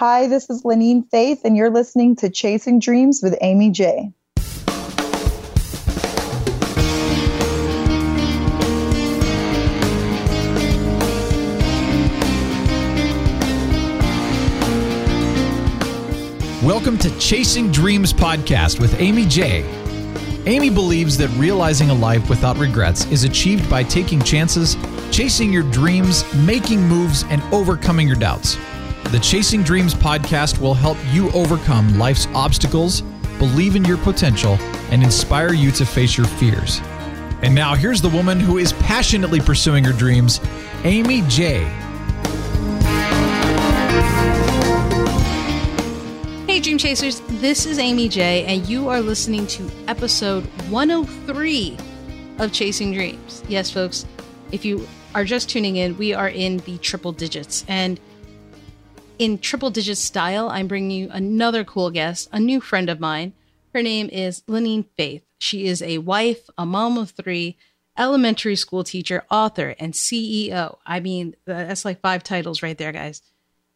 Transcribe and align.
Hi, 0.00 0.28
this 0.28 0.48
is 0.48 0.62
Lenine 0.62 1.06
Faith, 1.10 1.42
and 1.44 1.54
you're 1.54 1.68
listening 1.68 2.16
to 2.16 2.30
Chasing 2.30 2.78
Dreams 2.78 3.20
with 3.22 3.36
Amy 3.42 3.68
J. 3.68 4.10
Welcome 16.64 16.96
to 16.96 17.18
Chasing 17.18 17.70
Dreams 17.70 18.14
podcast 18.14 18.80
with 18.80 18.98
Amy 18.98 19.26
J. 19.26 19.66
Amy 20.46 20.70
believes 20.70 21.18
that 21.18 21.28
realizing 21.36 21.90
a 21.90 21.94
life 21.94 22.30
without 22.30 22.56
regrets 22.56 23.04
is 23.12 23.24
achieved 23.24 23.68
by 23.68 23.82
taking 23.82 24.22
chances, 24.22 24.78
chasing 25.10 25.52
your 25.52 25.70
dreams, 25.70 26.24
making 26.36 26.80
moves, 26.88 27.24
and 27.24 27.42
overcoming 27.52 28.08
your 28.08 28.16
doubts. 28.16 28.56
The 29.10 29.18
Chasing 29.18 29.64
Dreams 29.64 29.92
podcast 29.92 30.60
will 30.60 30.72
help 30.72 30.96
you 31.10 31.32
overcome 31.32 31.98
life's 31.98 32.28
obstacles, 32.28 33.00
believe 33.40 33.74
in 33.74 33.84
your 33.84 33.96
potential, 33.96 34.52
and 34.92 35.02
inspire 35.02 35.52
you 35.52 35.72
to 35.72 35.84
face 35.84 36.16
your 36.16 36.28
fears. 36.28 36.80
And 37.42 37.52
now, 37.52 37.74
here's 37.74 38.00
the 38.00 38.08
woman 38.08 38.38
who 38.38 38.58
is 38.58 38.72
passionately 38.74 39.40
pursuing 39.40 39.82
her 39.82 39.92
dreams, 39.92 40.40
Amy 40.84 41.22
J. 41.22 41.64
Hey, 46.46 46.60
Dream 46.60 46.78
Chasers, 46.78 47.20
this 47.40 47.66
is 47.66 47.80
Amy 47.80 48.08
J, 48.08 48.44
and 48.44 48.64
you 48.68 48.88
are 48.88 49.00
listening 49.00 49.44
to 49.48 49.68
episode 49.88 50.44
103 50.68 51.76
of 52.38 52.52
Chasing 52.52 52.92
Dreams. 52.92 53.42
Yes, 53.48 53.72
folks, 53.72 54.06
if 54.52 54.64
you 54.64 54.86
are 55.16 55.24
just 55.24 55.50
tuning 55.50 55.74
in, 55.74 55.98
we 55.98 56.14
are 56.14 56.28
in 56.28 56.58
the 56.58 56.78
triple 56.78 57.10
digits. 57.10 57.64
And 57.66 57.98
in 59.20 59.38
triple 59.38 59.68
digit 59.68 59.98
style, 59.98 60.48
I'm 60.48 60.66
bringing 60.66 60.90
you 60.90 61.10
another 61.12 61.62
cool 61.62 61.90
guest, 61.90 62.30
a 62.32 62.40
new 62.40 62.58
friend 62.58 62.88
of 62.88 62.98
mine. 62.98 63.34
Her 63.74 63.82
name 63.82 64.08
is 64.10 64.42
Lenine 64.48 64.86
Faith. 64.96 65.22
She 65.36 65.66
is 65.66 65.82
a 65.82 65.98
wife, 65.98 66.48
a 66.56 66.64
mom 66.64 66.96
of 66.96 67.10
three, 67.10 67.58
elementary 67.98 68.56
school 68.56 68.82
teacher, 68.82 69.24
author, 69.30 69.74
and 69.78 69.92
CEO. 69.92 70.78
I 70.86 71.00
mean, 71.00 71.36
that's 71.44 71.84
like 71.84 72.00
five 72.00 72.24
titles 72.24 72.62
right 72.62 72.78
there, 72.78 72.92
guys. 72.92 73.20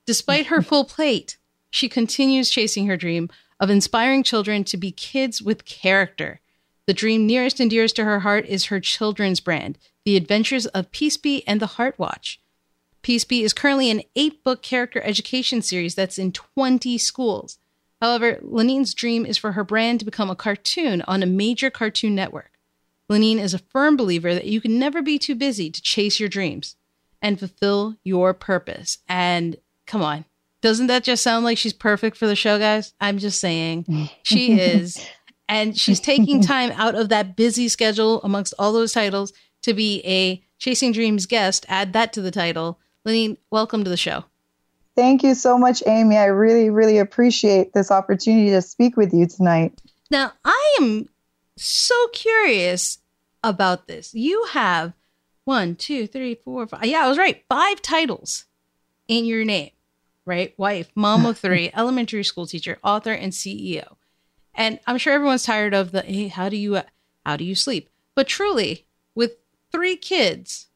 Despite 0.07 0.47
her 0.47 0.63
full 0.63 0.87
plate, 0.87 1.37
she 1.69 1.91
continues 1.91 2.49
chasing 2.49 2.87
her 2.87 2.97
dream 2.97 3.29
of 3.61 3.69
inspiring 3.69 4.23
children 4.23 4.65
to 4.65 4.79
be 4.79 4.93
kids 4.93 5.43
with 5.43 5.67
character. 5.67 6.41
The 6.87 6.95
dream 6.95 7.27
nearest 7.27 7.61
and 7.61 7.71
dearest 7.71 7.97
to 7.97 8.05
her 8.05 8.21
heart 8.21 8.47
is 8.47 8.67
her 8.67 8.81
children's 8.81 9.41
brand, 9.41 9.77
The 10.07 10.17
Adventures 10.17 10.65
of 10.69 10.91
Peace 10.91 11.19
Peaceby 11.19 11.43
and 11.47 11.61
the 11.61 11.67
Heart 11.67 11.99
Watch. 11.99 12.41
Peaceby 13.05 13.43
is 13.43 13.53
currently 13.53 13.91
an 13.91 14.03
eight 14.17 14.43
book 14.43 14.63
character 14.63 15.01
education 15.03 15.63
series 15.63 15.95
that's 15.95 16.19
in 16.19 16.33
20 16.33 16.99
schools. 16.99 17.59
However, 18.01 18.39
Lenine's 18.43 18.95
dream 18.95 19.25
is 19.25 19.39
for 19.39 19.53
her 19.53 19.63
brand 19.63 20.01
to 20.01 20.05
become 20.05 20.31
a 20.31 20.35
cartoon 20.35 21.03
on 21.03 21.23
a 21.23 21.27
major 21.27 21.71
cartoon 21.71 22.15
network. 22.15 22.53
Lenine 23.09 23.39
is 23.39 23.55
a 23.55 23.59
firm 23.59 23.97
believer 23.97 24.35
that 24.35 24.47
you 24.47 24.61
can 24.61 24.79
never 24.79 25.03
be 25.03 25.19
too 25.19 25.35
busy 25.35 25.71
to 25.71 25.83
chase 25.83 26.19
your 26.19 26.29
dreams 26.29 26.77
and 27.21 27.39
fulfill 27.39 27.97
your 28.03 28.33
purpose. 28.33 28.99
And 29.07 29.57
come 29.87 30.03
on, 30.03 30.25
doesn't 30.63 30.87
that 30.87 31.05
just 31.05 31.23
sound 31.23 31.45
like 31.45 31.59
she's 31.59 31.75
perfect 31.75 32.17
for 32.17 32.27
the 32.27 32.35
show, 32.35 32.59
guys? 32.59 32.95
I'm 33.01 33.19
just 33.19 33.39
saying 33.39 34.09
she 34.23 34.53
is. 34.59 35.07
And 35.47 35.79
she's 35.79 36.01
taking 36.01 36.41
time 36.41 36.73
out 36.73 36.95
of 36.95 37.11
that 37.11 37.37
busy 37.37 37.69
schedule 37.69 38.23
amongst 38.23 38.55
all 38.59 38.73
those 38.73 38.95
titles 38.95 39.35
to 39.63 39.75
be 39.75 40.01
a 40.07 40.43
Chasing 40.59 40.93
Dreams 40.93 41.27
guest. 41.27 41.67
Add 41.69 41.93
that 41.93 42.15
to 42.15 42.23
the 42.23 42.31
title 42.31 42.79
Lenine, 43.07 43.37
welcome 43.51 43.85
to 43.85 43.91
the 43.91 43.97
show. 43.97 44.25
Thank 44.97 45.23
you 45.23 45.35
so 45.35 45.59
much, 45.59 45.83
Amy. 45.87 46.17
I 46.17 46.27
really, 46.27 46.71
really 46.71 46.99
appreciate 46.99 47.75
this 47.75 47.91
opportunity 47.91 48.51
to 48.51 48.63
speak 48.63 48.97
with 48.97 49.13
you 49.13 49.27
tonight. 49.27 49.79
Now, 50.11 50.33
I 50.45 50.77
am 50.81 51.09
so 51.57 51.95
curious 52.13 52.99
about 53.43 53.89
this. 53.89 54.15
You 54.15 54.47
have 54.53 54.95
one, 55.45 55.77
two, 55.77 56.07
three, 56.07 56.35
four, 56.35 56.67
five. 56.67 56.87
Yeah, 56.87 57.05
I 57.05 57.09
was 57.09 57.19
right. 57.19 57.45
Five 57.49 57.83
titles 57.83 58.47
in 59.07 59.27
your 59.27 59.45
name, 59.45 59.71
right? 60.25 60.55
Wife, 60.57 60.91
mom 60.95 61.27
of 61.27 61.39
three, 61.41 61.71
elementary 61.75 62.25
school 62.25 62.47
teacher, 62.47 62.79
author, 62.83 63.13
and 63.13 63.33
CEO. 63.33 63.97
And 64.55 64.79
I'm 64.87 64.99
sure 64.99 65.13
everyone's 65.13 65.43
tired 65.43 65.75
of 65.75 65.91
the 65.91 66.03
hey, 66.03 66.29
how 66.29 66.49
do 66.49 66.57
you 66.57 66.81
how 67.27 67.37
do 67.37 67.45
you 67.45 67.55
sleep? 67.55 67.91
But 68.15 68.29
truly, 68.29 68.87
with 69.15 69.33
three 69.73 69.97
kids, 69.97 70.69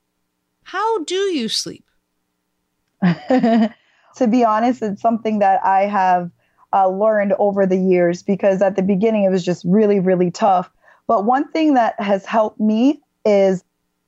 how 0.64 1.04
do 1.04 1.14
you 1.14 1.48
sleep? 1.48 1.87
to 3.28 4.26
be 4.28 4.44
honest, 4.44 4.82
it's 4.82 5.02
something 5.02 5.38
that 5.38 5.64
I 5.64 5.82
have 5.82 6.30
uh, 6.72 6.88
learned 6.88 7.34
over 7.38 7.66
the 7.66 7.76
years 7.76 8.22
because 8.22 8.60
at 8.62 8.76
the 8.76 8.82
beginning 8.82 9.24
it 9.24 9.30
was 9.30 9.44
just 9.44 9.64
really, 9.64 10.00
really 10.00 10.30
tough. 10.30 10.70
But 11.06 11.24
one 11.24 11.50
thing 11.50 11.74
that 11.74 11.98
has 12.00 12.26
helped 12.26 12.60
me 12.60 13.00
is 13.24 13.64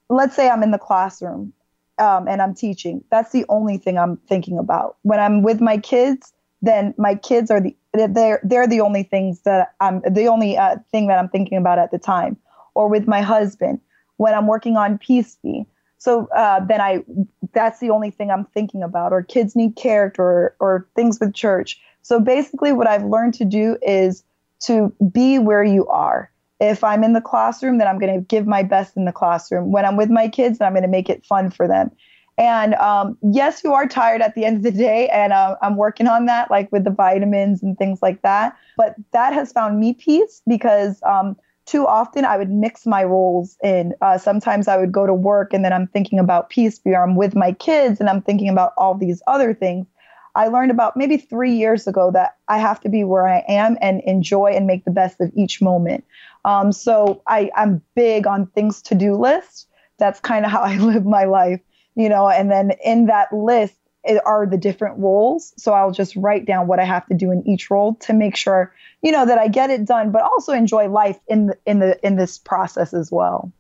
let's 0.09 0.35
say 0.35 0.49
I'm 0.49 0.63
in 0.63 0.71
the 0.71 0.79
classroom 0.79 1.53
um, 1.99 2.29
and 2.29 2.43
I'm 2.43 2.55
teaching. 2.55 3.03
That's 3.11 3.33
the 3.33 3.45
only 3.49 3.79
thing 3.79 3.99
I'm 3.99 4.17
thinking 4.29 4.59
about. 4.59 4.97
When 5.03 5.21
I'm 5.21 5.43
with 5.43 5.61
my 5.61 5.79
kids, 5.79 6.33
then 6.63 6.95
my 6.99 7.15
kids 7.15 7.51
are 7.51 7.61
the 7.61 7.75
they're 7.95 8.41
they're 8.43 8.69
the 8.69 8.81
only 8.81 9.03
things 9.03 9.41
that 9.43 9.73
I'm 9.81 10.03
the 10.09 10.27
only 10.27 10.57
uh, 10.57 10.77
thing 10.93 11.07
that 11.09 11.19
I'm 11.19 11.29
thinking 11.29 11.59
about 11.59 11.79
at 11.79 11.91
the 11.91 11.99
time. 11.99 12.37
Or 12.75 12.89
with 12.89 13.09
my 13.09 13.21
husband 13.21 13.81
when 14.17 14.35
I'm 14.35 14.47
working 14.47 14.77
on 14.77 14.99
Peaceby. 14.99 15.67
So 16.01 16.29
uh, 16.35 16.65
then 16.65 16.81
I, 16.81 17.05
that's 17.53 17.79
the 17.79 17.91
only 17.91 18.11
thing 18.11 18.31
I'm 18.31 18.47
thinking 18.47 18.83
about. 18.83 19.13
Or 19.13 19.23
kids 19.23 19.55
need 19.55 19.77
character, 19.77 20.23
or, 20.23 20.57
or 20.59 20.89
things 20.97 21.21
with 21.21 21.35
church. 21.35 21.79
So 22.03 22.19
basically, 22.19 22.73
what 22.73 22.89
I've 22.89 23.05
learned 23.05 23.35
to 23.35 23.45
do 23.45 23.77
is 23.83 24.25
to 24.61 24.93
be 25.13 25.39
where 25.39 25.63
you 25.63 25.87
are. 25.89 26.31
If 26.59 26.83
I'm 26.83 27.05
in 27.05 27.13
the 27.13 27.21
classroom, 27.21 27.77
then 27.77 27.87
I'm 27.87 27.99
going 27.99 28.15
to 28.15 28.21
give 28.21 28.47
my 28.47 28.63
best 28.63 28.97
in 28.97 29.05
the 29.05 29.13
classroom. 29.13 29.73
When 29.73 29.85
I'm 29.85 29.97
with 29.97 30.11
my 30.11 30.29
kids, 30.29 30.59
then 30.59 30.67
I'm 30.67 30.73
going 30.73 30.83
to 30.83 30.89
make 30.89 31.11
it 31.11 31.25
fun 31.25 31.51
for 31.51 31.69
them. 31.69 31.91
And 32.39 32.75
um, 32.77 33.19
yes, 33.23 33.61
you 33.63 33.75
are 33.75 33.87
tired 33.87 34.23
at 34.23 34.35
the 34.35 34.47
end 34.47 34.57
of 34.57 34.63
the 34.63 34.71
day, 34.71 35.09
and 35.11 35.35
uh, 35.35 35.57
I'm 35.61 35.77
working 35.77 36.07
on 36.07 36.25
that, 36.27 36.51
like 36.51 36.73
with 36.73 36.85
the 36.85 36.91
vitamins 36.91 37.63
and 37.63 37.77
things 37.77 38.01
like 38.01 38.23
that. 38.23 38.57
But 38.79 38.95
that 39.13 39.35
has 39.35 39.53
found 39.53 39.79
me 39.79 39.93
peace 39.93 40.41
because 40.47 40.99
um, 41.03 41.37
too 41.71 41.87
often 41.87 42.25
I 42.25 42.37
would 42.37 42.51
mix 42.51 42.85
my 42.85 43.05
roles 43.05 43.57
in. 43.63 43.95
Uh, 44.01 44.19
sometimes 44.19 44.67
I 44.67 44.77
would 44.77 44.91
go 44.91 45.07
to 45.07 45.15
work 45.15 45.55
and 45.55 45.65
then 45.65 45.73
I'm 45.73 45.87
thinking 45.87 46.19
about 46.19 46.51
peace, 46.51 46.81
or 46.85 47.01
I'm 47.01 47.15
with 47.15 47.37
my 47.37 47.53
kids 47.53 48.01
and 48.01 48.09
I'm 48.09 48.23
thinking 48.23 48.49
about 48.49 48.73
all 48.77 48.97
these 48.97 49.23
other 49.29 49.55
things. 49.55 49.87
I 50.35 50.49
learned 50.49 50.73
about 50.73 50.97
maybe 50.97 51.17
three 51.17 51.53
years 51.53 51.87
ago 51.87 52.11
that 52.13 52.37
I 52.49 52.59
have 52.59 52.81
to 52.81 52.89
be 52.89 53.05
where 53.05 53.29
I 53.29 53.45
am 53.47 53.79
and 53.81 54.03
enjoy 54.03 54.47
and 54.47 54.67
make 54.67 54.85
the 54.85 54.91
best 54.91 55.21
of 55.21 55.31
each 55.37 55.63
moment. 55.63 56.05
Um, 56.45 56.73
so 56.73 57.23
I, 57.29 57.51
I'm 57.55 57.83
big 57.95 58.27
on 58.27 58.47
things 58.49 58.83
to 58.83 58.97
do 58.97 59.15
list. 59.15 59.69
That's 59.99 60.19
kind 60.19 60.45
of 60.45 60.51
how 60.51 60.61
I 60.73 60.77
live 60.77 61.07
my 61.07 61.25
life, 61.25 61.61
you 61.95 62.09
know, 62.09 62.29
and 62.29 62.51
then 62.51 62.73
in 62.85 63.07
that 63.07 63.33
list, 63.33 63.77
are 64.25 64.47
the 64.47 64.57
different 64.57 64.99
roles. 64.99 65.53
So 65.57 65.73
I'll 65.73 65.93
just 65.93 66.17
write 66.17 66.47
down 66.47 66.67
what 66.67 66.79
I 66.79 66.85
have 66.85 67.07
to 67.07 67.15
do 67.15 67.31
in 67.31 67.47
each 67.47 67.71
role 67.71 67.95
to 67.97 68.13
make 68.13 68.37
sure, 68.37 68.75
you 69.03 69.13
know, 69.13 69.27
that 69.27 69.39
I 69.39 69.49
get 69.49 69.71
it 69.71 69.85
done, 69.85 70.11
but 70.11 70.23
also 70.23 70.53
enjoy 70.53 70.89
life 70.89 71.19
in 71.29 71.49
the, 71.49 71.59
in 71.67 71.79
the 71.81 72.07
in 72.07 72.17
this 72.17 72.39
process 72.39 72.95
as 72.95 73.11
well. 73.13 73.53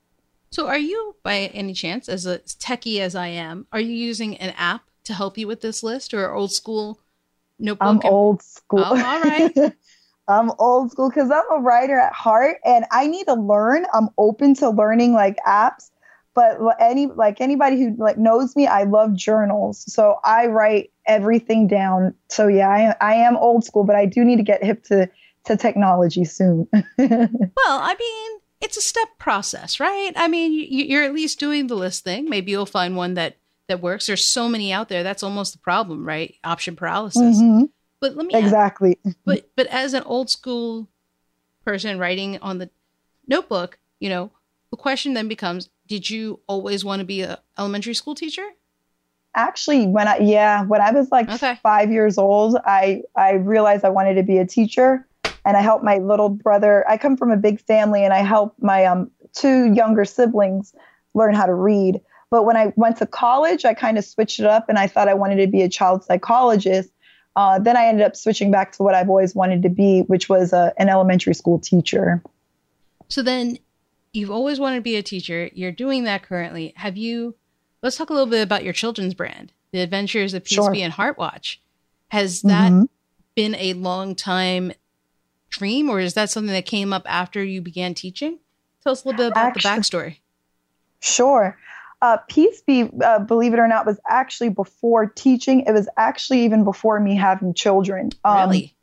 So 0.51 0.67
are 0.67 0.79
you 0.79 1.15
by 1.23 1.51
any 1.55 1.75
chance 1.75 2.09
as 2.09 2.27
a 2.27 2.39
techie 2.39 3.01
as 3.01 3.15
I 3.15 3.29
am, 3.29 3.67
are 3.73 3.81
you 3.81 3.95
using 3.95 4.37
an 4.39 4.55
app 4.57 4.83
to 5.05 5.15
help 5.15 5.39
you 5.39 5.47
with 5.47 5.61
this 5.61 5.83
list 5.83 6.13
or 6.13 6.33
old 6.33 6.53
school 6.53 7.01
notebook? 7.59 8.05
I'm 8.05 8.11
old 8.11 8.43
school. 8.43 8.85
Oh, 8.85 9.05
all 9.05 9.21
right. 9.21 9.53
I'm 10.29 10.53
old 10.59 10.93
school 10.93 11.09
because 11.09 11.31
I'm 11.31 11.51
a 11.51 11.61
writer 11.61 11.99
at 11.99 12.13
heart 12.13 12.59
and 12.65 12.85
I 12.91 13.07
need 13.09 13.27
to 13.27 13.35
learn. 13.35 13.85
I'm 13.93 14.09
open 14.17 14.55
to 14.57 14.71
learning 14.71 15.13
like 15.13 15.37
apps 15.47 15.91
but 16.41 16.77
any 16.81 17.07
like 17.07 17.41
anybody 17.41 17.81
who 17.81 17.95
like 17.99 18.17
knows 18.19 18.57
me 18.57 18.67
i 18.67 18.85
love 18.85 19.15
journals. 19.15 19.85
So 19.93 20.19
i 20.25 20.47
write 20.47 20.91
everything 21.07 21.67
down. 21.67 22.15
So 22.29 22.47
yeah 22.49 22.69
i, 22.69 23.13
I 23.13 23.15
am 23.15 23.37
old 23.37 23.65
school 23.65 23.85
but 23.85 23.97
i 23.97 24.07
do 24.07 24.25
need 24.25 24.37
to 24.37 24.43
get 24.43 24.63
hip 24.63 24.85
to 24.85 25.09
to 25.45 25.57
technology 25.57 26.25
soon. 26.25 26.69
Well 26.99 27.81
i 27.83 27.95
mean 27.99 28.41
it's 28.61 28.77
a 28.77 28.83
step 28.83 29.09
process 29.19 29.81
right? 29.81 30.13
I 30.17 30.29
mean 30.29 30.53
you, 30.53 30.99
are 30.99 31.05
at 31.05 31.15
least 31.15 31.39
doing 31.39 31.67
the 31.67 31.75
list 31.75 32.05
thing. 32.05 32.29
Maybe 32.29 32.53
you'll 32.53 32.67
find 32.67 32.97
one 32.97 33.15
that 33.15 33.37
that 33.69 33.81
works. 33.81 34.07
There's 34.07 34.25
so 34.25 34.49
many 34.49 34.73
out 34.73 34.89
there. 34.89 35.03
That's 35.03 35.23
almost 35.23 35.53
the 35.53 35.61
problem 35.61 36.07
right? 36.07 36.35
Option 36.45 36.77
paralysis. 36.77 37.39
Mm-hmm. 37.39 37.65
but 38.01 38.17
let 38.17 38.27
me 38.27 38.35
exactly. 38.35 38.99
Ask, 39.07 39.17
but 39.25 39.51
but 39.57 39.67
as 39.67 39.95
an 39.95 40.03
old 40.05 40.31
school 40.31 40.89
person 41.65 41.99
writing 41.99 42.39
on 42.41 42.59
the 42.59 42.71
notebook 43.29 43.79
you 44.01 44.09
know 44.09 44.31
the 44.71 44.77
question 44.77 45.15
then 45.15 45.29
becomes 45.29 45.69
did 45.87 46.09
you 46.09 46.41
always 46.47 46.85
want 46.85 47.01
to 47.01 47.05
be 47.05 47.23
a 47.23 47.41
elementary 47.59 47.95
school 47.95 48.15
teacher? 48.15 48.47
Actually, 49.35 49.87
when 49.87 50.09
I 50.09 50.19
yeah, 50.19 50.65
when 50.65 50.81
I 50.81 50.91
was 50.93 51.11
like 51.11 51.29
okay. 51.29 51.59
5 51.63 51.93
years 51.93 52.19
old, 52.19 52.57
I 52.65 53.03
I 53.17 53.33
realized 53.33 53.85
I 53.85 53.91
wanted 53.91 54.15
to 54.15 54.23
be 54.23 54.39
a 54.39 54.47
teacher 54.47 55.07
and 55.45 55.57
I 55.57 55.63
helped 55.63 55.85
my 55.85 55.99
little 55.99 56.29
brother. 56.29 56.89
I 56.89 56.97
come 56.97 57.17
from 57.17 57.31
a 57.31 57.37
big 57.37 57.61
family 57.61 58.05
and 58.05 58.13
I 58.13 58.19
helped 58.19 58.63
my 58.63 58.85
um 58.85 59.11
two 59.33 59.73
younger 59.73 60.05
siblings 60.05 60.75
learn 61.15 61.35
how 61.35 61.47
to 61.47 61.55
read. 61.55 62.01
But 62.31 62.45
when 62.45 62.57
I 62.57 62.73
went 62.77 62.99
to 62.99 63.07
college, 63.07 63.65
I 63.65 63.75
kind 63.75 63.99
of 63.99 64.05
switched 64.05 64.39
it 64.39 64.47
up 64.47 64.69
and 64.69 64.79
I 64.79 64.87
thought 64.87 65.09
I 65.09 65.15
wanted 65.15 65.37
to 65.37 65.49
be 65.49 65.63
a 65.63 65.69
child 65.69 66.05
psychologist. 66.05 66.91
Uh, 67.35 67.59
then 67.59 67.77
I 67.77 67.87
ended 67.87 68.05
up 68.05 68.17
switching 68.17 68.51
back 68.51 68.73
to 68.73 68.83
what 68.83 68.95
I've 68.95 69.09
always 69.09 69.35
wanted 69.35 69.63
to 69.63 69.69
be, 69.69 70.03
which 70.03 70.29
was 70.29 70.53
a, 70.53 70.73
an 70.79 70.89
elementary 70.89 71.35
school 71.35 71.59
teacher. 71.59 72.23
So 73.09 73.23
then 73.23 73.59
you've 74.13 74.31
always 74.31 74.59
wanted 74.59 74.77
to 74.77 74.83
be 74.83 74.97
a 74.97 75.03
teacher. 75.03 75.51
You're 75.53 75.73
doing 75.73 76.05
that 76.05 76.23
currently. 76.23 76.73
Have 76.77 76.97
you? 76.97 77.35
Let's 77.83 77.97
talk 77.97 78.11
a 78.11 78.13
little 78.13 78.29
bit 78.29 78.43
about 78.43 78.65
your 78.65 78.73
children's 78.73 79.15
brand, 79.15 79.53
The 79.73 79.81
Adventures 79.81 80.35
of 80.35 80.45
Peace 80.45 80.57
sure. 80.57 80.75
and 80.75 80.93
Heartwatch. 80.93 81.59
Has 82.09 82.43
that 82.43 82.73
mm-hmm. 82.73 82.85
been 83.35 83.55
a 83.55 83.73
long 83.75 84.15
time 84.15 84.73
dream, 85.49 85.89
or 85.89 86.01
is 86.01 86.15
that 86.15 86.31
something 86.31 86.53
that 86.53 86.67
came 86.67 86.93
up 86.93 87.05
after 87.07 87.43
you 87.43 87.63
began 87.63 87.95
teaching? 87.95 88.39
Tell 88.83 88.93
us 88.93 89.05
a 89.05 89.09
little 89.09 89.25
bit 89.25 89.33
about 89.33 89.57
actually, 89.57 89.63
the 89.63 89.69
backstory. 89.69 90.17
Sure. 91.01 91.59
Uh, 92.03 92.17
Peace 92.29 92.63
Be, 92.63 92.89
uh, 93.05 93.19
believe 93.21 93.53
it 93.53 93.59
or 93.59 93.69
not, 93.69 93.87
was 93.87 94.01
actually 94.09 94.49
before 94.49 95.07
teaching. 95.07 95.61
It 95.61 95.73
was 95.73 95.89
actually 95.97 96.45
even 96.45 96.65
before 96.65 96.99
me 96.99 97.15
having 97.15 97.55
children. 97.55 98.11
Um, 98.25 98.49
really? 98.49 98.75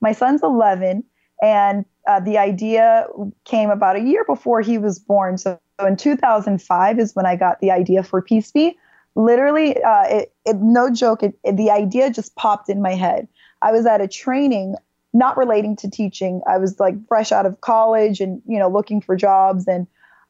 My 0.00 0.12
son's 0.12 0.42
11, 0.42 1.04
and 1.42 1.84
uh, 2.06 2.20
the 2.20 2.38
idea 2.38 3.06
came 3.44 3.70
about 3.70 3.96
a 3.96 4.00
year 4.00 4.24
before 4.24 4.60
he 4.60 4.78
was 4.78 4.98
born. 4.98 5.38
So 5.38 5.58
in 5.84 5.96
2005 5.96 6.98
is 6.98 7.14
when 7.14 7.26
I 7.26 7.36
got 7.36 7.60
the 7.60 7.70
idea 7.70 8.02
for 8.02 8.22
Peace 8.22 8.50
Be. 8.52 8.76
Literally, 9.14 9.82
uh, 9.82 10.04
it, 10.08 10.34
it, 10.44 10.56
no 10.56 10.90
joke, 10.90 11.22
it, 11.22 11.38
the 11.50 11.70
idea 11.70 12.10
just 12.10 12.34
popped 12.36 12.68
in 12.68 12.82
my 12.82 12.94
head. 12.94 13.26
I 13.62 13.72
was 13.72 13.86
at 13.86 14.00
a 14.00 14.08
training 14.08 14.76
not 15.14 15.36
relating 15.36 15.74
to 15.76 15.90
teaching. 15.90 16.42
I 16.46 16.58
was 16.58 16.78
like 16.78 16.94
fresh 17.08 17.32
out 17.32 17.46
of 17.46 17.62
college 17.62 18.20
and, 18.20 18.42
you 18.46 18.58
know, 18.58 18.68
looking 18.68 19.00
for 19.00 19.16
jobs. 19.16 19.66
And 19.66 19.86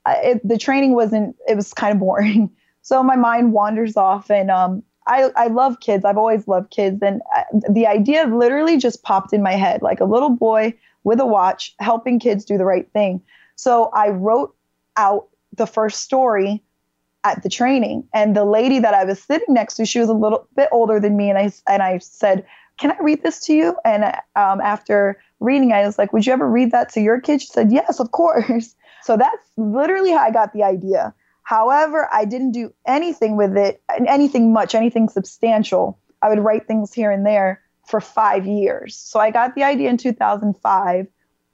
it, 0.06 0.46
the 0.46 0.56
training 0.56 0.94
wasn't, 0.94 1.36
it 1.48 1.56
was 1.56 1.72
kind 1.72 1.92
of 1.92 2.00
boring. 2.00 2.50
So 2.82 3.02
my 3.02 3.16
mind 3.16 3.52
wanders 3.52 3.96
off 3.96 4.30
and 4.30 4.48
um, 4.48 4.80
I, 5.08 5.32
I 5.34 5.48
love 5.48 5.80
kids. 5.80 6.04
I've 6.04 6.16
always 6.16 6.46
loved 6.46 6.70
kids. 6.70 7.02
And 7.02 7.20
uh, 7.36 7.42
the 7.68 7.84
idea 7.84 8.26
literally 8.26 8.78
just 8.78 9.02
popped 9.02 9.32
in 9.32 9.42
my 9.42 9.54
head 9.54 9.82
like 9.82 9.98
a 9.98 10.04
little 10.04 10.30
boy 10.30 10.72
with 11.06 11.20
a 11.20 11.24
watch, 11.24 11.72
helping 11.78 12.18
kids 12.18 12.44
do 12.44 12.58
the 12.58 12.64
right 12.64 12.92
thing. 12.92 13.22
So 13.54 13.90
I 13.94 14.08
wrote 14.08 14.54
out 14.96 15.28
the 15.56 15.66
first 15.66 16.02
story 16.02 16.64
at 17.22 17.44
the 17.44 17.48
training, 17.48 18.08
and 18.12 18.36
the 18.36 18.44
lady 18.44 18.80
that 18.80 18.92
I 18.92 19.04
was 19.04 19.22
sitting 19.22 19.54
next 19.54 19.74
to, 19.76 19.86
she 19.86 20.00
was 20.00 20.08
a 20.08 20.14
little 20.14 20.48
bit 20.56 20.68
older 20.72 20.98
than 20.98 21.16
me, 21.16 21.30
and 21.30 21.38
I 21.38 21.52
and 21.68 21.80
I 21.80 21.98
said, 21.98 22.44
"Can 22.76 22.90
I 22.90 22.96
read 23.00 23.22
this 23.22 23.38
to 23.46 23.54
you?" 23.54 23.76
And 23.84 24.04
um, 24.34 24.60
after 24.60 25.22
reading, 25.38 25.72
I 25.72 25.86
was 25.86 25.96
like, 25.96 26.12
"Would 26.12 26.26
you 26.26 26.32
ever 26.32 26.48
read 26.50 26.72
that 26.72 26.88
to 26.94 27.00
your 27.00 27.20
kids?" 27.20 27.44
She 27.44 27.50
said, 27.50 27.72
"Yes, 27.72 28.00
of 28.00 28.10
course." 28.10 28.74
So 29.02 29.16
that's 29.16 29.50
literally 29.56 30.10
how 30.10 30.24
I 30.24 30.32
got 30.32 30.52
the 30.52 30.64
idea. 30.64 31.14
However, 31.44 32.08
I 32.12 32.24
didn't 32.24 32.50
do 32.50 32.72
anything 32.88 33.36
with 33.36 33.56
it, 33.56 33.80
anything 34.04 34.52
much, 34.52 34.74
anything 34.74 35.08
substantial. 35.08 36.00
I 36.22 36.28
would 36.28 36.40
write 36.40 36.66
things 36.66 36.92
here 36.92 37.12
and 37.12 37.24
there 37.24 37.60
for 37.86 38.00
five 38.00 38.46
years. 38.46 38.96
So 38.96 39.20
I 39.20 39.30
got 39.30 39.54
the 39.54 39.64
idea 39.64 39.90
in 39.90 39.96
2005. 39.96 41.06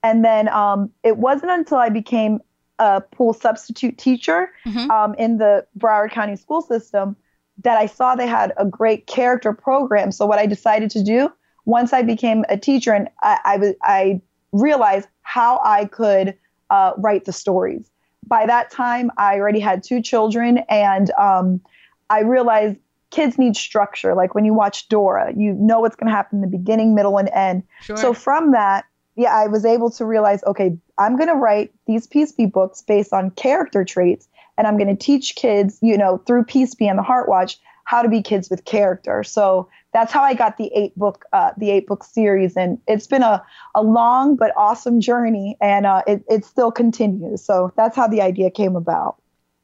And 0.02 0.24
then 0.24 0.48
um, 0.48 0.90
it 1.04 1.16
wasn't 1.16 1.52
until 1.52 1.78
I 1.78 1.88
became 1.88 2.40
a 2.78 3.00
pool 3.00 3.32
substitute 3.32 3.98
teacher 3.98 4.50
mm-hmm. 4.66 4.90
um, 4.90 5.14
in 5.14 5.38
the 5.38 5.66
Broward 5.78 6.10
County 6.10 6.36
school 6.36 6.62
system 6.62 7.16
that 7.62 7.76
I 7.76 7.86
saw 7.86 8.14
they 8.14 8.26
had 8.26 8.52
a 8.56 8.64
great 8.64 9.06
character 9.06 9.52
program. 9.52 10.10
So 10.10 10.26
what 10.26 10.38
I 10.38 10.46
decided 10.46 10.90
to 10.90 11.04
do 11.04 11.30
once 11.64 11.92
I 11.92 12.02
became 12.02 12.44
a 12.48 12.56
teacher 12.56 12.92
and 12.92 13.08
I, 13.22 13.38
I, 13.44 13.74
I 13.82 14.20
realized 14.52 15.08
how 15.22 15.60
I 15.64 15.84
could 15.84 16.36
uh, 16.70 16.92
write 16.96 17.24
the 17.24 17.32
stories. 17.32 17.90
By 18.26 18.46
that 18.46 18.70
time, 18.70 19.10
I 19.18 19.38
already 19.38 19.60
had 19.60 19.82
two 19.82 20.00
children, 20.00 20.58
and 20.68 21.10
um, 21.12 21.60
I 22.08 22.20
realized 22.20 22.78
kids 23.12 23.38
need 23.38 23.54
structure. 23.54 24.14
Like 24.14 24.34
when 24.34 24.44
you 24.44 24.52
watch 24.52 24.88
Dora, 24.88 25.32
you 25.36 25.52
know 25.52 25.78
what's 25.80 25.94
going 25.94 26.10
to 26.10 26.16
happen 26.16 26.38
in 26.38 26.50
the 26.50 26.58
beginning, 26.58 26.94
middle, 26.94 27.18
and 27.18 27.30
end. 27.32 27.62
Sure. 27.82 27.96
So 27.96 28.12
from 28.12 28.50
that, 28.50 28.84
yeah, 29.14 29.34
I 29.34 29.46
was 29.46 29.64
able 29.64 29.90
to 29.90 30.04
realize, 30.04 30.42
okay, 30.44 30.76
I'm 30.98 31.16
going 31.16 31.28
to 31.28 31.34
write 31.34 31.72
these 31.86 32.06
Peace 32.06 32.32
Be 32.32 32.46
books 32.46 32.82
based 32.82 33.12
on 33.12 33.30
character 33.32 33.84
traits, 33.84 34.26
and 34.56 34.66
I'm 34.66 34.76
going 34.78 34.88
to 34.88 34.96
teach 34.96 35.36
kids, 35.36 35.78
you 35.82 35.96
know, 35.96 36.18
through 36.26 36.44
Peace 36.44 36.74
Be 36.74 36.88
and 36.88 36.98
the 36.98 37.02
Heart 37.02 37.28
Watch, 37.28 37.60
how 37.84 38.00
to 38.00 38.08
be 38.08 38.22
kids 38.22 38.48
with 38.48 38.64
character. 38.64 39.22
So 39.22 39.68
that's 39.92 40.12
how 40.12 40.22
I 40.22 40.32
got 40.32 40.56
the 40.56 40.70
eight 40.74 40.96
book, 40.98 41.26
uh, 41.34 41.50
the 41.58 41.70
eight 41.70 41.86
book 41.86 42.04
series, 42.04 42.56
and 42.56 42.78
it's 42.88 43.06
been 43.06 43.22
a, 43.22 43.44
a 43.74 43.82
long 43.82 44.36
but 44.36 44.52
awesome 44.56 45.00
journey, 45.00 45.58
and 45.60 45.84
uh, 45.84 46.02
it 46.06 46.24
it 46.30 46.46
still 46.46 46.72
continues. 46.72 47.44
So 47.44 47.72
that's 47.76 47.94
how 47.94 48.08
the 48.08 48.22
idea 48.22 48.50
came 48.50 48.76
about. 48.76 49.16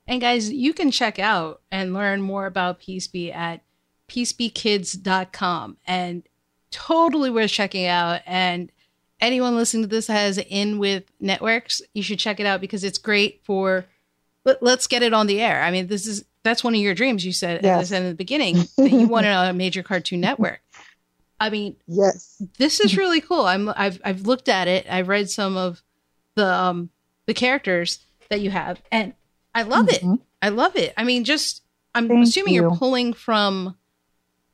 And 0.08 0.22
guys, 0.22 0.50
you 0.50 0.72
can 0.72 0.90
check 0.90 1.19
out 1.19 1.60
and 1.70 1.93
learn 1.93 2.22
more 2.22 2.46
about 2.46 2.81
Peaceby 2.81 3.32
at 3.34 3.60
peacebekids.com 4.08 5.76
and 5.87 6.22
totally 6.70 7.28
worth 7.28 7.50
checking 7.50 7.84
out. 7.84 8.22
And 8.26 8.72
anyone 9.20 9.55
listening 9.55 9.82
to 9.82 9.88
this 9.88 10.06
has 10.06 10.38
in 10.38 10.78
with 10.78 11.05
networks, 11.20 11.82
you 11.93 12.02
should 12.02 12.19
check 12.19 12.40
it 12.40 12.46
out 12.46 12.62
because 12.62 12.84
it's 12.84 12.96
great 12.96 13.43
for 13.44 13.84
let, 14.44 14.62
us 14.62 14.87
get 14.87 15.02
it 15.02 15.12
on 15.12 15.26
the 15.26 15.43
air. 15.43 15.62
I 15.62 15.70
mean, 15.70 15.88
this 15.88 16.06
is 16.06 16.25
that's 16.43 16.64
one 16.64 16.75
of 16.75 16.81
your 16.81 16.94
dreams 16.94 17.26
you 17.26 17.32
said, 17.32 17.62
yes. 17.62 17.93
in 17.93 18.06
the 18.06 18.14
beginning 18.14 18.56
that 18.78 18.90
you 18.90 19.08
wanted 19.08 19.28
a 19.28 19.52
major 19.52 19.82
cartoon 19.82 20.20
network. 20.20 20.61
I 21.38 21.50
mean, 21.50 21.76
yes, 21.87 22.43
this 22.56 22.81
is 22.81 22.96
really 22.96 23.20
cool. 23.20 23.43
I'm 23.44 23.69
I've 23.76 24.00
I've 24.04 24.22
looked 24.22 24.49
at 24.49 24.69
it. 24.69 24.87
I've 24.90 25.08
read 25.08 25.28
some 25.28 25.58
of 25.58 25.82
the 26.34 26.46
um 26.46 26.88
the 27.26 27.34
characters 27.34 27.99
that 28.31 28.40
you 28.40 28.50
have 28.50 28.81
and 28.90 29.12
I 29.54 29.62
love 29.62 29.86
mm-hmm. 29.86 30.14
it. 30.14 30.20
I 30.42 30.50
love 30.50 30.76
it. 30.76 30.94
I 30.96 31.04
mean, 31.04 31.24
just 31.24 31.62
I'm 31.94 32.08
Thank 32.08 32.26
assuming 32.26 32.54
you. 32.54 32.68
are 32.68 32.76
pulling 32.76 33.12
from 33.12 33.76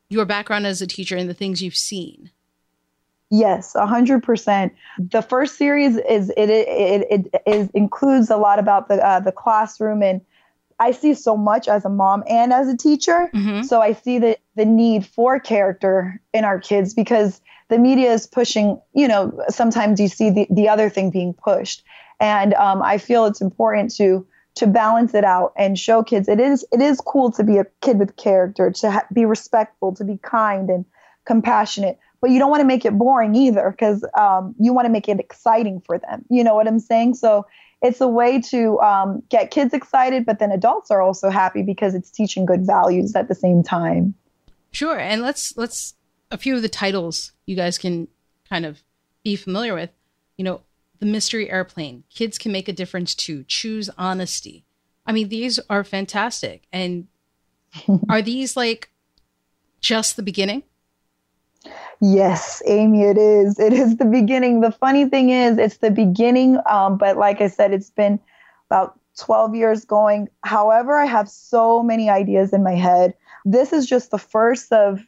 your 0.09 0.25
background 0.25 0.67
as 0.67 0.81
a 0.81 0.87
teacher 0.87 1.17
and 1.17 1.29
the 1.29 1.35
things 1.35 1.63
you've 1.63 1.77
seen. 1.77 2.31
Yes, 3.31 3.75
a 3.75 3.87
hundred 3.87 4.23
percent. 4.23 4.73
The 4.99 5.23
first 5.23 5.57
series 5.57 5.97
is 5.97 6.31
it 6.37 6.51
it, 6.51 6.69
it, 6.69 7.29
it 7.35 7.43
is 7.47 7.71
includes 7.71 8.31
a 8.31 8.37
lot 8.37 8.59
about 8.59 8.89
the 8.89 9.05
uh, 9.05 9.21
the 9.21 9.33
classroom 9.33 10.03
and 10.03 10.21
I 10.79 10.91
see 10.91 11.15
so 11.15 11.37
much 11.37 11.69
as 11.69 11.85
a 11.85 11.89
mom 11.89 12.25
and 12.29 12.53
as 12.53 12.69
a 12.69 12.77
teacher. 12.77 13.31
Mm-hmm. 13.35 13.63
So 13.63 13.81
I 13.81 13.93
see 13.93 14.19
the 14.19 14.39
the 14.57 14.65
need 14.65 15.07
for 15.07 15.41
character 15.41 16.21
in 16.33 16.45
our 16.45 16.61
kids 16.61 16.95
because 16.95 17.41
the 17.69 17.79
media 17.79 18.13
is 18.13 18.27
pushing. 18.27 18.81
You 18.93 19.09
know, 19.09 19.33
sometimes 19.49 20.01
you 20.01 20.09
see 20.09 20.31
the 20.31 20.47
the 20.51 20.69
other 20.69 20.89
thing 20.89 21.11
being 21.11 21.35
pushed, 21.35 21.83
and 22.21 22.55
um, 22.55 22.83
I 22.83 22.99
feel 22.99 23.27
it's 23.27 23.41
important 23.41 23.95
to 23.97 24.27
to 24.57 24.67
balance 24.67 25.15
it 25.15 25.25
out 25.25 25.53
and 25.57 25.79
show 25.79 26.03
kids. 26.03 26.29
It 26.29 26.41
is 26.41 26.65
it 26.73 26.81
is 26.81 27.01
cool 27.01 27.31
to 27.33 27.45
be 27.45 27.59
a 27.59 27.67
kid 27.81 27.99
with 27.99 28.17
character 28.17 28.71
to 28.71 28.91
ha- 28.91 29.07
be 29.13 29.25
respectful 29.25 29.95
to 29.95 30.05
be 30.05 30.19
kind 30.19 30.71
and 30.71 30.85
compassionate 31.25 31.99
but 32.25 32.31
you 32.31 32.39
don't 32.39 32.49
want 32.49 32.63
to 32.63 32.67
make 32.67 32.87
it 32.87 32.97
boring 32.97 33.35
either 33.35 33.71
because 33.71 34.03
um, 34.15 34.55
you 34.59 34.73
want 34.73 34.87
to 34.87 34.91
make 34.91 35.11
it 35.11 35.21
exciting 35.21 35.79
for 35.85 35.99
them. 35.99 36.25
You 36.31 36.43
know 36.43 36.55
what 36.55 36.67
i'm 36.67 36.81
saying? 36.81 37.17
So 37.17 37.47
it's 37.83 38.01
a 38.01 38.09
way 38.09 38.41
to 38.41 38.81
um, 38.81 39.23
get 39.29 39.51
kids 39.51 39.75
excited 39.75 40.25
but 40.25 40.39
then 40.39 40.51
adults 40.51 40.91
are 40.91 41.03
also 41.03 41.29
happy 41.29 41.61
because 41.61 41.95
it's 41.95 42.11
teaching 42.11 42.47
good 42.47 42.67
values 42.67 43.15
at 43.15 43.29
the 43.29 43.35
same 43.35 43.63
time. 43.63 44.15
Sure 44.73 44.99
and 44.99 45.21
let's 45.21 45.55
let's 45.59 45.97
a 46.31 46.39
few 46.39 46.57
of 46.57 46.63
the 46.63 46.69
titles 46.71 47.33
you 47.45 47.57
guys 47.57 47.77
can 47.77 48.09
kind 48.49 48.65
of 48.65 48.83
be 49.23 49.37
familiar 49.37 49.75
with. 49.75 49.91
You 50.39 50.45
know 50.45 50.63
the 50.99 51.07
Mystery 51.07 51.51
Airplane, 51.51 52.05
Kids 52.11 52.39
Can 52.39 52.53
Make 52.53 52.69
a 52.69 52.73
Difference 52.73 53.15
Too, 53.15 53.45
Choose 53.45 53.91
Honesty. 53.99 54.65
I 55.07 55.13
mean, 55.13 55.29
these 55.29 55.59
are 55.69 55.85
fantastic. 55.85 56.67
And 56.73 57.09
are 58.09 58.23
these 58.23 58.57
like 58.57 58.91
just 59.81 60.17
the 60.17 60.23
beginning? 60.23 60.63
Yes, 62.01 62.63
Amy, 62.67 63.03
it 63.03 63.17
is. 63.17 63.59
It 63.59 63.73
is 63.73 63.97
the 63.97 64.05
beginning. 64.05 64.61
The 64.61 64.73
funny 64.73 65.09
thing 65.09 65.31
is, 65.31 65.59
it's 65.59 65.79
the 65.79 65.91
beginning. 65.91 66.59
Um, 66.69 66.99
but 66.99 67.17
like 67.17 67.41
I 67.41 67.49
said, 67.49 67.73
it's 67.73 67.91
been 67.91 68.21
about 68.69 68.99
12 69.19 69.55
years 69.55 69.85
going. 69.85 70.29
However, 70.43 70.99
I 70.99 71.07
have 71.07 71.29
so 71.29 71.83
many 71.83 72.11
ideas 72.11 72.53
in 72.53 72.63
my 72.63 72.75
head. 72.75 73.15
This 73.45 73.73
is 73.73 73.87
just 73.87 74.11
the 74.11 74.19
first 74.19 74.73
of 74.73 75.01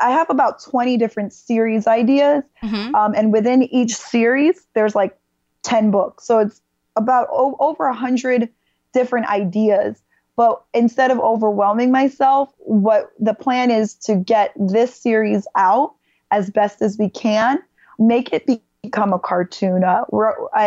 I 0.00 0.10
have 0.10 0.28
about 0.30 0.62
20 0.62 0.96
different 0.96 1.32
series 1.32 1.86
ideas. 1.86 2.44
Mm-hmm. 2.62 2.94
Um, 2.94 3.14
and 3.14 3.32
within 3.32 3.62
each 3.62 3.96
series, 3.96 4.66
there's 4.74 4.94
like 4.94 5.16
10 5.62 5.90
books. 5.90 6.24
So 6.24 6.38
it's 6.40 6.60
about 6.96 7.28
o- 7.30 7.56
over 7.60 7.86
100 7.86 8.48
different 8.92 9.26
ideas. 9.28 10.02
But 10.36 10.62
instead 10.74 11.10
of 11.10 11.18
overwhelming 11.18 11.90
myself, 11.90 12.52
what 12.58 13.10
the 13.18 13.34
plan 13.34 13.70
is 13.70 13.94
to 13.94 14.16
get 14.16 14.52
this 14.56 14.94
series 14.94 15.46
out 15.56 15.94
as 16.30 16.50
best 16.50 16.82
as 16.82 16.98
we 16.98 17.08
can, 17.08 17.58
make 17.98 18.32
it 18.32 18.46
be- 18.46 18.62
become 18.82 19.12
a 19.12 19.18
cartoon, 19.18 19.82
uh, 19.82 20.04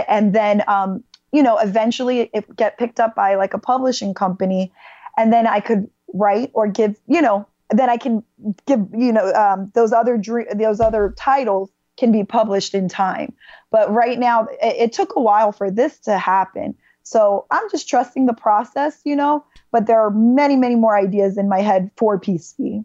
and 0.08 0.34
then, 0.34 0.64
um, 0.68 1.04
you 1.32 1.44
know, 1.44 1.58
eventually 1.60 2.30
it 2.34 2.56
get 2.56 2.78
picked 2.78 3.00
up 3.00 3.16
by 3.16 3.36
like 3.36 3.54
a 3.54 3.60
publishing 3.60 4.14
company, 4.14 4.74
and 5.18 5.32
then 5.32 5.46
I 5.46 5.60
could 5.60 5.90
write 6.14 6.50
or 6.54 6.68
give, 6.68 7.00
you 7.08 7.22
know, 7.22 7.46
then 7.70 7.90
I 7.90 7.98
can 7.98 8.24
give 8.66 8.88
you 8.94 9.12
know 9.12 9.32
um, 9.34 9.72
those 9.76 9.94
other 9.94 10.18
dr- 10.18 10.58
those 10.58 10.80
other 10.80 11.14
titles 11.18 11.70
can 11.98 12.12
be 12.12 12.24
published 12.24 12.74
in 12.74 12.88
time. 12.88 13.34
But 13.72 13.92
right 13.92 14.18
now, 14.18 14.48
it, 14.62 14.76
it, 14.78 14.94
took 14.94 15.16
a 15.16 15.22
while 15.22 15.52
for 15.52 15.70
this 15.70 16.00
to 16.00 16.18
happen. 16.18 16.76
So 17.04 17.46
I'm 17.52 17.70
just 17.70 17.90
trusting 17.90 18.26
the 18.26 18.34
process, 18.34 19.02
you 19.04 19.16
know. 19.16 19.44
But 19.72 19.86
there 19.86 20.00
are 20.00 20.10
many, 20.10 20.56
many 20.56 20.76
more 20.76 20.98
ideas 20.98 21.38
in 21.38 21.50
my 21.50 21.60
head 21.60 21.92
for 21.98 22.18
Be. 22.18 22.84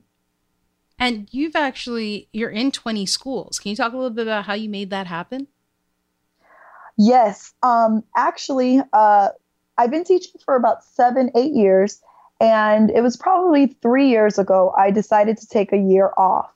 And 0.98 1.28
you've 1.30 1.56
actually 1.56 2.28
you're 2.32 2.50
in 2.50 2.70
20 2.70 3.06
schools. 3.06 3.58
Can 3.58 3.70
you 3.70 3.76
talk 3.76 3.92
a 3.92 3.96
little 3.96 4.10
bit 4.10 4.26
about 4.26 4.44
how 4.44 4.54
you 4.54 4.68
made 4.68 4.90
that 4.90 5.06
happen? 5.06 5.46
Yes. 6.96 7.52
Um, 7.62 8.04
actually, 8.16 8.80
uh, 8.92 9.28
I've 9.76 9.90
been 9.90 10.04
teaching 10.04 10.40
for 10.44 10.54
about 10.56 10.84
seven, 10.84 11.30
eight 11.34 11.52
years. 11.52 12.00
And 12.44 12.90
it 12.90 13.00
was 13.00 13.16
probably 13.16 13.68
three 13.80 14.10
years 14.10 14.38
ago, 14.38 14.74
I 14.76 14.90
decided 14.90 15.38
to 15.38 15.46
take 15.46 15.72
a 15.72 15.78
year 15.78 16.12
off. 16.18 16.52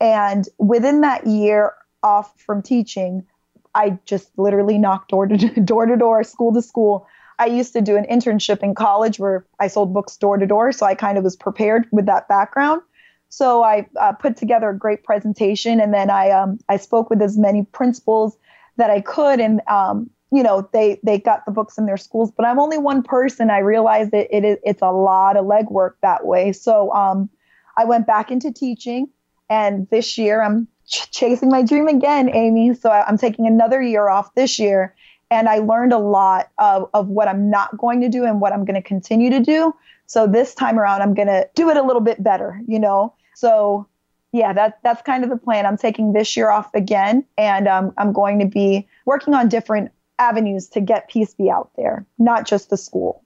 And 0.00 0.48
within 0.58 1.02
that 1.02 1.28
year 1.28 1.74
off 2.02 2.36
from 2.40 2.60
teaching, 2.60 3.24
I 3.72 4.00
just 4.04 4.36
literally 4.36 4.78
knocked 4.78 5.10
door 5.10 5.28
to 5.28 5.36
door 5.64 5.86
to 5.86 5.96
door, 5.96 6.24
school 6.24 6.52
to 6.54 6.60
school. 6.60 7.06
I 7.38 7.46
used 7.46 7.72
to 7.74 7.80
do 7.80 7.96
an 7.96 8.04
internship 8.10 8.64
in 8.64 8.74
college 8.74 9.20
where 9.20 9.46
I 9.60 9.68
sold 9.68 9.94
books 9.94 10.16
door 10.16 10.38
to 10.38 10.46
door. 10.46 10.72
So 10.72 10.84
I 10.84 10.96
kind 10.96 11.16
of 11.16 11.22
was 11.22 11.36
prepared 11.36 11.86
with 11.92 12.06
that 12.06 12.26
background. 12.26 12.82
So 13.28 13.62
I 13.62 13.86
uh, 14.00 14.14
put 14.14 14.36
together 14.36 14.70
a 14.70 14.76
great 14.76 15.04
presentation, 15.04 15.80
and 15.80 15.94
then 15.94 16.10
I 16.10 16.30
um, 16.30 16.58
I 16.68 16.78
spoke 16.78 17.10
with 17.10 17.22
as 17.22 17.38
many 17.38 17.62
principals 17.62 18.36
that 18.76 18.90
I 18.90 19.02
could, 19.02 19.38
and 19.38 19.60
um, 19.68 20.10
you 20.30 20.42
know 20.42 20.68
they 20.72 21.00
they 21.02 21.18
got 21.18 21.44
the 21.46 21.52
books 21.52 21.78
in 21.78 21.86
their 21.86 21.96
schools. 21.96 22.30
But 22.30 22.46
I'm 22.46 22.58
only 22.58 22.78
one 22.78 23.02
person. 23.02 23.50
I 23.50 23.58
realized 23.58 24.10
that 24.12 24.34
it 24.34 24.44
is 24.44 24.58
it's 24.64 24.82
a 24.82 24.90
lot 24.90 25.36
of 25.36 25.46
legwork 25.46 25.92
that 26.02 26.26
way. 26.26 26.52
So 26.52 26.92
um, 26.92 27.28
I 27.76 27.84
went 27.84 28.06
back 28.06 28.30
into 28.30 28.52
teaching, 28.52 29.08
and 29.48 29.88
this 29.90 30.18
year 30.18 30.42
I'm 30.42 30.68
ch- 30.86 31.10
chasing 31.10 31.48
my 31.48 31.62
dream 31.62 31.88
again, 31.88 32.28
Amy. 32.34 32.74
So 32.74 32.90
I, 32.90 33.06
I'm 33.06 33.18
taking 33.18 33.46
another 33.46 33.80
year 33.80 34.08
off 34.08 34.34
this 34.34 34.58
year, 34.58 34.94
and 35.30 35.48
I 35.48 35.58
learned 35.58 35.92
a 35.92 35.98
lot 35.98 36.48
of 36.58 36.90
of 36.94 37.08
what 37.08 37.28
I'm 37.28 37.50
not 37.50 37.76
going 37.78 38.00
to 38.02 38.08
do 38.08 38.24
and 38.24 38.40
what 38.40 38.52
I'm 38.52 38.64
going 38.64 38.80
to 38.80 38.86
continue 38.86 39.30
to 39.30 39.40
do. 39.40 39.74
So 40.08 40.26
this 40.26 40.54
time 40.54 40.78
around, 40.78 41.02
I'm 41.02 41.14
going 41.14 41.28
to 41.28 41.48
do 41.54 41.68
it 41.68 41.76
a 41.76 41.82
little 41.82 42.00
bit 42.00 42.22
better, 42.22 42.60
you 42.66 42.78
know? 42.78 43.14
So 43.34 43.86
yeah, 44.32 44.52
that, 44.54 44.78
that's 44.82 45.02
kind 45.02 45.22
of 45.22 45.30
the 45.30 45.36
plan. 45.36 45.66
I'm 45.66 45.76
taking 45.76 46.12
this 46.12 46.36
year 46.36 46.50
off 46.50 46.74
again, 46.74 47.24
and 47.36 47.68
um, 47.68 47.92
I'm 47.98 48.12
going 48.12 48.38
to 48.40 48.46
be 48.46 48.88
working 49.04 49.34
on 49.34 49.48
different 49.48 49.90
avenues 50.18 50.68
to 50.68 50.80
get 50.80 51.08
Peace 51.08 51.34
Be 51.34 51.50
out 51.50 51.70
there, 51.76 52.06
not 52.18 52.46
just 52.46 52.70
the 52.70 52.76
school. 52.76 53.24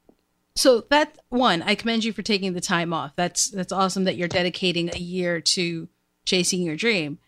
So 0.55 0.83
that 0.91 1.17
one, 1.31 1.63
I 1.63 1.75
commend 1.75 2.05
you 2.05 2.13
for 2.13 2.23
taking 2.23 2.53
the 2.53 2.61
time 2.61 2.93
off. 2.93 3.13
That's 3.17 3.49
that's 3.51 3.73
awesome 3.73 4.05
that 4.05 4.17
you're 4.17 4.29
dedicating 4.29 4.91
a 4.95 4.99
year 4.99 5.41
to 5.41 5.89
chasing 6.25 6.63
your 6.63 6.77
dream. 6.77 7.19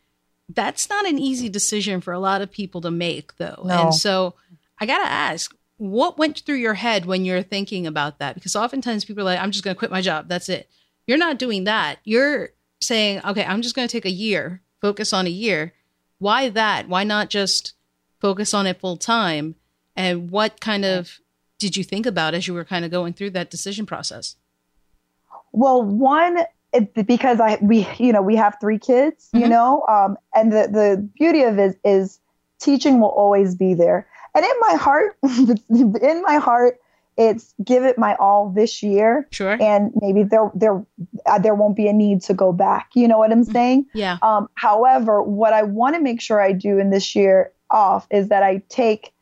That's 0.49 0.91
not 0.91 1.07
an 1.07 1.19
easy 1.19 1.49
decision 1.49 2.01
for 2.03 2.13
a 2.13 2.19
lot 2.19 2.43
of 2.43 2.51
people 2.51 2.83
to 2.83 2.91
make 2.91 3.37
though. 3.39 3.63
No. 3.65 3.85
And 3.85 3.95
so 3.95 4.35
I 4.79 4.87
got 4.87 4.99
to 4.99 5.11
ask, 5.11 5.55
what 5.79 6.19
went 6.19 6.41
through 6.41 6.57
your 6.57 6.75
head 6.75 7.07
when 7.07 7.25
you're 7.25 7.43
thinking 7.43 7.87
about 7.87 8.19
that? 8.19 8.35
Because 8.35 8.55
oftentimes 8.55 9.05
people 9.05 9.23
are 9.23 9.25
like, 9.25 9.41
I'm 9.41 9.51
just 9.51 9.65
going 9.65 9.75
to 9.75 9.79
quit 9.79 9.91
my 9.91 10.03
job. 10.03 10.29
That's 10.29 10.49
it. 10.49 10.69
You're 11.07 11.19
not 11.19 11.39
doing 11.39 11.65
that. 11.65 11.99
You're 12.05 12.51
saying, 12.81 13.23
okay, 13.25 13.45
I'm 13.45 13.63
just 13.63 13.75
going 13.75 13.89
to 13.89 13.93
take 13.93 14.05
a 14.05 14.11
year, 14.11 14.61
focus 14.81 15.13
on 15.13 15.27
a 15.27 15.31
year. 15.31 15.73
Why 16.19 16.51
that? 16.51 16.89
Why 16.89 17.05
not 17.05 17.31
just 17.31 17.73
focus 18.25 18.55
on 18.55 18.67
it 18.67 18.81
full 18.81 18.97
time? 18.97 19.55
And 19.97 20.31
what 20.31 20.61
kind 20.61 20.85
of 20.85 21.21
did 21.59 21.77
you 21.77 21.85
think 21.85 22.07
about 22.07 22.35
as 22.35 22.49
you 22.49 22.55
were 22.55 22.65
kind 22.65 22.85
of 22.85 22.91
going 22.91 23.13
through 23.13 23.31
that 23.31 23.51
decision 23.51 23.87
process? 23.87 24.37
Well, 25.53 25.83
one, 25.83 26.39
it, 26.73 27.07
because 27.07 27.39
I 27.39 27.59
we 27.61 27.87
you 27.99 28.13
know 28.13 28.23
we 28.23 28.37
have 28.37 28.57
three 28.61 28.79
kids, 28.79 29.29
mm-hmm. 29.29 29.45
you 29.45 29.49
know, 29.49 29.85
um, 29.89 30.17
and 30.35 30.51
the 30.51 30.69
the 30.69 31.09
beauty 31.19 31.43
of 31.43 31.59
it 31.59 31.79
is 31.85 32.19
teaching 32.59 33.01
will 33.01 33.09
always 33.09 33.55
be 33.55 33.75
there 33.75 34.09
and 34.35 34.45
in 34.45 34.53
my 34.61 34.75
heart, 34.75 35.17
in 35.71 36.23
my 36.23 36.37
heart, 36.37 36.81
it's 37.17 37.55
give 37.63 37.85
it 37.85 37.97
my 37.97 38.17
all 38.17 38.51
this 38.51 38.83
year. 38.83 39.29
Sure. 39.31 39.57
And 39.61 39.93
maybe 40.01 40.25
there 40.25 40.51
there 40.55 40.85
uh, 41.27 41.39
there 41.39 41.55
won't 41.55 41.77
be 41.77 41.87
a 41.87 41.93
need 41.93 42.23
to 42.23 42.35
go 42.35 42.53
back. 42.53 42.91
You 42.95 43.07
know 43.07 43.19
what 43.19 43.31
I'm 43.31 43.45
mm-hmm. 43.45 43.53
saying? 43.53 43.87
Yeah. 43.95 44.19
Um, 44.23 44.49
however, 44.55 45.23
what 45.23 45.53
I 45.53 45.63
want 45.63 45.95
to 45.95 46.01
make 46.01 46.21
sure 46.21 46.41
I 46.41 46.51
do 46.53 46.79
in 46.79 46.91
this 46.91 47.15
year 47.15 47.53
off 47.75 48.07
is 48.11 48.29
that 48.29 48.43
I 48.43 48.63
take 48.71 49.13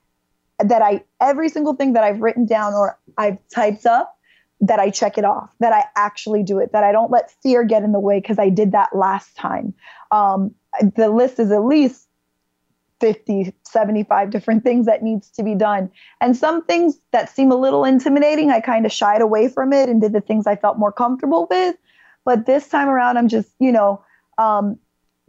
that 0.61 0.83
I 0.83 1.03
every 1.21 1.49
single 1.49 1.75
thing 1.75 1.95
that 1.95 2.05
I've 2.05 2.21
written 2.21 2.47
down 2.47 2.75
or 2.75 2.99
I've 3.19 3.39
typed 3.53 3.87
up 3.87 4.17
that 4.61 4.79
I 4.79 4.91
check 4.91 5.19
it 5.19 5.25
off, 5.25 5.53
that 5.59 5.73
I 5.73 5.85
actually 5.97 6.45
do 6.45 6.61
it, 6.61 6.71
that 6.73 6.85
I 6.85 6.93
don't 6.93 7.11
let 7.11 7.33
fear 7.43 7.65
get 7.65 7.83
in 7.83 7.91
the 7.91 7.99
way 7.99 8.21
because 8.21 8.39
I 8.39 8.49
did 8.49 8.71
that 8.73 8.95
last 8.95 9.37
time. 9.37 9.75
Um, 10.13 10.55
the 10.95 11.09
list 11.09 11.41
is 11.41 11.51
at 11.51 11.65
least 11.65 12.07
50, 13.01 13.53
75 13.65 14.31
different 14.31 14.63
things 14.65 14.87
that 14.87 15.03
needs 15.03 15.29
to 15.31 15.43
be 15.43 15.57
done. 15.57 15.91
And 16.21 16.37
some 16.37 16.65
things 16.65 17.01
that 17.11 17.29
seem 17.29 17.51
a 17.51 17.57
little 17.57 17.85
intimidating, 17.85 18.51
I 18.51 18.61
kind 18.61 18.87
of 18.87 18.93
shied 18.93 19.21
away 19.21 19.49
from 19.49 19.73
it 19.73 19.89
and 19.89 20.01
did 20.01 20.13
the 20.13 20.21
things 20.21 20.47
I 20.47 20.55
felt 20.55 20.79
more 20.79 20.93
comfortable 20.93 21.49
with. 21.51 21.75
But 22.25 22.47
this 22.47 22.69
time 22.69 22.89
around, 22.89 23.19
I'm 23.19 23.27
just, 23.27 23.51
you 23.59 23.73
know, 23.73 24.05
um, 24.39 24.79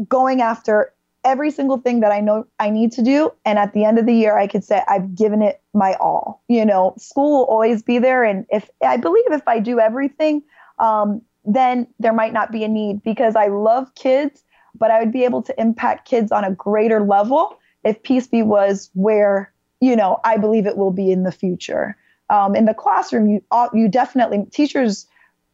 going 0.08 0.42
after 0.42 0.94
every 1.24 1.52
single 1.52 1.78
thing 1.78 2.02
that 2.02 2.12
I 2.12 2.20
know 2.20 2.46
I 2.60 2.70
need 2.70 2.92
to 2.94 3.02
do. 3.02 3.32
And 3.46 3.58
at 3.58 3.74
the 3.74 3.86
end 3.86 3.98
of 4.00 4.06
the 4.06 4.14
year, 4.14 4.38
I 4.38 4.48
could 4.48 4.64
say 4.64 4.82
I've 4.88 5.16
given 5.16 5.42
it 5.42 5.62
my 5.74 5.96
all. 5.96 6.44
You 6.48 6.66
know, 6.66 6.94
school 6.98 7.40
will 7.40 7.46
always 7.46 7.82
be 7.82 8.00
there. 8.00 8.24
And 8.24 8.46
if 8.50 8.70
I 8.86 8.98
believe 8.98 9.26
if 9.32 9.48
I 9.48 9.60
do 9.60 9.80
everything, 9.80 10.44
um, 10.80 11.22
then 11.46 11.88
there 12.00 12.14
might 12.14 12.34
not 12.34 12.52
be 12.52 12.64
a 12.64 12.68
need 12.68 13.04
because 13.04 13.36
I 13.36 13.48
love 13.48 13.94
kids, 13.96 14.44
but 14.76 14.92
I 14.92 15.00
would 15.00 15.12
be 15.12 15.24
able 15.24 15.42
to 15.44 15.60
impact 15.60 16.08
kids 16.08 16.32
on 16.32 16.44
a 16.44 16.52
greater 16.52 17.02
level 17.02 17.58
if 17.84 18.02
Peace 18.04 18.28
Be 18.28 18.44
was 18.44 18.90
where, 18.94 19.52
you 19.82 19.96
know, 19.96 20.20
I 20.24 20.38
believe 20.38 20.66
it 20.66 20.78
will 20.78 20.92
be 20.92 21.12
in 21.12 21.24
the 21.24 21.32
future. 21.32 21.98
Um, 22.30 22.56
in 22.56 22.66
the 22.66 22.74
classroom, 22.74 23.28
you, 23.28 23.44
you 23.74 23.90
definitely, 23.90 24.46
teachers' 24.52 25.06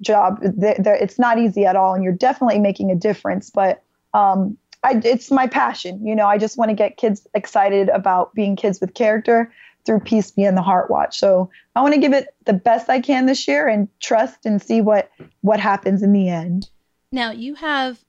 job, 0.01 0.39
they're, 0.41 0.77
they're, 0.79 0.95
it's 0.95 1.17
not 1.19 1.39
easy 1.39 1.65
at 1.65 1.75
all, 1.75 1.93
and 1.93 2.03
you're 2.03 2.13
definitely 2.13 2.59
making 2.59 2.91
a 2.91 2.95
difference. 2.95 3.49
But 3.49 3.83
um, 4.13 4.57
I, 4.83 5.01
it's 5.03 5.29
my 5.31 5.47
passion. 5.47 6.05
You 6.05 6.15
know, 6.15 6.27
I 6.27 6.37
just 6.37 6.57
want 6.57 6.69
to 6.69 6.75
get 6.75 6.97
kids 6.97 7.27
excited 7.33 7.89
about 7.89 8.33
being 8.33 8.55
kids 8.55 8.79
with 8.79 8.93
character 8.93 9.51
through 9.85 9.99
Peace 10.01 10.31
Be 10.31 10.43
in 10.43 10.55
the 10.55 10.61
Heart 10.61 10.89
Watch. 10.89 11.19
So 11.19 11.49
I 11.75 11.81
want 11.81 11.93
to 11.93 11.99
give 11.99 12.13
it 12.13 12.27
the 12.45 12.53
best 12.53 12.89
I 12.89 13.01
can 13.01 13.25
this 13.25 13.47
year 13.47 13.67
and 13.67 13.87
trust 13.99 14.45
and 14.45 14.61
see 14.61 14.81
what 14.81 15.09
what 15.41 15.59
happens 15.59 16.03
in 16.03 16.13
the 16.13 16.29
end. 16.29 16.69
Now 17.11 17.31
you 17.31 17.55
have 17.55 18.03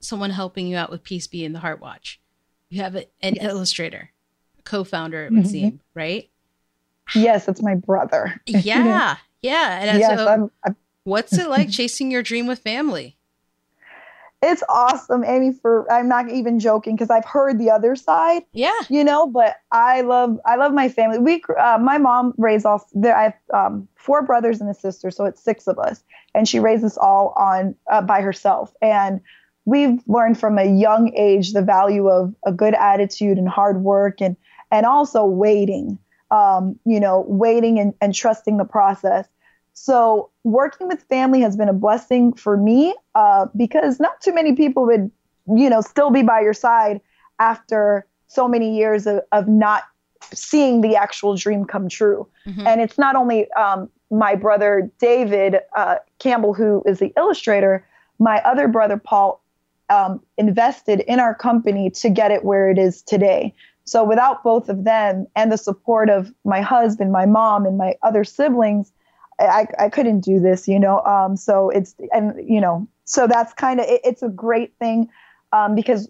someone 0.00 0.30
helping 0.30 0.66
you 0.66 0.76
out 0.76 0.90
with 0.90 1.02
Peace 1.02 1.26
Be 1.26 1.44
in 1.44 1.52
the 1.52 1.58
Heart 1.58 1.80
Watch. 1.80 2.20
You 2.70 2.82
have 2.82 2.94
an 2.96 3.04
yes. 3.22 3.44
illustrator, 3.44 4.10
co-founder, 4.64 5.26
it 5.26 5.32
would 5.32 5.40
mm-hmm. 5.40 5.48
seem, 5.48 5.80
right? 5.94 6.28
Yes, 7.14 7.46
it's 7.48 7.62
my 7.62 7.74
brother. 7.74 8.40
Yeah, 8.46 9.16
yeah. 9.42 9.78
And 9.80 10.00
yes, 10.00 10.18
so, 10.18 10.28
I'm, 10.28 10.50
I'm, 10.64 10.76
what's 11.04 11.38
it 11.38 11.48
like 11.48 11.70
chasing 11.70 12.10
your 12.10 12.22
dream 12.22 12.46
with 12.46 12.58
family? 12.58 13.15
It's 14.42 14.62
awesome, 14.68 15.24
Amy. 15.24 15.52
For 15.52 15.90
I'm 15.90 16.08
not 16.08 16.30
even 16.30 16.60
joking 16.60 16.94
because 16.94 17.10
I've 17.10 17.24
heard 17.24 17.58
the 17.58 17.70
other 17.70 17.96
side. 17.96 18.42
Yeah, 18.52 18.78
you 18.88 19.02
know. 19.02 19.26
But 19.26 19.56
I 19.72 20.02
love 20.02 20.38
I 20.44 20.56
love 20.56 20.72
my 20.72 20.88
family. 20.88 21.18
We 21.18 21.42
uh, 21.58 21.78
my 21.80 21.98
mom 21.98 22.34
raised 22.36 22.66
all. 22.66 22.86
There, 22.92 23.16
I 23.16 23.22
have 23.24 23.34
um, 23.54 23.88
four 23.96 24.22
brothers 24.22 24.60
and 24.60 24.68
a 24.68 24.74
sister, 24.74 25.10
so 25.10 25.24
it's 25.24 25.42
six 25.42 25.66
of 25.66 25.78
us, 25.78 26.04
and 26.34 26.46
she 26.46 26.60
raised 26.60 26.84
us 26.84 26.98
all 26.98 27.34
on 27.36 27.74
uh, 27.90 28.02
by 28.02 28.20
herself. 28.20 28.74
And 28.82 29.20
we've 29.64 30.00
learned 30.06 30.38
from 30.38 30.58
a 30.58 30.64
young 30.64 31.14
age 31.14 31.52
the 31.52 31.62
value 31.62 32.08
of 32.08 32.34
a 32.46 32.52
good 32.52 32.74
attitude 32.74 33.38
and 33.38 33.48
hard 33.48 33.82
work 33.82 34.20
and 34.22 34.36
and 34.70 34.84
also 34.86 35.24
waiting 35.24 35.98
um, 36.30 36.78
you 36.84 37.00
know 37.00 37.24
waiting 37.28 37.78
and, 37.78 37.94
and 38.00 38.14
trusting 38.14 38.56
the 38.56 38.64
process 38.64 39.26
so 39.78 40.30
working 40.42 40.88
with 40.88 41.02
family 41.02 41.40
has 41.42 41.56
been 41.56 41.68
a 41.68 41.74
blessing 41.74 42.32
for 42.32 42.56
me 42.56 42.94
uh, 43.14 43.46
because 43.54 44.00
not 44.00 44.20
too 44.20 44.32
many 44.32 44.54
people 44.54 44.86
would 44.86 45.10
you 45.54 45.70
know 45.70 45.80
still 45.80 46.10
be 46.10 46.22
by 46.22 46.40
your 46.40 46.54
side 46.54 47.00
after 47.38 48.06
so 48.26 48.48
many 48.48 48.76
years 48.76 49.06
of, 49.06 49.20
of 49.32 49.46
not 49.46 49.84
seeing 50.32 50.80
the 50.80 50.96
actual 50.96 51.36
dream 51.36 51.64
come 51.64 51.88
true 51.88 52.26
mm-hmm. 52.46 52.66
and 52.66 52.80
it's 52.80 52.98
not 52.98 53.14
only 53.14 53.50
um, 53.52 53.88
my 54.10 54.34
brother 54.34 54.90
david 54.98 55.58
uh, 55.76 55.96
campbell 56.18 56.54
who 56.54 56.82
is 56.86 56.98
the 56.98 57.12
illustrator 57.16 57.86
my 58.18 58.40
other 58.44 58.66
brother 58.66 58.96
paul 58.96 59.42
um, 59.88 60.20
invested 60.36 61.00
in 61.00 61.20
our 61.20 61.34
company 61.34 61.90
to 61.90 62.10
get 62.10 62.30
it 62.30 62.44
where 62.44 62.70
it 62.70 62.78
is 62.78 63.02
today. 63.02 63.54
So 63.84 64.02
without 64.02 64.42
both 64.42 64.68
of 64.68 64.84
them 64.84 65.26
and 65.36 65.52
the 65.52 65.58
support 65.58 66.10
of 66.10 66.32
my 66.44 66.60
husband, 66.60 67.12
my 67.12 67.26
mom, 67.26 67.66
and 67.66 67.78
my 67.78 67.94
other 68.02 68.24
siblings, 68.24 68.92
I, 69.38 69.66
I 69.78 69.88
couldn't 69.88 70.20
do 70.20 70.40
this, 70.40 70.66
you 70.66 70.78
know. 70.78 71.00
Um, 71.00 71.36
so 71.36 71.70
it's 71.70 71.94
and 72.12 72.34
you 72.48 72.60
know, 72.60 72.88
so 73.04 73.26
that's 73.26 73.52
kind 73.52 73.80
of 73.80 73.86
it, 73.86 74.00
it's 74.04 74.22
a 74.22 74.28
great 74.28 74.74
thing 74.78 75.08
um, 75.52 75.74
because 75.74 76.08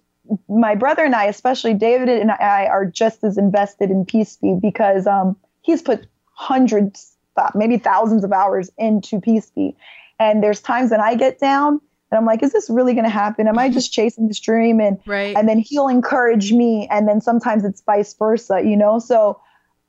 my 0.49 0.75
brother 0.75 1.04
and 1.04 1.14
I, 1.14 1.25
especially 1.25 1.75
David 1.75 2.09
and 2.09 2.30
I, 2.30 2.66
are 2.66 2.85
just 2.85 3.23
as 3.25 3.38
invested 3.38 3.90
in 3.90 4.04
Peace 4.04 4.37
Be 4.37 4.59
because 4.61 5.06
um, 5.06 5.37
he's 5.62 5.83
put 5.83 6.06
hundreds, 6.33 7.16
maybe 7.54 7.78
thousands 7.78 8.25
of 8.25 8.33
hours 8.33 8.71
into 8.78 9.21
Peace 9.21 9.50
Be, 9.50 9.76
and 10.18 10.42
there's 10.42 10.61
times 10.61 10.90
when 10.90 11.00
I 11.00 11.14
get 11.14 11.38
down 11.38 11.80
and 12.11 12.18
I'm 12.18 12.25
like, 12.25 12.42
is 12.42 12.52
this 12.52 12.71
really 12.71 12.92
going 12.95 13.04
to 13.04 13.11
happen? 13.11 13.49
Am 13.49 13.59
I 13.59 13.68
just 13.68 13.92
chasing 13.92 14.28
this 14.28 14.40
dream? 14.40 14.80
And 14.80 14.99
right. 15.06 15.37
and 15.37 15.49
then 15.49 15.59
he'll 15.59 15.88
encourage 15.88 16.52
me, 16.52 16.87
and 16.90 17.09
then 17.09 17.21
sometimes 17.21 17.64
it's 17.64 17.80
vice 17.83 18.14
versa, 18.14 18.62
you 18.62 18.76
know. 18.76 18.99
So 18.99 19.40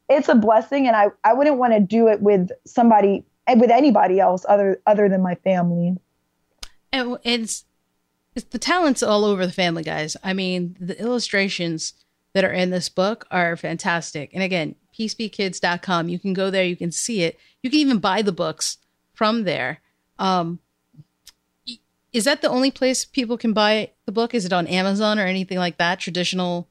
it's 0.09 0.29
a 0.29 0.35
blessing, 0.35 0.87
and 0.87 0.95
I 0.95 1.07
I 1.23 1.33
wouldn't 1.33 1.57
want 1.57 1.73
to 1.73 1.79
do 1.79 2.07
it 2.07 2.21
with 2.21 2.49
somebody 2.65 3.25
with 3.55 3.71
anybody 3.71 4.19
else 4.19 4.45
other 4.47 4.81
other 4.85 5.09
than 5.09 5.21
my 5.21 5.35
family. 5.35 5.97
And 6.91 7.17
it's 7.23 7.65
the 8.49 8.59
talent's 8.59 9.03
all 9.03 9.25
over 9.25 9.45
the 9.45 9.51
family, 9.51 9.83
guys. 9.83 10.15
I 10.23 10.33
mean, 10.33 10.75
the 10.79 10.99
illustrations 10.99 11.93
that 12.33 12.43
are 12.43 12.51
in 12.51 12.69
this 12.69 12.89
book 12.89 13.25
are 13.31 13.55
fantastic. 13.55 14.29
And 14.33 14.43
again, 14.43 14.75
peacebekids.com. 14.97 16.09
You 16.09 16.19
can 16.19 16.33
go 16.33 16.49
there, 16.49 16.63
you 16.63 16.75
can 16.75 16.91
see 16.91 17.23
it. 17.23 17.39
You 17.63 17.69
can 17.69 17.79
even 17.79 17.97
buy 17.97 18.21
the 18.21 18.31
books 18.31 18.77
from 19.13 19.43
there. 19.43 19.81
Um, 20.19 20.59
is 22.13 22.25
that 22.25 22.41
the 22.41 22.49
only 22.49 22.71
place 22.71 23.05
people 23.05 23.37
can 23.37 23.53
buy 23.53 23.91
the 24.05 24.11
book? 24.11 24.33
Is 24.33 24.45
it 24.45 24.53
on 24.53 24.67
Amazon 24.67 25.19
or 25.19 25.25
anything 25.25 25.57
like 25.57 25.77
that? 25.77 25.99
Traditional 25.99 26.67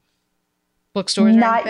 bookstores? 0.93 1.35
Not, 1.35 1.65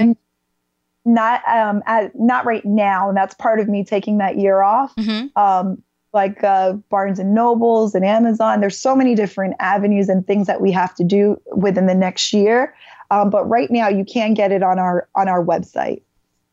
not, 1.08 1.42
um, 1.48 1.82
at, 1.86 2.12
not 2.20 2.46
right 2.46 2.66
now. 2.66 3.08
And 3.08 3.18
that's 3.18 3.34
part 3.34 3.60
of 3.60 3.68
me 3.68 3.84
taking 3.84 4.20
that 4.20 4.38
year 4.38 4.62
off. 4.62 4.96
Mm-hmm. 4.96 5.40
Um, 5.42 5.82
like 6.14 6.44
uh, 6.44 6.74
Barnes 6.90 7.20
and 7.20 7.36
Nobles 7.36 7.94
and 7.94 8.04
Amazon. 8.04 8.60
There's 8.60 8.80
so 8.80 8.96
many 8.96 9.14
different 9.14 9.56
avenues 9.60 10.10
and 10.10 10.26
things 10.26 10.48
that 10.48 10.62
we 10.62 10.72
have 10.72 10.96
to 10.96 11.04
do 11.04 11.40
within 11.56 11.86
the 11.86 11.94
next 11.94 12.34
year. 12.34 12.74
Um, 13.12 13.30
but 13.30 13.44
right 13.46 13.70
now, 13.70 13.88
you 13.88 14.04
can 14.04 14.34
get 14.34 14.52
it 14.52 14.64
on 14.64 14.80
our 14.80 15.08
on 15.16 15.28
our 15.28 15.44
website. 15.44 16.02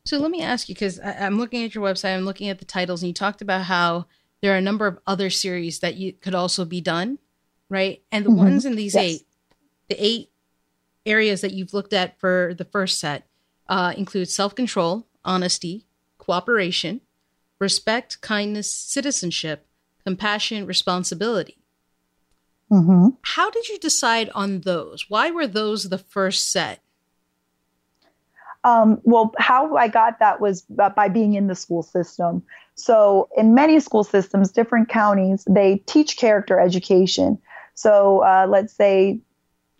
So 0.04 0.18
let 0.18 0.30
me 0.30 0.42
ask 0.42 0.68
you, 0.68 0.74
because 0.74 1.00
I'm 1.00 1.38
looking 1.38 1.64
at 1.64 1.74
your 1.74 1.82
website, 1.82 2.14
I'm 2.14 2.26
looking 2.26 2.48
at 2.48 2.58
the 2.58 2.64
titles, 2.66 3.02
and 3.02 3.08
you 3.08 3.14
talked 3.14 3.40
about 3.40 3.62
how 3.62 4.06
there 4.42 4.52
are 4.52 4.58
a 4.58 4.60
number 4.60 4.86
of 4.86 4.98
other 5.06 5.30
series 5.30 5.80
that 5.80 5.94
you 5.94 6.12
could 6.12 6.34
also 6.34 6.66
be 6.66 6.82
done, 6.82 7.18
right? 7.70 8.02
And 8.12 8.26
the 8.26 8.30
mm-hmm. 8.30 8.38
ones 8.38 8.66
in 8.66 8.76
these 8.76 8.94
yes. 8.94 9.02
eight, 9.02 9.22
the 9.88 9.96
eight 9.98 10.30
areas 11.06 11.40
that 11.40 11.52
you've 11.52 11.72
looked 11.72 11.94
at 11.94 12.20
for 12.20 12.54
the 12.58 12.66
first 12.66 12.98
set 12.98 13.26
uh, 13.68 13.94
include 13.96 14.28
self 14.28 14.54
control, 14.54 15.06
honesty, 15.24 15.86
cooperation, 16.18 17.00
respect, 17.58 18.20
kindness, 18.20 18.70
citizenship, 18.70 19.66
compassion, 20.04 20.66
responsibility. 20.66 21.58
Mm-hmm. 22.70 23.08
How 23.22 23.50
did 23.50 23.68
you 23.68 23.78
decide 23.78 24.30
on 24.34 24.60
those? 24.60 25.06
Why 25.08 25.30
were 25.30 25.46
those 25.46 25.88
the 25.88 25.98
first 25.98 26.50
set? 26.50 26.80
Um, 28.64 29.00
well, 29.04 29.34
how 29.38 29.76
I 29.76 29.88
got 29.88 30.18
that 30.20 30.40
was 30.40 30.62
by 30.62 31.08
being 31.08 31.34
in 31.34 31.48
the 31.48 31.54
school 31.54 31.82
system. 31.82 32.42
So, 32.74 33.28
in 33.36 33.54
many 33.54 33.78
school 33.78 34.04
systems, 34.04 34.50
different 34.50 34.88
counties, 34.88 35.44
they 35.48 35.82
teach 35.86 36.16
character 36.16 36.58
education. 36.58 37.38
So, 37.74 38.20
uh, 38.20 38.46
let's 38.48 38.72
say 38.72 39.20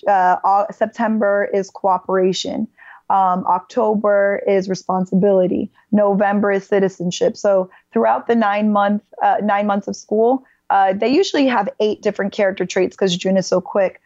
uh, 0.07 0.67
September 0.71 1.49
is 1.53 1.71
cooperation. 1.71 2.69
Um, 3.11 3.45
October 3.47 4.43
is 4.47 4.69
responsibility. 4.69 5.71
November 5.93 6.51
is 6.51 6.67
citizenship. 6.67 7.37
So 7.37 7.71
throughout 7.93 8.27
the 8.27 8.35
nine 8.35 8.73
month 8.73 9.03
uh, 9.23 9.37
nine 9.43 9.67
months 9.67 9.89
of 9.89 9.97
school, 9.97 10.45
uh, 10.71 10.95
they 10.95 11.09
usually 11.09 11.47
have 11.47 11.69
eight 11.81 12.03
different 12.03 12.33
character 12.33 12.65
traits 12.65 12.97
because 12.97 13.17
June 13.17 13.37
is 13.37 13.47
so 13.47 13.61
quick. 13.61 14.01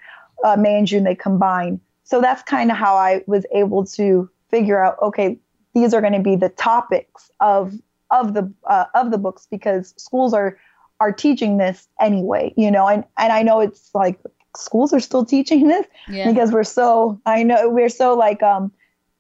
Uh, 0.45 0.57
May 0.57 0.79
and 0.79 0.87
June 0.87 1.05
they 1.05 1.15
combine. 1.15 1.81
So 2.05 2.21
that's 2.21 2.43
kind 2.43 2.71
of 2.71 2.77
how 2.77 2.97
I 2.97 3.23
was 3.27 3.47
able 3.53 3.85
to 3.87 4.29
figure 4.51 4.83
out. 4.83 4.97
Okay, 5.01 5.39
these 5.75 5.95
are 5.95 6.01
going 6.01 6.15
to 6.15 6.21
be 6.21 6.37
the 6.37 6.49
topics 6.49 7.31
of 7.41 7.75
of 8.11 8.35
the 8.35 8.53
uh, 8.65 8.87
of 8.95 9.11
the 9.11 9.19
books 9.19 9.47
because 9.51 9.95
schools 9.97 10.35
are 10.35 10.59
are 11.01 11.13
teaching 11.13 11.59
this 11.59 11.87
anyway. 12.01 12.53
You 12.57 12.71
know, 12.71 12.89
and 12.89 13.05
and 13.17 13.33
I 13.33 13.43
know 13.43 13.61
it's 13.61 13.91
like 13.95 14.19
schools 14.57 14.93
are 14.93 15.01
still 15.01 15.25
teaching 15.25 15.69
this 15.69 15.87
yeah. 16.09 16.31
because 16.31 16.51
we're 16.51 16.65
so 16.65 17.21
I 17.27 17.43
know 17.43 17.69
we're 17.69 17.89
so 17.89 18.17
like 18.17 18.43
um 18.43 18.73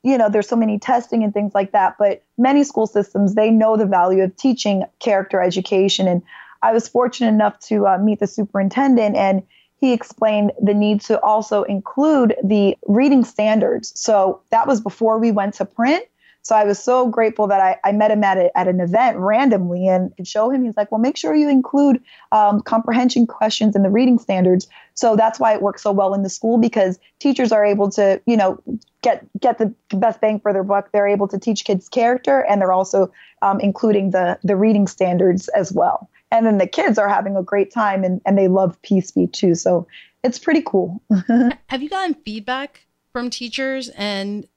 you 0.02 0.16
know 0.16 0.28
there's 0.28 0.48
so 0.48 0.56
many 0.56 0.78
testing 0.78 1.22
and 1.22 1.34
things 1.34 1.52
like 1.54 1.72
that 1.72 1.96
but 1.98 2.24
many 2.36 2.64
school 2.64 2.86
systems 2.86 3.34
they 3.34 3.50
know 3.50 3.76
the 3.76 3.86
value 3.86 4.22
of 4.22 4.36
teaching 4.36 4.84
character 5.00 5.40
education. 5.40 6.08
And 6.08 6.22
i 6.62 6.72
was 6.72 6.88
fortunate 6.88 7.28
enough 7.28 7.58
to 7.60 7.86
uh, 7.86 7.98
meet 7.98 8.20
the 8.20 8.26
superintendent 8.26 9.16
and 9.16 9.42
he 9.80 9.92
explained 9.92 10.52
the 10.60 10.74
need 10.74 11.00
to 11.02 11.20
also 11.20 11.62
include 11.62 12.34
the 12.42 12.76
reading 12.86 13.24
standards. 13.24 13.92
So 13.94 14.40
that 14.50 14.66
was 14.66 14.80
before 14.80 15.18
we 15.18 15.30
went 15.30 15.54
to 15.54 15.64
print 15.64 16.04
so 16.48 16.56
I 16.56 16.64
was 16.64 16.82
so 16.82 17.06
grateful 17.06 17.46
that 17.48 17.60
I, 17.60 17.76
I 17.84 17.92
met 17.92 18.10
him 18.10 18.24
at, 18.24 18.38
a, 18.38 18.56
at 18.56 18.68
an 18.68 18.80
event 18.80 19.18
randomly 19.18 19.86
and, 19.86 20.14
and 20.16 20.26
show 20.26 20.48
him. 20.48 20.64
He's 20.64 20.78
like, 20.78 20.90
well, 20.90 20.98
make 20.98 21.18
sure 21.18 21.34
you 21.34 21.46
include 21.46 22.02
um, 22.32 22.62
comprehension 22.62 23.26
questions 23.26 23.76
in 23.76 23.82
the 23.82 23.90
reading 23.90 24.18
standards. 24.18 24.66
So 24.94 25.14
that's 25.14 25.38
why 25.38 25.52
it 25.52 25.60
works 25.60 25.82
so 25.82 25.92
well 25.92 26.14
in 26.14 26.22
the 26.22 26.30
school 26.30 26.56
because 26.56 26.98
teachers 27.18 27.52
are 27.52 27.66
able 27.66 27.90
to, 27.90 28.22
you 28.24 28.34
know, 28.34 28.62
get 29.02 29.26
get 29.38 29.58
the 29.58 29.74
best 29.94 30.22
bang 30.22 30.40
for 30.40 30.54
their 30.54 30.64
buck. 30.64 30.90
They're 30.90 31.06
able 31.06 31.28
to 31.28 31.38
teach 31.38 31.66
kids 31.66 31.86
character 31.86 32.42
and 32.46 32.62
they're 32.62 32.72
also 32.72 33.12
um, 33.42 33.60
including 33.60 34.12
the 34.12 34.38
the 34.42 34.56
reading 34.56 34.86
standards 34.86 35.48
as 35.48 35.70
well. 35.70 36.08
And 36.30 36.46
then 36.46 36.56
the 36.56 36.66
kids 36.66 36.96
are 36.96 37.10
having 37.10 37.36
a 37.36 37.42
great 37.42 37.70
time 37.70 38.04
and, 38.04 38.22
and 38.24 38.38
they 38.38 38.48
love 38.48 38.78
Be 38.88 39.26
too. 39.26 39.54
So 39.54 39.86
it's 40.24 40.38
pretty 40.38 40.62
cool. 40.62 41.02
Have 41.66 41.82
you 41.82 41.90
gotten 41.90 42.14
feedback 42.24 42.86
from 43.12 43.28
teachers 43.28 43.90
and 43.90 44.48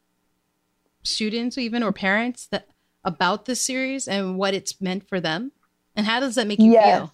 students 1.03 1.57
even 1.57 1.83
or 1.83 1.91
parents 1.91 2.47
that 2.51 2.67
about 3.03 3.45
this 3.45 3.61
series 3.61 4.07
and 4.07 4.37
what 4.37 4.53
it's 4.53 4.79
meant 4.81 5.07
for 5.07 5.19
them? 5.19 5.51
And 5.95 6.05
how 6.05 6.19
does 6.19 6.35
that 6.35 6.47
make 6.47 6.59
you 6.59 6.71
yes. 6.71 6.99
feel? 6.99 7.13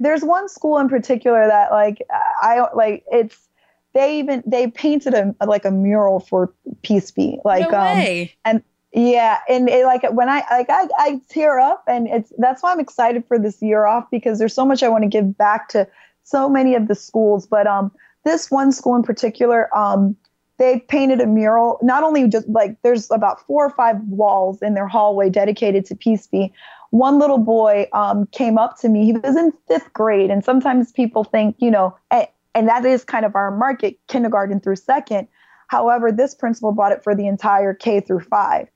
There's 0.00 0.22
one 0.22 0.48
school 0.48 0.78
in 0.78 0.88
particular 0.88 1.46
that 1.46 1.70
like 1.72 2.02
I 2.40 2.66
like 2.74 3.04
it's 3.10 3.48
they 3.94 4.18
even 4.18 4.42
they 4.46 4.68
painted 4.68 5.14
a 5.14 5.34
like 5.44 5.64
a 5.64 5.70
mural 5.70 6.20
for 6.20 6.52
Peace 6.82 7.10
Be 7.10 7.40
like 7.44 7.70
no 7.70 7.78
um 7.78 8.28
and 8.44 8.62
yeah 8.92 9.40
and 9.48 9.68
it, 9.68 9.84
like 9.84 10.02
when 10.12 10.28
I 10.28 10.44
like 10.50 10.70
I, 10.70 10.88
I 10.98 11.20
tear 11.28 11.58
up 11.58 11.82
and 11.88 12.06
it's 12.06 12.32
that's 12.38 12.62
why 12.62 12.72
I'm 12.72 12.80
excited 12.80 13.24
for 13.26 13.38
this 13.38 13.60
year 13.60 13.86
off 13.86 14.04
because 14.10 14.38
there's 14.38 14.54
so 14.54 14.64
much 14.64 14.82
I 14.82 14.88
want 14.88 15.02
to 15.02 15.08
give 15.08 15.36
back 15.36 15.68
to 15.70 15.88
so 16.22 16.48
many 16.48 16.74
of 16.76 16.86
the 16.86 16.94
schools 16.94 17.46
but 17.46 17.66
um 17.66 17.90
this 18.24 18.50
one 18.50 18.70
school 18.70 18.94
in 18.94 19.02
particular 19.02 19.74
um 19.76 20.16
they 20.58 20.80
painted 20.80 21.20
a 21.20 21.26
mural. 21.26 21.78
Not 21.82 22.02
only 22.02 22.28
just 22.28 22.48
like 22.48 22.76
there's 22.82 23.10
about 23.10 23.44
four 23.46 23.64
or 23.64 23.70
five 23.70 24.00
walls 24.08 24.60
in 24.60 24.74
their 24.74 24.88
hallway 24.88 25.30
dedicated 25.30 25.86
to 25.86 25.96
peace 25.96 26.26
be. 26.26 26.52
One 26.90 27.18
little 27.18 27.38
boy 27.38 27.86
um, 27.92 28.26
came 28.32 28.58
up 28.58 28.78
to 28.80 28.88
me. 28.88 29.04
He 29.04 29.12
was 29.12 29.36
in 29.36 29.52
fifth 29.68 29.92
grade 29.92 30.30
and 30.30 30.44
sometimes 30.44 30.92
people 30.92 31.24
think 31.24 31.56
you 31.58 31.70
know 31.70 31.96
and, 32.10 32.28
that 32.68 32.84
is 32.84 33.04
kind 33.04 33.24
of 33.24 33.36
our 33.36 33.56
market 33.56 34.00
kindergarten 34.08 34.58
through 34.58 34.76
second. 34.76 35.28
However 35.68 36.10
this 36.10 36.34
principal 36.34 36.72
bought 36.72 36.90
it 36.90 37.04
for 37.04 37.14
the 37.14 37.28
entire 37.28 37.72
k 37.72 38.00
through 38.00 38.20
five. 38.20 38.66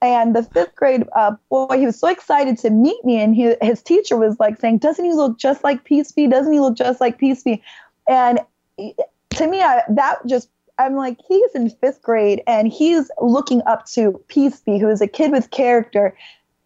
And 0.00 0.34
the 0.36 0.44
fifth 0.44 0.76
grade 0.76 1.04
uh, 1.16 1.34
boy 1.50 1.76
he 1.76 1.86
was 1.86 1.98
so 1.98 2.06
excited 2.08 2.56
to 2.58 2.70
meet 2.70 3.04
me 3.04 3.20
and 3.20 3.34
he, 3.34 3.56
his 3.60 3.82
teacher 3.82 4.16
was 4.16 4.38
like 4.38 4.60
saying 4.60 4.78
doesn't 4.78 5.04
he 5.04 5.12
look 5.12 5.38
just 5.38 5.64
like 5.64 5.82
peace 5.82 6.12
be? 6.12 6.28
Doesn't 6.28 6.52
he 6.52 6.60
look 6.60 6.76
just 6.76 7.00
like 7.00 7.18
peace 7.18 7.42
be? 7.42 7.60
And 8.08 8.38
to 8.78 9.46
me 9.48 9.60
I, 9.60 9.82
that 9.88 10.24
just 10.26 10.48
I'm 10.78 10.96
like, 10.96 11.18
he's 11.28 11.54
in 11.54 11.70
fifth 11.70 12.02
grade 12.02 12.42
and 12.46 12.68
he's 12.72 13.10
looking 13.20 13.62
up 13.66 13.86
to 13.86 14.20
Peaceby, 14.28 14.80
who 14.80 14.88
is 14.88 15.00
a 15.00 15.06
kid 15.06 15.30
with 15.30 15.50
character. 15.50 16.16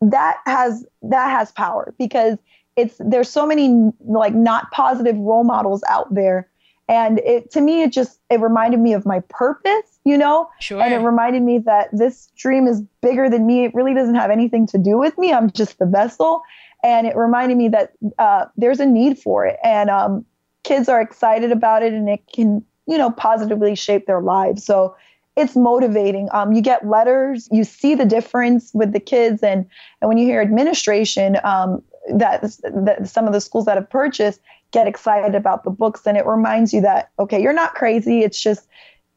That 0.00 0.38
has 0.46 0.86
that 1.02 1.30
has 1.30 1.52
power 1.52 1.94
because 1.98 2.38
it's 2.76 2.96
there's 2.98 3.30
so 3.30 3.46
many 3.46 3.90
like 4.06 4.34
not 4.34 4.70
positive 4.70 5.16
role 5.16 5.44
models 5.44 5.82
out 5.88 6.12
there. 6.14 6.48
And 6.88 7.18
it 7.20 7.50
to 7.52 7.60
me 7.60 7.82
it 7.82 7.92
just 7.92 8.20
it 8.30 8.40
reminded 8.40 8.80
me 8.80 8.92
of 8.92 9.06
my 9.06 9.20
purpose, 9.28 9.98
you 10.04 10.16
know? 10.16 10.48
Sure. 10.60 10.80
And 10.80 10.94
it 10.94 10.98
reminded 10.98 11.42
me 11.42 11.58
that 11.60 11.88
this 11.92 12.28
dream 12.36 12.66
is 12.66 12.82
bigger 13.02 13.28
than 13.28 13.46
me. 13.46 13.64
It 13.64 13.74
really 13.74 13.94
doesn't 13.94 14.14
have 14.14 14.30
anything 14.30 14.66
to 14.68 14.78
do 14.78 14.98
with 14.98 15.16
me. 15.18 15.32
I'm 15.32 15.50
just 15.50 15.78
the 15.78 15.86
vessel. 15.86 16.42
And 16.84 17.06
it 17.06 17.16
reminded 17.16 17.56
me 17.56 17.68
that 17.68 17.94
uh, 18.18 18.44
there's 18.56 18.78
a 18.78 18.86
need 18.86 19.18
for 19.18 19.46
it. 19.46 19.56
And 19.64 19.90
um, 19.90 20.24
kids 20.62 20.88
are 20.88 21.00
excited 21.00 21.50
about 21.50 21.82
it 21.82 21.92
and 21.92 22.08
it 22.08 22.20
can 22.32 22.64
you 22.86 22.98
know, 22.98 23.10
positively 23.10 23.74
shape 23.74 24.06
their 24.06 24.20
lives. 24.20 24.64
So 24.64 24.96
it's 25.36 25.54
motivating. 25.54 26.28
Um, 26.32 26.52
you 26.52 26.62
get 26.62 26.86
letters, 26.86 27.48
you 27.52 27.62
see 27.62 27.94
the 27.94 28.06
difference 28.06 28.72
with 28.72 28.92
the 28.92 29.00
kids, 29.00 29.42
and 29.42 29.66
and 30.00 30.08
when 30.08 30.18
you 30.18 30.26
hear 30.26 30.40
administration, 30.40 31.36
um, 31.44 31.82
that, 32.14 32.42
that 32.62 33.08
some 33.08 33.26
of 33.26 33.32
the 33.32 33.40
schools 33.40 33.66
that 33.66 33.76
have 33.76 33.88
purchased 33.88 34.40
get 34.70 34.86
excited 34.86 35.34
about 35.34 35.64
the 35.64 35.70
books, 35.70 36.06
and 36.06 36.16
it 36.16 36.26
reminds 36.26 36.72
you 36.72 36.80
that 36.80 37.10
okay, 37.18 37.40
you're 37.40 37.52
not 37.52 37.74
crazy. 37.74 38.22
It's 38.22 38.40
just 38.40 38.66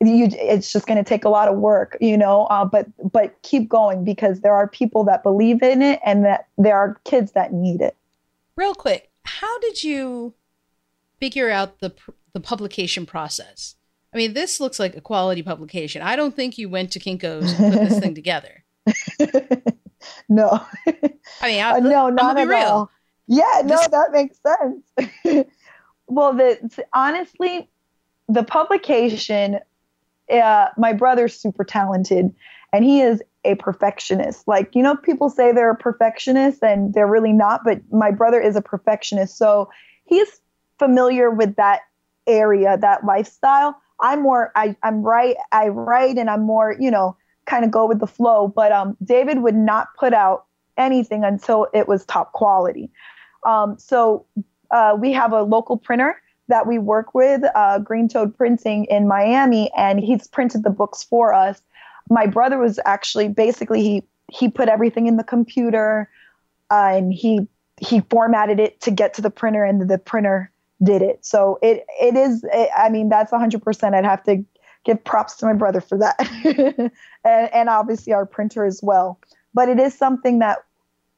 you. 0.02 0.28
It's 0.32 0.74
just 0.74 0.88
going 0.88 0.98
to 0.98 1.08
take 1.08 1.24
a 1.24 1.30
lot 1.30 1.48
of 1.48 1.58
work, 1.58 1.98
you 2.02 2.18
know. 2.18 2.48
Uh, 2.48 2.66
but 2.66 2.88
but 3.12 3.42
keep 3.44 3.70
going 3.70 4.04
because 4.04 4.42
there 4.42 4.54
are 4.54 4.68
people 4.68 5.06
that 5.06 5.24
believe 5.24 5.64
in 5.64 5.82
it, 5.82 6.02
and 6.06 6.26
that 6.26 6.48
there 6.58 6.76
are 6.76 7.00
kids 7.06 7.32
that 7.32 7.54
need 7.54 7.80
it. 7.80 7.96
Real 8.58 8.74
quick, 8.74 9.10
how 9.24 9.58
did 9.60 9.84
you 9.84 10.34
figure 11.18 11.50
out 11.50 11.80
the 11.80 11.94
the 12.40 12.48
publication 12.48 13.06
process. 13.06 13.76
I 14.14 14.18
mean, 14.18 14.34
this 14.34 14.60
looks 14.60 14.80
like 14.80 14.96
a 14.96 15.02
quality 15.02 15.44
publication. 15.44 16.02
I 16.02 16.16
don't 16.16 16.36
think 16.36 16.58
you 16.58 16.70
went 16.70 16.92
to 16.92 17.00
Kinko's 17.00 17.52
and 17.60 17.74
put 17.74 17.90
this 17.90 18.00
thing 18.00 18.16
together. 18.16 18.64
no. 20.30 20.64
I 21.42 21.48
mean, 21.48 21.62
I, 21.62 21.72
uh, 21.72 21.80
no, 21.80 22.10
not 22.10 22.38
at 22.38 22.48
real. 22.48 22.58
all. 22.58 22.92
Yeah, 23.28 23.62
no, 23.64 23.78
this- 23.78 23.88
that 23.90 24.12
makes 24.12 24.40
sense. 24.42 25.48
well, 26.08 26.34
the 26.34 26.86
honestly, 26.94 27.70
the 28.28 28.44
publication. 28.44 29.60
Uh, 30.32 30.68
my 30.78 30.94
brother's 30.94 31.34
super 31.34 31.64
talented, 31.64 32.32
and 32.72 32.86
he 32.86 33.02
is 33.02 33.20
a 33.46 33.56
perfectionist. 33.56 34.48
Like 34.48 34.76
you 34.76 34.84
know, 34.84 34.96
people 34.96 35.30
say 35.30 35.52
they're 35.52 35.72
a 35.72 35.76
perfectionist, 35.76 36.64
and 36.64 36.94
they're 36.94 37.08
really 37.08 37.34
not. 37.34 37.62
But 37.64 37.82
my 37.92 38.12
brother 38.12 38.40
is 38.40 38.56
a 38.56 38.62
perfectionist, 38.62 39.38
so 39.38 39.70
he's 40.06 40.42
familiar 40.78 41.30
with 41.30 41.56
that 41.58 41.82
area, 42.30 42.78
that 42.78 43.04
lifestyle. 43.04 43.76
I'm 44.00 44.22
more 44.22 44.52
I, 44.56 44.76
I'm 44.84 45.02
right, 45.02 45.36
I 45.52 45.68
write 45.68 46.18
and 46.18 46.30
I'm 46.30 46.44
more, 46.44 46.76
you 46.80 46.92
know, 46.92 47.18
kind 47.46 47.66
of 47.66 47.72
go 47.72 47.86
with 47.88 48.00
the 48.00 48.08
flow. 48.08 48.48
But 48.48 48.72
um 48.72 48.96
David 49.04 49.40
would 49.40 49.56
not 49.56 49.88
put 50.00 50.14
out 50.14 50.46
anything 50.78 51.24
until 51.24 51.68
it 51.74 51.88
was 51.88 52.06
top 52.06 52.32
quality. 52.32 52.90
Um, 53.46 53.78
so 53.78 54.26
uh, 54.72 54.96
we 55.00 55.12
have 55.12 55.34
a 55.34 55.44
local 55.44 55.78
printer 55.78 56.22
that 56.48 56.66
we 56.66 56.80
work 56.80 57.14
with, 57.14 57.44
uh, 57.56 57.80
Green 57.80 58.08
Toad 58.08 58.36
Printing 58.36 58.86
in 58.86 59.08
Miami, 59.08 59.72
and 59.78 60.00
he's 60.00 60.28
printed 60.28 60.64
the 60.64 60.70
books 60.70 61.04
for 61.04 61.34
us. 61.34 61.62
My 62.10 62.26
brother 62.26 62.58
was 62.58 62.80
actually 62.86 63.28
basically 63.28 63.82
he 63.82 64.04
he 64.32 64.48
put 64.48 64.70
everything 64.70 65.08
in 65.08 65.18
the 65.18 65.24
computer, 65.24 66.10
uh, 66.72 66.92
and 66.94 67.14
he 67.14 67.48
he 67.80 68.02
formatted 68.10 68.60
it 68.60 68.82
to 68.82 68.92
get 68.92 69.14
to 69.16 69.22
the 69.22 69.30
printer, 69.30 69.64
and 69.64 69.90
the 69.90 69.98
printer 69.98 70.52
did 70.84 71.02
it. 71.02 71.26
So 71.26 71.60
it 71.62 71.86
it 72.02 72.16
is. 72.16 72.44
It, 72.52 72.70
I 72.78 72.90
mean, 72.90 73.10
that's 73.10 73.32
100. 73.32 73.62
percent 73.62 73.96
I'd 73.96 74.06
have 74.06 74.24
to 74.24 74.44
give 74.86 75.04
props 75.04 75.36
to 75.38 75.46
my 75.46 75.54
brother 75.54 75.82
for 75.82 75.98
that, 75.98 76.16
and, 77.26 77.54
and 77.54 77.70
obviously 77.70 78.14
our 78.14 78.26
printer 78.26 78.66
as 78.66 78.82
well. 78.82 79.20
But 79.54 79.70
it 79.70 79.80
is 79.80 79.98
something 79.98 80.40
that 80.40 80.60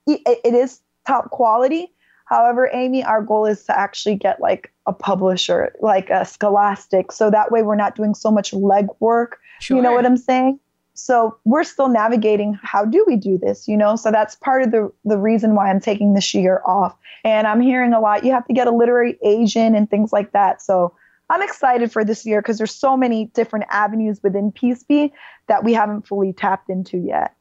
it, 0.08 0.22
it 0.26 0.54
is 0.54 0.82
top 1.06 1.30
quality. 1.32 1.92
However, 2.26 2.70
Amy, 2.72 3.04
our 3.04 3.22
goal 3.22 3.46
is 3.46 3.66
to 3.66 3.78
actually 3.78 4.16
get 4.16 4.40
like 4.40 4.72
a 4.86 4.94
publisher, 4.94 5.76
like 5.82 6.10
a 6.10 6.26
Scholastic, 6.26 7.12
so 7.12 7.30
that 7.30 7.52
way 7.52 7.62
we're 7.62 7.76
not 7.76 7.96
doing 7.96 8.16
so 8.16 8.32
much 8.32 8.52
legwork. 8.52 9.34
Sure. 9.60 9.78
You 9.78 9.84
know 9.84 9.92
what 9.92 10.06
I'm 10.06 10.18
saying? 10.18 10.60
So 11.02 11.38
we're 11.46 11.64
still 11.64 11.88
navigating 11.88 12.60
how 12.62 12.86
do 12.86 13.04
we 13.08 13.16
do 13.16 13.38
this, 13.38 13.68
you 13.68 13.76
know? 13.76 13.96
So 13.96 14.12
that's 14.12 14.36
part 14.36 14.62
of 14.62 14.72
the 14.72 14.92
the 15.04 15.18
reason 15.18 15.56
why 15.56 15.70
I'm 15.70 15.80
taking 15.80 16.14
this 16.14 16.34
year 16.34 16.62
off. 16.66 16.96
And 17.24 17.48
I'm 17.48 17.60
hearing 17.60 17.94
a 17.94 18.00
lot 18.00 18.24
you 18.24 18.32
have 18.32 18.46
to 18.48 18.54
get 18.54 18.68
a 18.68 18.72
literary 18.72 19.18
agent 19.24 19.76
and 19.76 19.90
things 19.90 20.14
like 20.14 20.32
that. 20.34 20.62
So 20.62 20.94
I'm 21.30 21.42
excited 21.42 21.92
for 21.92 22.06
this 22.06 22.26
year 22.26 22.42
because 22.42 22.58
there's 22.58 22.76
so 22.76 22.96
many 22.96 23.26
different 23.26 23.66
avenues 23.70 24.22
within 24.22 24.52
Peaceby 24.52 25.12
that 25.48 25.64
we 25.64 25.74
haven't 25.74 26.08
fully 26.08 26.34
tapped 26.34 26.70
into 26.70 26.98
yet. 26.98 27.34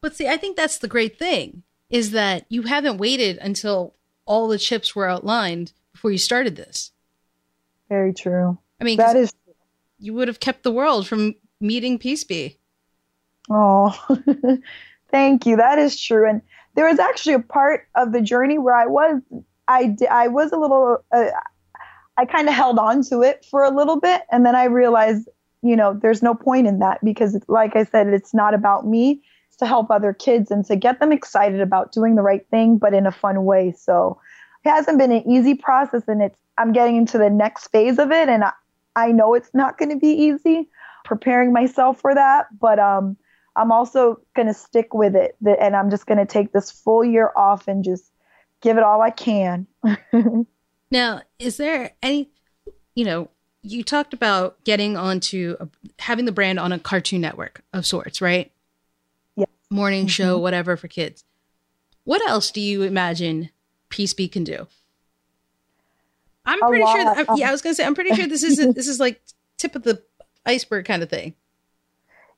But 0.00 0.16
see, 0.16 0.26
I 0.26 0.36
think 0.36 0.56
that's 0.56 0.78
the 0.78 0.88
great 0.88 1.18
thing 1.18 1.62
is 1.88 2.10
that 2.12 2.46
you 2.48 2.62
haven't 2.62 2.98
waited 2.98 3.38
until 3.38 3.94
all 4.24 4.48
the 4.48 4.58
chips 4.58 4.96
were 4.96 5.08
outlined 5.08 5.72
before 5.92 6.10
you 6.10 6.18
started 6.18 6.56
this. 6.56 6.92
Very 7.88 8.12
true. 8.12 8.58
I 8.80 8.84
mean, 8.84 8.96
that 8.96 9.16
is 9.16 9.32
you 9.98 10.14
would 10.14 10.28
have 10.28 10.40
kept 10.40 10.62
the 10.62 10.72
world 10.72 11.06
from 11.06 11.34
meeting 11.60 11.98
Peaceby. 11.98 12.56
Oh, 13.50 13.96
thank 15.10 15.46
you. 15.46 15.56
That 15.56 15.78
is 15.78 16.00
true. 16.00 16.28
And 16.28 16.42
there 16.74 16.86
was 16.86 16.98
actually 16.98 17.34
a 17.34 17.40
part 17.40 17.88
of 17.94 18.12
the 18.12 18.20
journey 18.20 18.58
where 18.58 18.74
I 18.74 18.86
was, 18.86 19.20
I, 19.68 19.96
I 20.10 20.28
was 20.28 20.52
a 20.52 20.56
little, 20.56 21.04
uh, 21.12 21.26
I 22.16 22.24
kind 22.24 22.48
of 22.48 22.54
held 22.54 22.78
on 22.78 23.02
to 23.04 23.22
it 23.22 23.44
for 23.44 23.64
a 23.64 23.70
little 23.70 23.98
bit. 23.98 24.22
And 24.30 24.46
then 24.46 24.54
I 24.54 24.64
realized, 24.64 25.28
you 25.62 25.76
know, 25.76 25.98
there's 26.00 26.22
no 26.22 26.34
point 26.34 26.66
in 26.66 26.78
that 26.78 27.04
because, 27.04 27.36
like 27.48 27.76
I 27.76 27.84
said, 27.84 28.08
it's 28.08 28.32
not 28.32 28.54
about 28.54 28.86
me. 28.86 29.22
It's 29.48 29.56
to 29.58 29.66
help 29.66 29.90
other 29.90 30.12
kids 30.12 30.50
and 30.50 30.64
to 30.66 30.76
get 30.76 31.00
them 31.00 31.12
excited 31.12 31.60
about 31.60 31.92
doing 31.92 32.14
the 32.14 32.22
right 32.22 32.46
thing, 32.50 32.78
but 32.78 32.94
in 32.94 33.06
a 33.06 33.12
fun 33.12 33.44
way. 33.44 33.72
So 33.72 34.20
it 34.64 34.70
hasn't 34.70 34.98
been 34.98 35.12
an 35.12 35.28
easy 35.28 35.54
process 35.54 36.02
and 36.06 36.22
it's, 36.22 36.38
I'm 36.56 36.72
getting 36.72 36.96
into 36.96 37.18
the 37.18 37.30
next 37.30 37.68
phase 37.68 37.98
of 37.98 38.12
it. 38.12 38.28
And 38.28 38.44
I, 38.44 38.52
I 38.96 39.12
know 39.12 39.34
it's 39.34 39.52
not 39.54 39.78
going 39.78 39.90
to 39.90 39.96
be 39.96 40.08
easy 40.08 40.68
preparing 41.10 41.52
myself 41.52 42.00
for 42.00 42.14
that, 42.14 42.46
but, 42.58 42.78
um, 42.78 43.16
I'm 43.56 43.72
also 43.72 44.20
going 44.34 44.46
to 44.46 44.54
stick 44.54 44.94
with 44.94 45.16
it 45.16 45.36
and 45.44 45.74
I'm 45.74 45.90
just 45.90 46.06
going 46.06 46.18
to 46.18 46.24
take 46.24 46.52
this 46.52 46.70
full 46.70 47.04
year 47.04 47.32
off 47.36 47.68
and 47.68 47.84
just 47.84 48.10
give 48.60 48.78
it 48.78 48.84
all 48.84 49.02
I 49.02 49.10
can. 49.10 49.66
now, 50.90 51.22
is 51.38 51.56
there 51.56 51.92
any, 52.02 52.30
you 52.94 53.04
know, 53.04 53.28
you 53.62 53.82
talked 53.82 54.14
about 54.14 54.62
getting 54.64 54.96
onto 54.96 55.56
a, 55.60 55.68
having 55.98 56.24
the 56.24 56.32
brand 56.32 56.58
on 56.58 56.72
a 56.72 56.78
cartoon 56.78 57.20
network 57.20 57.62
of 57.72 57.84
sorts, 57.84 58.20
right? 58.20 58.52
Yeah. 59.36 59.46
Morning 59.68 60.02
mm-hmm. 60.02 60.08
show, 60.08 60.38
whatever 60.38 60.76
for 60.76 60.88
kids. 60.88 61.24
What 62.04 62.26
else 62.26 62.50
do 62.50 62.60
you 62.60 62.82
imagine 62.82 63.50
Peaceby 63.90 64.30
can 64.32 64.44
do? 64.44 64.68
I'm 66.46 66.60
pretty 66.60 66.84
sure. 66.84 67.04
That, 67.04 67.26
yeah, 67.36 67.48
I 67.48 67.52
was 67.52 67.60
gonna 67.60 67.74
say. 67.74 67.84
I'm 67.84 67.94
pretty 67.94 68.14
sure 68.14 68.26
this 68.26 68.42
is 68.42 68.56
this 68.74 68.88
is 68.88 68.98
like 68.98 69.20
tip 69.58 69.76
of 69.76 69.82
the 69.82 70.02
iceberg 70.46 70.84
kind 70.84 71.02
of 71.02 71.10
thing. 71.10 71.34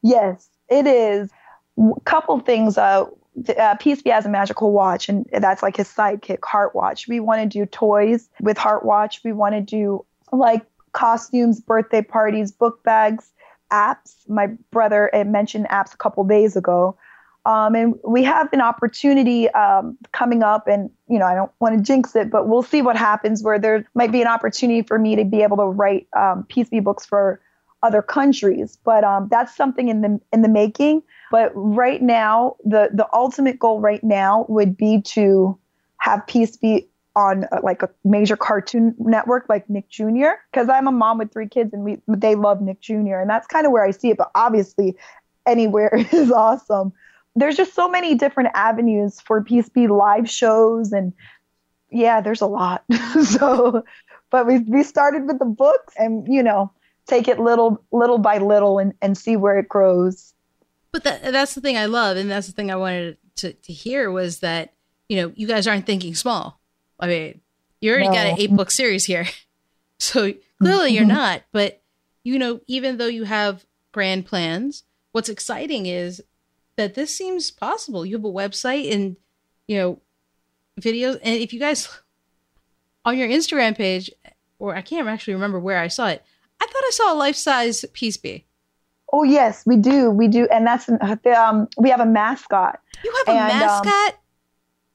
Yes, 0.02 0.48
it 0.68 0.86
is. 0.86 1.30
A 1.78 2.00
couple 2.04 2.38
things. 2.40 2.76
Uh, 2.76 3.06
uh, 3.48 3.76
Peaceby 3.76 4.12
has 4.12 4.26
a 4.26 4.28
magical 4.28 4.72
watch, 4.72 5.08
and 5.08 5.26
that's 5.32 5.62
like 5.62 5.76
his 5.76 5.88
sidekick, 5.88 6.44
Heart 6.44 6.74
Watch. 6.74 7.08
We 7.08 7.20
want 7.20 7.42
to 7.42 7.48
do 7.48 7.64
toys 7.66 8.28
with 8.40 8.58
Heart 8.58 8.84
Watch. 8.84 9.22
We 9.24 9.32
want 9.32 9.54
to 9.54 9.60
do 9.60 10.04
like 10.32 10.64
costumes, 10.92 11.60
birthday 11.60 12.02
parties, 12.02 12.52
book 12.52 12.82
bags, 12.82 13.32
apps. 13.70 14.16
My 14.28 14.48
brother 14.70 15.10
mentioned 15.26 15.68
apps 15.68 15.94
a 15.94 15.96
couple 15.96 16.24
days 16.24 16.56
ago. 16.56 16.96
Um, 17.44 17.74
and 17.74 17.94
we 18.06 18.22
have 18.22 18.52
an 18.52 18.60
opportunity 18.60 19.48
um, 19.50 19.98
coming 20.12 20.44
up, 20.44 20.68
and 20.68 20.90
you 21.08 21.18
know, 21.18 21.26
I 21.26 21.34
don't 21.34 21.50
want 21.58 21.76
to 21.76 21.82
jinx 21.82 22.14
it, 22.14 22.30
but 22.30 22.48
we'll 22.48 22.62
see 22.62 22.82
what 22.82 22.96
happens. 22.96 23.42
Where 23.42 23.58
there 23.58 23.84
might 23.94 24.12
be 24.12 24.20
an 24.20 24.28
opportunity 24.28 24.82
for 24.82 24.98
me 24.98 25.16
to 25.16 25.24
be 25.24 25.42
able 25.42 25.56
to 25.56 25.64
write 25.64 26.06
um, 26.16 26.44
Peaceby 26.48 26.84
books 26.84 27.04
for 27.04 27.40
other 27.82 28.02
countries, 28.02 28.78
but 28.84 29.04
um, 29.04 29.28
that's 29.30 29.56
something 29.56 29.88
in 29.88 30.00
the 30.00 30.20
in 30.32 30.42
the 30.42 30.48
making. 30.48 31.02
But 31.30 31.50
right 31.54 32.02
now, 32.02 32.56
the 32.64 32.90
the 32.92 33.08
ultimate 33.12 33.58
goal 33.58 33.80
right 33.80 34.02
now 34.02 34.46
would 34.48 34.76
be 34.76 35.02
to 35.02 35.58
have 35.98 36.20
Peaceby 36.26 36.86
on 37.14 37.44
uh, 37.52 37.60
like 37.62 37.82
a 37.82 37.90
major 38.04 38.36
cartoon 38.36 38.94
network 38.98 39.46
like 39.48 39.68
Nick 39.68 39.88
Jr. 39.88 40.30
Because 40.50 40.68
I'm 40.68 40.86
a 40.86 40.92
mom 40.92 41.18
with 41.18 41.32
three 41.32 41.48
kids 41.48 41.72
and 41.72 41.84
we 41.84 41.98
they 42.08 42.34
love 42.34 42.60
Nick 42.60 42.80
Jr. 42.80 43.16
and 43.16 43.28
that's 43.28 43.46
kind 43.46 43.66
of 43.66 43.72
where 43.72 43.84
I 43.84 43.90
see 43.90 44.10
it. 44.10 44.16
But 44.16 44.30
obviously, 44.34 44.96
anywhere 45.46 45.90
is 46.12 46.30
awesome. 46.30 46.92
There's 47.34 47.56
just 47.56 47.74
so 47.74 47.88
many 47.88 48.14
different 48.14 48.50
avenues 48.54 49.20
for 49.20 49.42
Peaceby 49.42 49.88
live 49.88 50.28
shows 50.28 50.92
and 50.92 51.12
yeah, 51.90 52.20
there's 52.20 52.40
a 52.40 52.46
lot. 52.46 52.84
so, 53.24 53.84
but 54.30 54.46
we 54.46 54.60
we 54.60 54.82
started 54.82 55.26
with 55.26 55.38
the 55.38 55.44
books 55.44 55.94
and 55.98 56.26
you 56.32 56.42
know 56.42 56.70
take 57.06 57.28
it 57.28 57.38
little 57.38 57.82
little 57.92 58.18
by 58.18 58.38
little 58.38 58.78
and 58.78 58.94
and 59.02 59.16
see 59.16 59.36
where 59.36 59.58
it 59.58 59.68
grows. 59.68 60.34
But 60.92 61.04
that, 61.04 61.32
that's 61.32 61.54
the 61.54 61.60
thing 61.60 61.78
I 61.78 61.86
love, 61.86 62.16
and 62.16 62.30
that's 62.30 62.46
the 62.46 62.52
thing 62.52 62.70
I 62.70 62.76
wanted 62.76 63.16
to 63.36 63.52
to 63.52 63.72
hear 63.72 64.10
was 64.10 64.40
that 64.40 64.74
you 65.08 65.16
know 65.16 65.32
you 65.34 65.46
guys 65.46 65.66
aren't 65.66 65.86
thinking 65.86 66.14
small 66.14 66.60
I 67.02 67.08
mean, 67.08 67.40
you 67.80 67.90
already 67.90 68.08
no. 68.08 68.14
got 68.14 68.26
an 68.26 68.38
eight 68.38 68.54
book 68.54 68.70
series 68.70 69.04
here. 69.04 69.26
So 69.98 70.34
clearly 70.60 70.90
you're 70.90 71.04
mm-hmm. 71.04 71.14
not. 71.14 71.42
But, 71.52 71.80
you 72.24 72.36
know, 72.36 72.60
even 72.66 72.96
though 72.96 73.06
you 73.06 73.22
have 73.22 73.64
grand 73.92 74.26
plans, 74.26 74.82
what's 75.12 75.28
exciting 75.28 75.86
is 75.86 76.20
that 76.74 76.94
this 76.94 77.16
seems 77.16 77.52
possible. 77.52 78.04
You 78.04 78.16
have 78.16 78.24
a 78.24 78.28
website 78.28 78.92
and, 78.92 79.16
you 79.68 79.76
know, 79.76 80.00
videos. 80.80 81.20
And 81.22 81.36
if 81.36 81.52
you 81.52 81.60
guys 81.60 81.88
on 83.04 83.16
your 83.16 83.28
Instagram 83.28 83.76
page, 83.76 84.10
or 84.58 84.74
I 84.74 84.82
can't 84.82 85.06
actually 85.06 85.34
remember 85.34 85.60
where 85.60 85.78
I 85.78 85.86
saw 85.86 86.08
it, 86.08 86.24
I 86.62 86.66
thought 86.66 86.84
I 86.84 86.90
saw 86.92 87.12
a 87.12 87.16
life 87.16 87.34
size 87.34 87.84
Peaceby. 87.92 88.44
Oh 89.12 89.24
yes, 89.24 89.64
we 89.66 89.76
do, 89.76 90.10
we 90.10 90.28
do, 90.28 90.46
and 90.46 90.64
that's 90.64 90.88
um, 90.88 91.68
we 91.76 91.90
have 91.90 92.00
a 92.00 92.06
mascot. 92.06 92.78
You 93.04 93.12
have 93.26 93.34
a 93.34 93.38
and, 93.38 93.52
um, 93.52 93.58
mascot. 93.58 94.14
Um, 94.14 94.18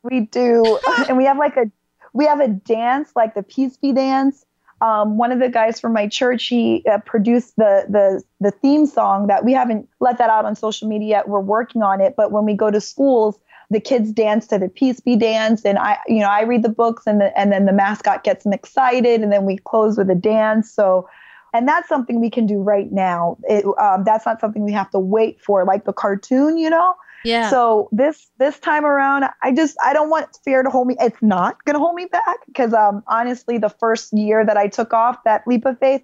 we 0.03 0.19
do, 0.21 0.79
and 1.09 1.17
we 1.17 1.25
have 1.25 1.37
like 1.37 1.57
a 1.57 1.69
we 2.13 2.25
have 2.25 2.39
a 2.39 2.47
dance 2.47 3.11
like 3.15 3.35
the 3.35 3.43
Peaceby 3.43 3.93
dance. 3.93 4.45
Um, 4.79 5.17
one 5.17 5.31
of 5.31 5.39
the 5.39 5.49
guys 5.49 5.79
from 5.79 5.91
my 5.91 6.07
church, 6.07 6.47
he 6.47 6.85
uh, 6.89 6.99
produced 6.99 7.57
the 7.57 7.85
the 7.89 8.23
the 8.39 8.51
theme 8.51 8.85
song 8.85 9.27
that 9.27 9.43
we 9.43 9.51
haven't 9.51 9.89
let 9.99 10.19
that 10.19 10.29
out 10.29 10.45
on 10.45 10.55
social 10.55 10.87
media 10.87 11.09
yet. 11.09 11.27
We're 11.27 11.41
working 11.41 11.81
on 11.81 11.99
it, 11.99 12.15
but 12.15 12.31
when 12.31 12.45
we 12.45 12.53
go 12.53 12.71
to 12.71 12.79
schools, 12.79 13.37
the 13.69 13.81
kids 13.81 14.13
dance 14.13 14.47
to 14.47 14.57
the 14.57 14.69
Peaceby 14.69 15.19
dance, 15.19 15.65
and 15.65 15.77
I, 15.77 15.97
you 16.07 16.19
know, 16.19 16.29
I 16.29 16.43
read 16.43 16.63
the 16.63 16.69
books, 16.69 17.03
and 17.05 17.19
the, 17.19 17.37
and 17.37 17.51
then 17.51 17.65
the 17.65 17.73
mascot 17.73 18.23
gets 18.23 18.45
them 18.45 18.53
excited, 18.53 19.21
and 19.21 19.31
then 19.31 19.45
we 19.45 19.57
close 19.57 19.97
with 19.97 20.09
a 20.09 20.15
dance. 20.15 20.71
So, 20.71 21.09
and 21.57 21.67
that's 21.67 21.89
something 21.89 22.21
we 22.21 22.29
can 22.29 22.45
do 22.45 22.61
right 22.61 22.91
now. 22.91 23.35
It, 23.45 23.65
um, 23.81 24.03
that's 24.03 24.27
not 24.27 24.39
something 24.39 24.63
we 24.63 24.73
have 24.73 24.91
to 24.91 24.99
wait 24.99 25.41
for, 25.41 25.65
like 25.65 25.85
the 25.85 25.93
cartoon, 25.93 26.59
you 26.59 26.69
know. 26.69 26.93
Yeah. 27.25 27.49
So 27.49 27.89
this 27.91 28.27
this 28.37 28.59
time 28.59 28.85
around, 28.85 29.25
I 29.41 29.51
just 29.51 29.75
I 29.83 29.91
don't 29.91 30.11
want 30.11 30.27
fear 30.45 30.61
to 30.61 30.69
hold 30.69 30.87
me. 30.87 30.95
It's 30.99 31.21
not 31.23 31.65
gonna 31.65 31.79
hold 31.79 31.95
me 31.95 32.05
back 32.05 32.37
because 32.45 32.75
um 32.75 33.03
honestly, 33.07 33.57
the 33.57 33.69
first 33.69 34.13
year 34.13 34.45
that 34.45 34.55
I 34.55 34.67
took 34.67 34.93
off 34.93 35.17
that 35.25 35.47
leap 35.47 35.65
of 35.65 35.79
faith, 35.79 36.03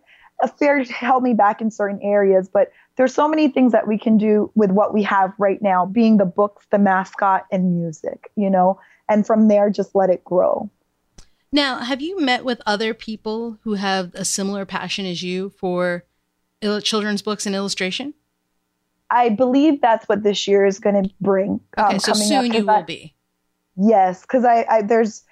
fear 0.58 0.84
held 0.86 1.22
me 1.22 1.36
back 1.36 1.62
in 1.62 1.70
certain 1.70 2.02
areas. 2.02 2.50
But 2.52 2.72
there's 2.98 3.13
so 3.13 3.28
many 3.28 3.48
things 3.48 3.74
that 3.74 3.88
we 3.88 3.98
can 4.00 4.18
do 4.18 4.52
with 4.56 4.72
what 4.72 4.92
we 4.92 5.04
have 5.04 5.34
right 5.38 5.62
now, 5.62 5.86
being 5.86 6.18
the 6.18 6.26
books, 6.26 6.66
the 6.72 6.80
mascot, 6.80 7.46
and 7.52 7.80
music. 7.80 8.32
You 8.36 8.50
know, 8.50 8.80
and 9.08 9.26
from 9.26 9.50
there, 9.50 9.70
just 9.70 9.94
let 9.94 10.10
it 10.10 10.24
grow. 10.24 10.72
Now, 11.54 11.78
have 11.78 12.02
you 12.02 12.20
met 12.20 12.44
with 12.44 12.62
other 12.66 12.96
people 12.96 13.60
who 13.62 13.76
have 13.76 14.12
a 14.16 14.26
similar 14.26 14.66
passion 14.66 15.06
as 15.06 15.22
you 15.22 15.52
for 15.52 16.04
children's 16.82 17.22
books 17.22 17.46
and 17.46 17.56
illustration? 17.56 18.16
I 19.12 19.30
believe 19.30 19.80
that's 19.80 20.10
what 20.10 20.24
this 20.24 20.48
year 20.48 20.66
is 20.66 20.80
going 20.80 21.04
to 21.04 21.13
bring. 21.22 21.60
Um, 21.78 21.86
okay, 21.89 22.00
so 22.00 22.13
soon 22.13 22.52
you 22.52 22.66
will 22.66 22.72
I, 22.72 22.82
be. 22.82 23.13
Yes, 23.78 24.24
because 24.24 24.44
I, 24.44 24.66
I, 24.68 24.82
there's 24.82 25.24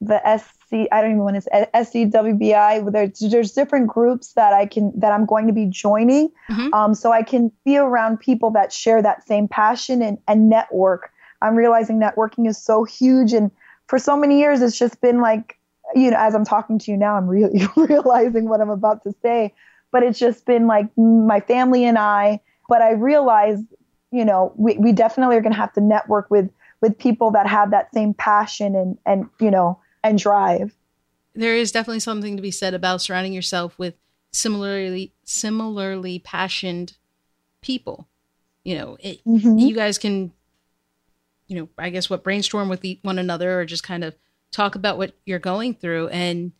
the 0.00 0.18
SC, 0.38 0.88
I 0.90 1.02
don't 1.02 1.10
even 1.10 1.18
want 1.18 1.36
to 1.36 1.42
say 1.42 1.66
SCWBI. 1.74 2.90
There's 2.90 3.30
there's 3.30 3.52
different 3.52 3.88
groups 3.88 4.32
that 4.32 4.54
I 4.54 4.64
can 4.64 4.98
that 4.98 5.12
I'm 5.12 5.26
going 5.26 5.46
to 5.46 5.52
be 5.52 5.66
joining, 5.66 6.30
mm-hmm. 6.50 6.72
um, 6.72 6.94
so 6.94 7.12
I 7.12 7.22
can 7.22 7.52
be 7.66 7.76
around 7.76 8.18
people 8.18 8.50
that 8.52 8.72
share 8.72 9.02
that 9.02 9.26
same 9.26 9.46
passion 9.46 10.00
and 10.00 10.16
and 10.26 10.48
network. 10.48 11.10
I'm 11.42 11.54
realizing 11.54 12.00
networking 12.00 12.48
is 12.48 12.56
so 12.56 12.84
huge, 12.84 13.34
and 13.34 13.50
for 13.86 13.98
so 13.98 14.16
many 14.16 14.38
years, 14.38 14.62
it's 14.62 14.78
just 14.78 15.00
been 15.02 15.20
like, 15.20 15.58
you 15.94 16.10
know, 16.10 16.16
as 16.18 16.34
I'm 16.34 16.44
talking 16.44 16.78
to 16.78 16.90
you 16.90 16.96
now, 16.96 17.16
I'm 17.16 17.28
really 17.28 17.66
realizing 17.76 18.48
what 18.48 18.60
I'm 18.60 18.70
about 18.70 19.02
to 19.04 19.14
say, 19.22 19.54
but 19.92 20.02
it's 20.02 20.18
just 20.18 20.44
been 20.44 20.66
like 20.66 20.86
my 20.96 21.40
family 21.40 21.84
and 21.84 21.98
I. 21.98 22.40
But 22.68 22.82
I 22.82 22.92
realize, 22.92 23.60
you 24.10 24.24
know, 24.24 24.52
we 24.56 24.76
we 24.78 24.92
definitely 24.92 25.36
are 25.36 25.40
going 25.40 25.52
to 25.52 25.58
have 25.58 25.72
to 25.74 25.80
network 25.80 26.30
with 26.30 26.50
with 26.80 26.98
people 26.98 27.30
that 27.32 27.46
have 27.46 27.70
that 27.70 27.92
same 27.94 28.14
passion 28.14 28.74
and 28.74 28.98
and 29.06 29.28
you 29.40 29.50
know 29.50 29.78
and 30.02 30.18
drive. 30.18 30.74
There 31.34 31.54
is 31.54 31.70
definitely 31.70 32.00
something 32.00 32.36
to 32.36 32.42
be 32.42 32.50
said 32.50 32.74
about 32.74 33.02
surrounding 33.02 33.32
yourself 33.32 33.78
with 33.78 33.94
similarly 34.32 35.12
similarly 35.24 36.18
passionate 36.18 36.96
people. 37.60 38.08
You 38.64 38.78
know, 38.78 38.96
it, 39.00 39.24
mm-hmm. 39.24 39.58
you 39.58 39.74
guys 39.74 39.96
can, 39.96 40.32
you 41.46 41.56
know, 41.56 41.68
I 41.78 41.90
guess 41.90 42.10
what 42.10 42.24
brainstorm 42.24 42.68
with 42.68 42.84
one 43.02 43.18
another 43.18 43.60
or 43.60 43.64
just 43.64 43.84
kind 43.84 44.02
of 44.02 44.14
talk 44.56 44.74
about 44.74 44.98
what 44.98 45.14
you're 45.24 45.38
going 45.38 45.74
through 45.74 46.08
and 46.08 46.52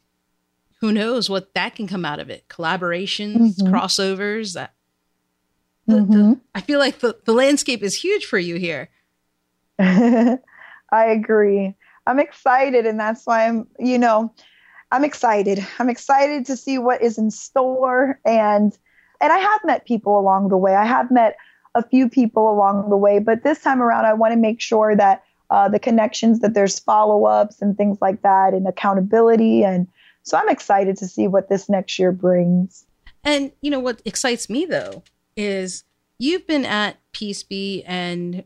who 0.80 0.92
knows 0.92 1.30
what 1.30 1.54
that 1.54 1.74
can 1.74 1.86
come 1.86 2.04
out 2.04 2.20
of 2.20 2.30
it 2.30 2.48
collaborations 2.48 3.56
mm-hmm. 3.56 3.74
crossovers 3.74 4.54
that 4.54 4.74
the, 5.86 5.94
mm-hmm. 5.94 6.12
the, 6.12 6.40
i 6.54 6.60
feel 6.60 6.78
like 6.78 6.98
the, 6.98 7.16
the 7.24 7.32
landscape 7.32 7.82
is 7.82 8.00
huge 8.00 8.24
for 8.24 8.38
you 8.38 8.56
here 8.56 8.90
i 9.78 10.38
agree 10.92 11.74
I'm 12.06 12.20
excited, 12.20 12.86
and 12.86 12.98
that's 12.98 13.26
why 13.26 13.46
I'm, 13.46 13.66
you 13.78 13.98
know, 13.98 14.32
I'm 14.92 15.04
excited. 15.04 15.66
I'm 15.78 15.90
excited 15.90 16.46
to 16.46 16.56
see 16.56 16.78
what 16.78 17.02
is 17.02 17.18
in 17.18 17.30
store, 17.30 18.20
and 18.24 18.76
and 19.20 19.32
I 19.32 19.38
have 19.38 19.60
met 19.64 19.86
people 19.86 20.18
along 20.18 20.48
the 20.48 20.56
way. 20.56 20.74
I 20.74 20.84
have 20.84 21.10
met 21.10 21.36
a 21.74 21.82
few 21.82 22.08
people 22.08 22.50
along 22.50 22.88
the 22.90 22.96
way, 22.96 23.18
but 23.18 23.42
this 23.42 23.60
time 23.60 23.82
around, 23.82 24.06
I 24.06 24.12
want 24.12 24.32
to 24.32 24.38
make 24.38 24.60
sure 24.60 24.94
that 24.94 25.24
uh, 25.50 25.68
the 25.68 25.78
connections, 25.78 26.40
that 26.40 26.54
there's 26.54 26.78
follow 26.78 27.24
ups 27.24 27.62
and 27.62 27.76
things 27.76 27.98
like 28.00 28.22
that, 28.22 28.54
and 28.54 28.66
accountability, 28.66 29.64
and 29.64 29.86
so 30.22 30.36
I'm 30.36 30.48
excited 30.48 30.96
to 30.98 31.06
see 31.06 31.28
what 31.28 31.48
this 31.48 31.68
next 31.68 31.98
year 31.98 32.12
brings. 32.12 32.86
And 33.24 33.52
you 33.60 33.70
know 33.70 33.80
what 33.80 34.02
excites 34.04 34.48
me 34.48 34.66
though 34.66 35.02
is 35.36 35.84
you've 36.18 36.46
been 36.46 36.64
at 36.64 36.96
Peace 37.12 37.42
Be 37.42 37.82
and 37.84 38.44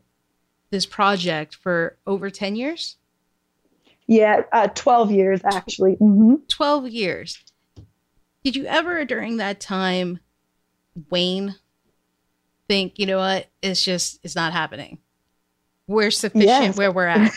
this 0.69 0.85
project 0.85 1.55
for 1.55 1.97
over 2.07 2.29
10 2.29 2.55
years 2.55 2.97
yeah, 4.11 4.41
uh, 4.51 4.67
12 4.67 5.11
years 5.11 5.41
actually. 5.45 5.95
Mm-hmm. 5.95 6.35
12 6.49 6.89
years. 6.89 7.41
Did 8.43 8.57
you 8.57 8.65
ever 8.65 9.05
during 9.05 9.37
that 9.37 9.61
time, 9.61 10.19
Wayne, 11.09 11.55
think, 12.67 12.99
you 12.99 13.05
know 13.05 13.19
what, 13.19 13.47
it's 13.61 13.81
just, 13.81 14.19
it's 14.21 14.35
not 14.35 14.51
happening? 14.51 14.97
We're 15.91 16.11
sufficient 16.11 16.45
yes. 16.45 16.77
where 16.77 16.91
we're 16.91 17.07
at. 17.07 17.31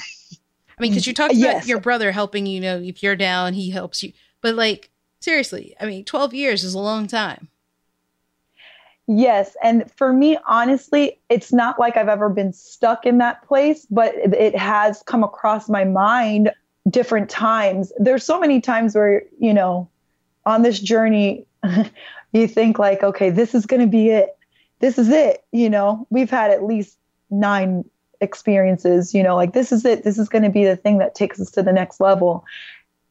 I 0.78 0.82
mean, 0.82 0.90
because 0.90 1.06
you 1.06 1.14
talked 1.14 1.34
yes. 1.34 1.56
about 1.56 1.68
your 1.68 1.80
brother 1.80 2.12
helping 2.12 2.46
you 2.46 2.60
know, 2.60 2.78
if 2.78 3.02
you're 3.02 3.16
down, 3.16 3.54
he 3.54 3.70
helps 3.70 4.02
you. 4.02 4.12
But 4.40 4.54
like, 4.54 4.90
seriously, 5.20 5.74
I 5.80 5.86
mean, 5.86 6.04
12 6.04 6.34
years 6.34 6.64
is 6.64 6.74
a 6.74 6.78
long 6.78 7.06
time. 7.06 7.48
Yes. 9.06 9.56
And 9.62 9.90
for 9.92 10.12
me, 10.12 10.38
honestly, 10.46 11.18
it's 11.28 11.52
not 11.52 11.78
like 11.78 11.96
I've 11.96 12.08
ever 12.08 12.28
been 12.28 12.52
stuck 12.52 13.04
in 13.04 13.18
that 13.18 13.46
place, 13.46 13.86
but 13.90 14.14
it 14.14 14.56
has 14.56 15.02
come 15.06 15.22
across 15.22 15.68
my 15.68 15.84
mind 15.84 16.50
different 16.88 17.28
times. 17.28 17.92
There's 17.98 18.24
so 18.24 18.40
many 18.40 18.60
times 18.60 18.94
where, 18.94 19.22
you 19.38 19.52
know, 19.52 19.88
on 20.46 20.62
this 20.62 20.80
journey, 20.80 21.46
you 22.32 22.48
think 22.48 22.78
like, 22.78 23.02
okay, 23.02 23.30
this 23.30 23.54
is 23.54 23.66
going 23.66 23.82
to 23.82 23.86
be 23.86 24.08
it. 24.08 24.36
This 24.80 24.98
is 24.98 25.10
it. 25.10 25.44
You 25.52 25.68
know, 25.68 26.06
we've 26.10 26.30
had 26.30 26.50
at 26.50 26.64
least 26.64 26.98
nine 27.30 27.84
experiences, 28.24 29.14
you 29.14 29.22
know, 29.22 29.37
like 29.37 29.52
this 29.52 29.70
is 29.70 29.84
it. 29.84 30.02
This 30.02 30.18
is 30.18 30.28
going 30.28 30.42
to 30.42 30.50
be 30.50 30.64
the 30.64 30.76
thing 30.76 30.98
that 30.98 31.14
takes 31.14 31.40
us 31.40 31.50
to 31.52 31.62
the 31.62 31.72
next 31.72 32.00
level. 32.00 32.44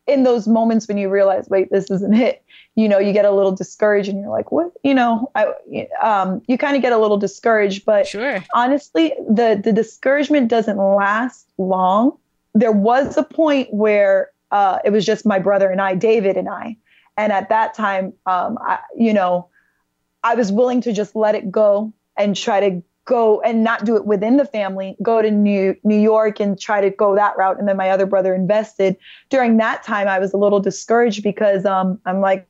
In 0.06 0.24
those 0.24 0.50
moments 0.50 0.90
when 0.90 0.98
you 0.98 1.10
realize, 1.10 1.48
wait, 1.48 1.70
this 1.72 1.90
isn't 1.90 2.14
it, 2.14 2.44
you 2.76 2.90
know, 2.90 3.00
you 3.00 3.14
get 3.14 3.24
a 3.24 3.32
little 3.32 3.54
discouraged 3.54 4.10
and 4.10 4.20
you're 4.20 4.30
like, 4.30 4.52
what, 4.52 4.72
you 4.84 4.94
know, 4.94 5.32
I, 5.34 5.54
um, 6.02 6.42
you 6.48 6.58
kind 6.58 6.76
of 6.76 6.82
get 6.82 6.92
a 6.92 6.98
little 6.98 7.18
discouraged, 7.18 7.86
but 7.86 8.06
sure. 8.06 8.44
honestly, 8.54 9.14
the, 9.30 9.62
the 9.64 9.72
discouragement 9.72 10.50
doesn't 10.50 10.76
last 10.76 11.48
long 11.58 12.18
there 12.54 12.72
was 12.72 13.18
a 13.18 13.24
point 13.24 13.74
where 13.74 14.32
uh, 14.52 14.80
it 14.86 14.92
was 14.92 15.06
just 15.06 15.26
my 15.26 15.40
brother 15.40 15.70
and 15.70 15.82
I, 15.82 15.96
David 15.96 16.38
and 16.38 16.48
I. 16.48 16.78
And 17.18 17.32
at 17.32 17.50
that 17.50 17.74
time, 17.74 18.14
um, 18.26 18.58
I, 18.62 18.80
you 18.98 19.14
know, 19.14 19.50
I 20.24 20.36
was 20.36 20.52
willing 20.52 20.82
to 20.82 20.94
just 20.94 21.16
let 21.16 21.36
it 21.36 21.52
go 21.52 21.94
and 22.18 22.36
try 22.36 22.70
to 22.70 22.84
go 23.06 23.42
and 23.42 23.64
not 23.64 23.86
do 23.86 23.96
it 23.96 24.06
within 24.06 24.38
the 24.38 24.46
family, 24.46 24.96
go 25.02 25.22
to 25.22 25.30
New 25.30 25.76
New 25.84 26.00
York 26.00 26.40
and 26.40 26.60
try 26.60 26.82
to 26.82 26.90
go 26.90 27.16
that 27.16 27.38
route. 27.38 27.60
And 27.60 27.68
then 27.68 27.78
my 27.78 27.90
other 27.90 28.06
brother 28.06 28.34
invested. 28.34 28.98
During 29.30 29.58
that 29.58 29.84
time, 29.84 30.08
I 30.08 30.20
was 30.20 30.34
a 30.34 30.38
little 30.38 30.60
discouraged 30.60 31.24
because 31.24 31.66
um, 31.66 32.00
I'm 32.06 32.22
like, 32.22 32.48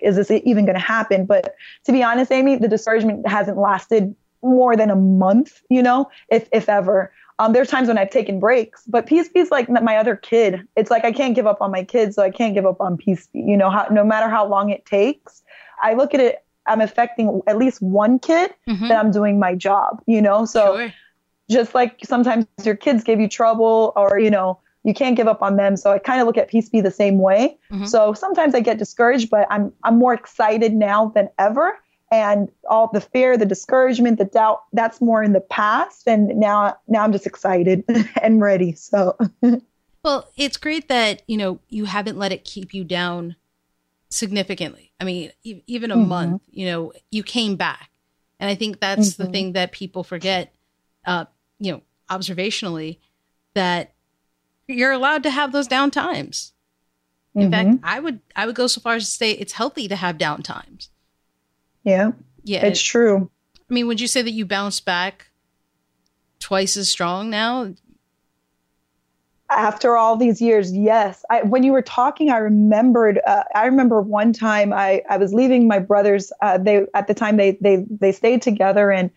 is 0.00 0.16
this 0.16 0.30
even 0.30 0.64
going 0.64 0.78
to 0.78 0.84
happen? 0.84 1.26
But 1.26 1.54
to 1.84 1.92
be 1.92 2.02
honest, 2.02 2.32
Amy, 2.32 2.56
the 2.56 2.68
discouragement 2.68 3.26
hasn't 3.28 3.58
lasted 3.58 4.14
more 4.42 4.76
than 4.76 4.90
a 4.90 4.96
month, 4.96 5.62
you 5.68 5.82
know, 5.82 6.10
if 6.30 6.48
if 6.52 6.68
ever. 6.68 7.12
Um, 7.38 7.54
there's 7.54 7.70
times 7.70 7.88
when 7.88 7.96
I've 7.96 8.10
taken 8.10 8.38
breaks, 8.38 8.84
but 8.86 9.10
is 9.10 9.50
like 9.50 9.70
my 9.70 9.96
other 9.96 10.14
kid. 10.14 10.60
It's 10.76 10.90
like 10.90 11.06
I 11.06 11.12
can't 11.12 11.34
give 11.34 11.46
up 11.46 11.62
on 11.62 11.70
my 11.70 11.82
kids, 11.82 12.16
so 12.16 12.22
I 12.22 12.30
can't 12.30 12.52
give 12.52 12.66
up 12.66 12.82
on 12.82 12.98
Peace 12.98 13.28
You 13.32 13.56
know, 13.56 13.70
how, 13.70 13.86
no 13.90 14.04
matter 14.04 14.28
how 14.28 14.46
long 14.46 14.68
it 14.68 14.84
takes, 14.84 15.42
I 15.82 15.94
look 15.94 16.12
at 16.12 16.20
it. 16.20 16.44
I'm 16.70 16.80
affecting 16.80 17.42
at 17.46 17.58
least 17.58 17.82
one 17.82 18.18
kid 18.18 18.52
mm-hmm. 18.68 18.88
that 18.88 18.98
I'm 18.98 19.10
doing 19.10 19.38
my 19.38 19.54
job. 19.54 20.02
You 20.06 20.22
know, 20.22 20.44
so 20.44 20.76
sure. 20.76 20.94
just 21.50 21.74
like 21.74 22.00
sometimes 22.04 22.46
your 22.62 22.76
kids 22.76 23.04
give 23.04 23.20
you 23.20 23.28
trouble, 23.28 23.92
or 23.96 24.18
you 24.18 24.30
know, 24.30 24.58
you 24.84 24.94
can't 24.94 25.16
give 25.16 25.28
up 25.28 25.42
on 25.42 25.56
them. 25.56 25.76
So 25.76 25.92
I 25.92 25.98
kind 25.98 26.20
of 26.20 26.26
look 26.26 26.38
at 26.38 26.48
Peace 26.48 26.68
Be 26.68 26.80
the 26.80 26.90
same 26.90 27.18
way. 27.18 27.58
Mm-hmm. 27.70 27.86
So 27.86 28.12
sometimes 28.12 28.54
I 28.54 28.60
get 28.60 28.78
discouraged, 28.78 29.30
but 29.30 29.46
I'm 29.50 29.72
I'm 29.84 29.98
more 29.98 30.14
excited 30.14 30.72
now 30.72 31.12
than 31.14 31.28
ever 31.38 31.78
and 32.10 32.50
all 32.68 32.90
the 32.92 33.00
fear 33.00 33.36
the 33.36 33.46
discouragement 33.46 34.18
the 34.18 34.24
doubt 34.24 34.64
that's 34.72 35.00
more 35.00 35.22
in 35.22 35.32
the 35.32 35.40
past 35.40 36.06
and 36.06 36.28
now 36.38 36.76
now 36.88 37.02
i'm 37.04 37.12
just 37.12 37.26
excited 37.26 37.84
and 38.22 38.40
ready 38.40 38.72
so 38.72 39.16
well 40.02 40.28
it's 40.36 40.56
great 40.56 40.88
that 40.88 41.22
you 41.26 41.36
know 41.36 41.60
you 41.68 41.84
haven't 41.84 42.18
let 42.18 42.32
it 42.32 42.44
keep 42.44 42.74
you 42.74 42.84
down 42.84 43.36
significantly 44.10 44.92
i 45.00 45.04
mean 45.04 45.30
e- 45.42 45.62
even 45.66 45.90
a 45.90 45.96
mm-hmm. 45.96 46.08
month 46.08 46.42
you 46.50 46.66
know 46.66 46.92
you 47.10 47.22
came 47.22 47.56
back 47.56 47.90
and 48.38 48.50
i 48.50 48.54
think 48.54 48.80
that's 48.80 49.14
mm-hmm. 49.14 49.22
the 49.22 49.30
thing 49.30 49.52
that 49.52 49.72
people 49.72 50.02
forget 50.02 50.54
uh 51.06 51.24
you 51.58 51.72
know 51.72 51.80
observationally 52.10 52.98
that 53.54 53.94
you're 54.66 54.92
allowed 54.92 55.22
to 55.22 55.30
have 55.30 55.52
those 55.52 55.68
down 55.68 55.90
times 55.90 56.52
in 57.34 57.50
mm-hmm. 57.50 57.72
fact 57.72 57.80
i 57.84 58.00
would 58.00 58.20
i 58.34 58.46
would 58.46 58.56
go 58.56 58.66
so 58.66 58.80
far 58.80 58.94
as 58.94 59.04
to 59.04 59.10
say 59.10 59.30
it's 59.32 59.52
healthy 59.52 59.86
to 59.86 59.96
have 59.96 60.18
down 60.18 60.42
times 60.42 60.90
yeah. 61.82 62.12
Yeah. 62.44 62.64
It's 62.64 62.82
true. 62.82 63.30
I 63.68 63.74
mean, 63.74 63.86
would 63.86 64.00
you 64.00 64.06
say 64.06 64.22
that 64.22 64.30
you 64.30 64.44
bounce 64.46 64.80
back 64.80 65.30
twice 66.38 66.76
as 66.76 66.88
strong 66.88 67.30
now? 67.30 67.74
After 69.50 69.96
all 69.96 70.16
these 70.16 70.40
years, 70.40 70.72
yes. 70.72 71.24
I, 71.28 71.42
when 71.42 71.64
you 71.64 71.72
were 71.72 71.82
talking, 71.82 72.30
I 72.30 72.38
remembered. 72.38 73.20
Uh, 73.26 73.42
I 73.54 73.66
remember 73.66 74.00
one 74.00 74.32
time 74.32 74.72
I, 74.72 75.02
I 75.10 75.16
was 75.16 75.34
leaving 75.34 75.66
my 75.66 75.80
brothers. 75.80 76.32
Uh, 76.40 76.56
they 76.56 76.86
at 76.94 77.08
the 77.08 77.14
time 77.14 77.36
they 77.36 77.58
they 77.60 77.84
they 77.90 78.12
stayed 78.12 78.42
together, 78.42 78.92
and 78.92 79.10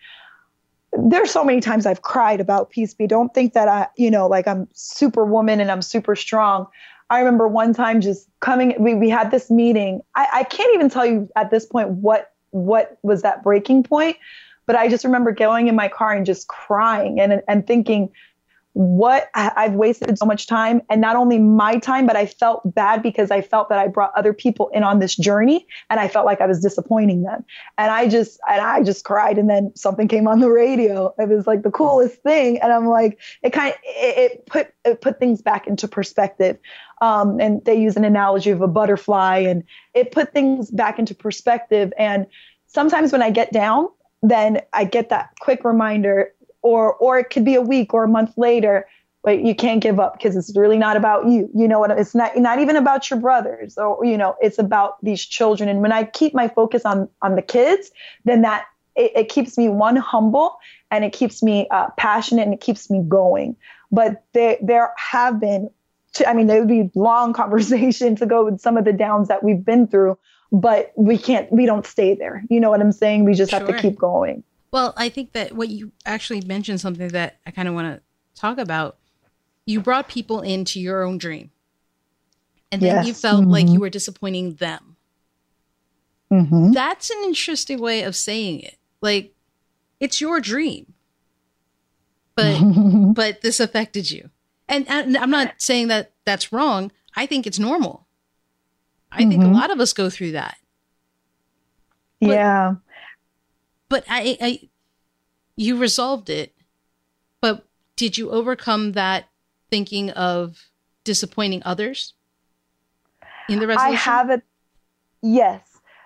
there's 0.93 1.32
so 1.32 1.43
many 1.43 1.60
times 1.60 1.86
I've 1.86 2.02
cried 2.02 2.39
about 2.39 2.72
peace 2.72 2.93
be. 2.93 3.06
Don't 3.06 3.34
think 3.34 3.54
that 3.54 3.67
I 3.67 3.88
you 3.96 4.10
know 4.10 4.28
like 4.28 4.48
I'm 4.48 4.67
superwoman 4.74 5.60
and 5.60 5.72
I'm 5.72 5.84
super 5.84 6.15
strong. 6.15 6.67
I 7.10 7.19
remember 7.19 7.48
one 7.48 7.74
time 7.74 8.02
just 8.02 8.28
coming. 8.39 8.76
We 8.80 8.96
we 8.96 9.10
had 9.10 9.30
this 9.30 9.52
meeting. 9.52 10.02
I, 10.15 10.28
I 10.34 10.43
can't 10.43 10.74
even 10.74 10.89
tell 10.89 11.06
you 11.06 11.30
at 11.36 11.52
this 11.52 11.65
point 11.65 11.89
what 11.89 12.32
what 12.50 12.98
was 13.04 13.22
that 13.22 13.43
breaking 13.43 13.84
point. 13.84 14.17
But 14.65 14.78
I 14.78 14.88
just 14.88 15.04
remember 15.04 15.32
going 15.32 15.67
in 15.67 15.76
my 15.76 15.89
car 15.89 16.13
and 16.13 16.26
just 16.26 16.48
crying 16.48 17.19
and 17.19 17.43
and 17.48 17.67
thinking, 17.67 18.10
what 18.73 19.29
I've 19.36 19.73
wasted 19.73 20.17
so 20.17 20.25
much 20.25 20.47
time 20.47 20.81
and 20.89 20.99
not 20.99 21.15
only 21.15 21.38
my 21.38 21.77
time, 21.77 22.07
but 22.07 22.15
I 22.15 22.25
felt 22.25 22.62
bad 22.73 23.03
because 23.03 23.29
I 23.29 23.41
felt 23.41 23.69
that 23.69 23.77
I 23.77 23.88
brought 23.88 24.12
other 24.15 24.33
people 24.33 24.69
in 24.73 24.83
on 24.83 24.97
this 24.97 25.15
journey 25.15 25.67
and 25.91 25.99
I 25.99 26.07
felt 26.07 26.25
like 26.25 26.41
I 26.41 26.47
was 26.47 26.59
disappointing 26.59 27.21
them. 27.21 27.45
And 27.77 27.91
I 27.91 28.07
just, 28.07 28.39
and 28.49 28.59
I 28.62 28.81
just 28.81 29.05
cried. 29.05 29.38
And 29.38 29.47
then 29.47 29.71
something 29.75 30.07
came 30.07 30.27
on 30.27 30.39
the 30.39 30.49
radio. 30.49 31.13
It 31.19 31.29
was 31.29 31.45
like 31.45 31.62
the 31.62 31.69
coolest 31.69 32.23
thing. 32.23 32.59
And 32.62 32.73
I'm 32.73 32.88
like, 32.88 33.19
it 33.43 33.51
kind 33.51 33.73
of, 33.73 33.79
it, 33.83 34.31
it 34.31 34.45
put, 34.47 34.73
it 34.86 35.01
put 35.01 35.19
things 35.19 35.43
back 35.43 35.67
into 35.67 35.88
perspective. 35.88 36.57
Um, 36.99 37.39
and 37.39 37.63
they 37.65 37.79
use 37.79 37.95
an 37.95 38.05
analogy 38.05 38.49
of 38.49 38.62
a 38.62 38.67
butterfly 38.67 39.38
and 39.38 39.63
it 39.93 40.12
put 40.12 40.33
things 40.33 40.71
back 40.71 40.97
into 40.97 41.13
perspective. 41.13 41.93
And 41.95 42.25
sometimes 42.65 43.12
when 43.12 43.21
I 43.21 43.29
get 43.29 43.53
down, 43.53 43.89
then 44.23 44.62
I 44.71 44.86
get 44.86 45.09
that 45.09 45.29
quick 45.41 45.63
reminder 45.63 46.33
or 46.63 46.95
or 46.95 47.19
it 47.19 47.30
could 47.30 47.45
be 47.45 47.56
a 47.56 47.62
week 47.62 47.93
or 47.93 48.04
a 48.04 48.08
month 48.08 48.38
later 48.38 48.88
but 49.23 49.41
you 49.41 49.56
can't 49.56 49.82
give 49.82 49.99
up 49.99 50.17
because 50.17 50.36
it's 50.36 50.56
really 50.56 50.78
not 50.78 50.97
about 50.97 51.28
you. 51.28 51.49
You 51.56 51.67
know 51.67 51.80
what? 51.80 51.91
It's 51.91 52.13
not 52.13 52.36
not 52.38 52.60
even 52.60 52.76
about 52.76 53.10
your 53.10 53.19
brothers 53.19 53.78
or 53.78 54.04
you 54.04 54.17
know, 54.17 54.36
it's 54.41 54.60
about 54.60 55.04
these 55.04 55.26
children. 55.26 55.69
And 55.69 55.82
when 55.82 55.93
I 55.93 56.04
keep 56.04 56.34
my 56.34 56.49
focus 56.49 56.84
on 56.86 57.10
on 57.21 57.36
the 57.36 57.41
kids, 57.41 57.89
then 58.26 58.41
that 58.41 58.65
it, 58.95 59.12
it 59.15 59.30
keeps 59.30 59.58
me 59.58 59.69
one 59.69 59.95
humble 59.95 60.58
and 60.91 61.06
it 61.06 61.13
keeps 61.13 61.41
me 61.41 61.67
uh, 61.71 61.89
passionate 61.97 62.43
and 62.43 62.54
it 62.54 62.62
keeps 62.62 62.89
me 62.89 63.02
going. 63.08 63.56
But 63.91 64.23
there 64.34 64.58
there 64.62 64.91
have 64.97 65.39
been, 65.39 65.69
I 66.28 66.34
mean, 66.34 66.47
there 66.47 66.60
would 66.60 66.67
be 66.67 66.91
long 66.93 67.32
conversation 67.41 68.17
to 68.17 68.26
go 68.26 68.45
with 68.45 68.60
some 68.60 68.76
of 68.76 68.84
the 68.84 68.93
downs 68.93 69.30
that 69.30 69.41
we've 69.41 69.63
been 69.63 69.88
through, 69.88 70.17
but 70.52 70.91
we 70.97 71.17
can't, 71.17 71.52
we 71.52 71.65
don't 71.65 71.86
stay 71.86 72.13
there. 72.13 72.43
You 72.49 72.60
know 72.60 72.69
what 72.69 72.82
I'm 72.82 72.91
saying? 72.91 73.23
We 73.23 73.36
just 73.36 73.52
sure. 73.52 73.60
have 73.60 73.69
to 73.69 73.82
keep 73.82 73.97
going. 73.97 74.43
Well, 74.73 74.95
I 74.97 75.09
think 75.09 75.33
that 75.33 75.51
what 75.51 75.69
you 75.69 75.91
actually 76.03 76.41
mentioned 76.41 76.81
something 76.81 77.09
that 77.09 77.38
I 77.45 77.51
kind 77.51 77.67
of 77.67 77.75
want 77.75 77.95
to 77.95 78.01
talk 78.33 78.57
about. 78.57 78.97
You 79.67 79.79
brought 79.79 80.07
people 80.07 80.41
into 80.41 80.81
your 80.81 81.03
own 81.03 81.19
dream, 81.19 81.51
and 82.71 82.81
then 82.81 82.95
yes. 82.95 83.07
you 83.07 83.13
felt 83.13 83.41
mm-hmm. 83.41 83.51
like 83.51 83.67
you 83.69 83.79
were 83.79 83.91
disappointing 83.91 84.55
them. 84.55 84.97
Mm-hmm. 86.31 86.71
That's 86.71 87.12
an 87.12 87.19
interesting 87.23 87.79
way 87.79 88.01
of 88.01 88.15
saying 88.15 88.62
it. 88.62 88.77
Like, 88.99 89.36
it's 89.99 90.19
your 90.19 90.41
dream, 90.41 90.93
but 92.36 92.59
but 93.13 93.41
this 93.41 93.59
affected 93.59 94.09
you, 94.09 94.31
and, 94.67 94.89
and, 94.89 95.15
I'm 95.15 95.29
not 95.29 95.53
saying 95.59 95.89
that 95.89 96.13
that's 96.25 96.51
wrong. 96.51 96.91
I 97.15 97.27
think 97.27 97.45
it's 97.45 97.59
normal. 97.59 98.07
I 99.12 99.21
mm-hmm. 99.21 99.29
think 99.29 99.43
a 99.43 99.45
mm-hmm. 99.45 99.55
lot 99.55 99.69
of 99.69 99.79
us 99.79 99.93
go 99.93 100.09
through 100.09 100.31
that. 100.31 100.57
But, 102.19 102.29
yeah, 102.29 102.75
but 103.93 104.03
I, 104.10 104.38
I, 104.41 104.69
you 105.56 105.77
resolved 105.77 106.32
it. 106.32 106.56
But 107.41 107.67
did 107.95 108.17
you 108.17 108.32
overcome 108.32 108.93
that 108.93 109.25
thinking 109.69 110.10
of 110.10 110.60
disappointing 111.03 111.62
others 111.63 112.15
in 113.47 113.60
the 113.60 113.67
resolution? 113.67 113.93
I 113.93 113.95
have 113.95 114.32
it. 114.32 114.41
Yes, 115.21 115.62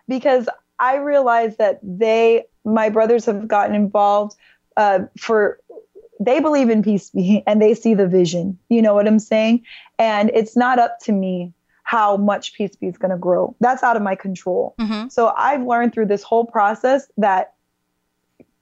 because 0.06 0.50
I 0.80 0.98
realized 0.98 1.60
that 1.60 1.80
they, 1.82 2.44
my 2.66 2.90
brothers, 2.90 3.26
have 3.26 3.48
gotten 3.48 3.74
involved 3.74 4.36
uh, 4.76 5.06
for. 5.18 5.58
They 6.20 6.42
believe 6.42 6.70
in 6.70 6.84
peace 6.84 7.12
Be 7.12 7.42
and 7.48 7.62
they 7.62 7.74
see 7.74 7.94
the 7.94 8.08
vision. 8.08 8.60
You 8.68 8.82
know 8.82 8.96
what 8.96 9.08
I'm 9.08 9.20
saying? 9.20 9.64
And 9.98 10.30
it's 10.34 10.58
not 10.58 10.78
up 10.78 11.00
to 11.04 11.14
me 11.14 11.54
how 11.84 12.18
much 12.18 12.54
Peace 12.54 12.76
Be 12.76 12.88
is 12.88 12.98
going 12.98 13.12
to 13.12 13.18
grow. 13.18 13.56
That's 13.62 13.82
out 13.82 13.96
of 13.96 14.02
my 14.02 14.16
control. 14.16 14.76
Mm-hmm. 14.78 15.08
So 15.08 15.32
I've 15.38 15.66
learned 15.66 15.94
through 15.94 16.08
this 16.08 16.22
whole 16.22 16.44
process 16.44 17.08
that 17.16 17.54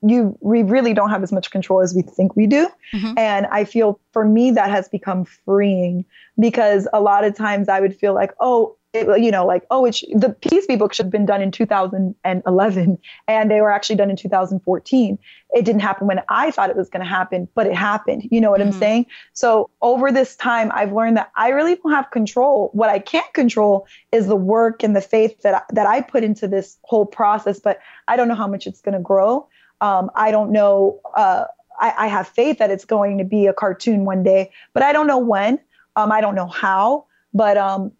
you 0.01 0.37
we 0.41 0.63
really 0.63 0.93
don't 0.93 1.09
have 1.09 1.23
as 1.23 1.31
much 1.31 1.51
control 1.51 1.81
as 1.81 1.93
we 1.93 2.01
think 2.01 2.35
we 2.35 2.47
do. 2.47 2.67
Mm-hmm. 2.93 3.17
and 3.17 3.47
i 3.47 3.65
feel 3.65 3.99
for 4.13 4.25
me 4.25 4.51
that 4.51 4.69
has 4.69 4.87
become 4.87 5.25
freeing 5.25 6.05
because 6.39 6.87
a 6.93 7.01
lot 7.01 7.23
of 7.23 7.35
times 7.35 7.67
i 7.67 7.79
would 7.79 7.95
feel 7.95 8.13
like 8.13 8.31
oh 8.39 8.77
it, 8.95 9.21
you 9.21 9.31
know 9.31 9.45
like 9.45 9.63
oh 9.69 9.85
it's 9.85 10.01
the 10.13 10.29
peace 10.29 10.65
book 10.77 10.93
should 10.93 11.05
have 11.05 11.11
been 11.11 11.25
done 11.25 11.41
in 11.41 11.51
2011 11.51 12.97
and 13.27 13.51
they 13.51 13.61
were 13.61 13.71
actually 13.71 13.95
done 13.95 14.09
in 14.09 14.15
2014 14.15 15.19
it 15.53 15.65
didn't 15.65 15.81
happen 15.81 16.07
when 16.07 16.21
i 16.29 16.51
thought 16.51 16.69
it 16.69 16.75
was 16.75 16.89
going 16.89 17.03
to 17.03 17.09
happen 17.09 17.47
but 17.55 17.67
it 17.67 17.75
happened. 17.75 18.27
You 18.31 18.41
know 18.41 18.51
what 18.51 18.61
mm-hmm. 18.61 18.73
i'm 18.73 18.79
saying? 18.79 19.05
So 19.33 19.69
over 19.81 20.11
this 20.11 20.35
time 20.35 20.71
i've 20.73 20.93
learned 20.93 21.17
that 21.17 21.31
i 21.35 21.49
really 21.49 21.75
don't 21.75 21.91
have 21.91 22.09
control. 22.11 22.69
What 22.73 22.89
i 22.89 22.99
can't 22.99 23.31
control 23.33 23.87
is 24.11 24.27
the 24.27 24.35
work 24.35 24.83
and 24.83 24.95
the 24.95 25.01
faith 25.01 25.41
that 25.41 25.55
I, 25.55 25.61
that 25.73 25.87
i 25.87 26.01
put 26.01 26.23
into 26.23 26.47
this 26.47 26.77
whole 26.83 27.05
process 27.05 27.59
but 27.59 27.79
i 28.07 28.15
don't 28.15 28.27
know 28.27 28.35
how 28.35 28.47
much 28.47 28.67
it's 28.67 28.81
going 28.81 28.93
to 28.93 29.01
grow 29.01 29.47
um, 29.81 30.09
I 30.15 30.31
don't 30.31 30.51
know. 30.51 30.99
Uh, 31.15 31.45
I, 31.79 31.93
I, 31.97 32.07
have 32.07 32.27
faith 32.27 32.59
that 32.59 32.71
it's 32.71 32.85
going 32.85 33.17
to 33.17 33.25
be 33.25 33.47
a 33.47 33.53
cartoon 33.53 34.05
one 34.05 34.23
day, 34.23 34.51
but 34.73 34.81
I 34.83 34.93
don't 34.93 35.07
know 35.07 35.17
when. 35.17 35.59
Um, 35.95 36.11
I 36.11 36.21
don't 36.21 36.35
know 36.35 36.47
how. 36.47 37.05
But 37.33 37.57
um, 37.57 37.91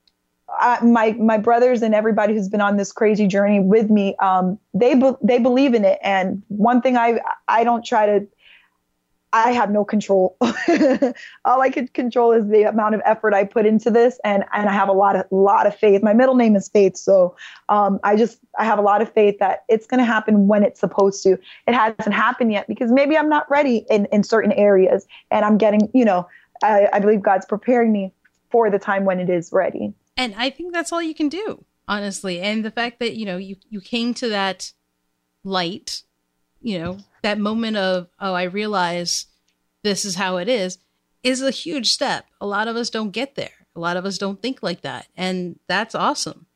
I, 0.60 0.84
my 0.84 1.12
my 1.14 1.38
brothers 1.38 1.82
and 1.82 1.94
everybody 1.94 2.34
who's 2.34 2.48
been 2.48 2.62
on 2.62 2.78
this 2.78 2.92
crazy 2.92 3.28
journey 3.28 3.60
with 3.60 3.90
me, 3.90 4.16
um, 4.18 4.58
they 4.74 4.96
be, 4.96 5.12
they 5.22 5.40
believe 5.40 5.74
in 5.74 5.84
it. 5.84 6.00
And 6.02 6.42
one 6.48 6.82
thing 6.82 6.96
I 6.98 7.20
I 7.48 7.64
don't 7.64 7.84
try 7.84 8.06
to 8.06 8.28
I 9.36 9.52
have 9.52 9.70
no 9.70 9.84
control. 9.84 10.38
All 11.46 11.62
I 11.62 11.70
could 11.70 11.94
control 11.94 12.32
is 12.32 12.48
the 12.48 12.64
amount 12.64 12.96
of 12.96 13.02
effort 13.04 13.34
I 13.34 13.44
put 13.44 13.66
into 13.66 13.92
this, 13.92 14.18
and 14.24 14.46
and 14.54 14.70
I 14.70 14.72
have 14.72 14.88
a 14.88 14.94
lot 14.94 15.18
of 15.18 15.26
lot 15.30 15.68
of 15.68 15.76
faith. 15.76 16.02
My 16.02 16.14
middle 16.14 16.36
name 16.36 16.56
is 16.56 16.70
Faith, 16.70 16.96
so 16.96 17.36
um, 17.68 18.00
I 18.06 18.16
just 18.16 18.40
I 18.58 18.64
have 18.64 18.80
a 18.80 18.82
lot 18.82 19.02
of 19.02 19.12
faith 19.12 19.38
that 19.40 19.66
it's 19.68 19.88
going 19.88 20.00
to 20.00 20.06
happen 20.06 20.48
when 20.48 20.64
it's 20.64 20.80
supposed 20.80 21.22
to. 21.24 21.38
It 21.68 21.74
hasn't 21.74 22.14
happened 22.14 22.54
yet 22.54 22.66
because 22.70 22.94
maybe 22.94 23.18
I'm 23.18 23.28
not 23.28 23.50
ready 23.52 23.86
in 23.90 24.06
in 24.06 24.24
certain 24.24 24.54
areas, 24.54 25.06
and 25.32 25.44
I'm 25.44 25.58
getting 25.58 25.90
you 25.94 26.06
know 26.06 26.30
I, 26.64 26.88
I 26.94 27.00
believe 27.00 27.22
God's 27.22 27.46
preparing 27.46 27.92
me 27.92 28.14
for 28.52 28.70
the 28.70 28.80
time 28.80 29.04
when 29.04 29.20
it 29.20 29.30
is 29.30 29.52
ready. 29.52 29.94
And 30.16 30.34
I 30.38 30.50
think 30.50 30.72
that's 30.72 30.94
all 30.94 31.02
you 31.02 31.14
can 31.14 31.28
do, 31.28 31.66
honestly. 31.90 32.40
And 32.40 32.64
the 32.64 32.72
fact 32.72 33.00
that 33.00 33.18
you 33.18 33.26
know 33.26 33.36
you 33.36 33.58
you 33.70 33.82
came 33.82 34.14
to 34.14 34.30
that 34.30 34.72
light 35.44 36.04
you 36.66 36.80
know, 36.80 36.98
that 37.22 37.38
moment 37.38 37.78
of, 37.78 38.08
oh, 38.20 38.34
I 38.34 38.44
realize 38.44 39.28
this 39.84 40.04
is 40.04 40.16
how 40.16 40.38
it 40.38 40.50
is, 40.50 40.80
is 41.22 41.44
a 41.44 41.52
huge 41.52 41.92
step. 41.92 42.26
A 42.42 42.48
lot 42.48 42.68
of 42.68 42.76
us 42.76 42.90
don't 42.90 43.12
get 43.12 43.36
there. 43.36 43.52
A 43.76 43.80
lot 43.80 43.98
of 43.98 44.06
us 44.06 44.18
don't 44.18 44.42
think 44.42 44.64
like 44.64 44.82
that. 44.82 45.06
And 45.16 45.60
that's 45.68 45.94
awesome. 45.94 46.48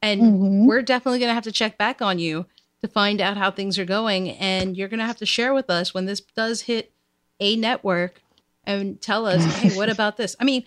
And 0.00 0.22
mm-hmm. 0.22 0.66
we're 0.66 0.82
definitely 0.82 1.18
going 1.18 1.30
to 1.30 1.34
have 1.34 1.44
to 1.44 1.52
check 1.52 1.76
back 1.76 2.00
on 2.00 2.20
you 2.20 2.46
to 2.82 2.86
find 2.86 3.20
out 3.20 3.36
how 3.36 3.50
things 3.50 3.76
are 3.76 3.84
going. 3.84 4.30
And 4.30 4.76
you're 4.76 4.88
going 4.88 5.00
to 5.00 5.06
have 5.06 5.16
to 5.16 5.26
share 5.26 5.52
with 5.52 5.68
us 5.68 5.92
when 5.92 6.06
this 6.06 6.20
does 6.20 6.60
hit 6.62 6.92
a 7.40 7.56
network 7.56 8.22
and 8.62 9.00
tell 9.00 9.26
us, 9.26 9.44
hey, 9.56 9.76
what 9.76 9.90
about 9.90 10.16
this? 10.16 10.36
I 10.38 10.44
mean, 10.44 10.62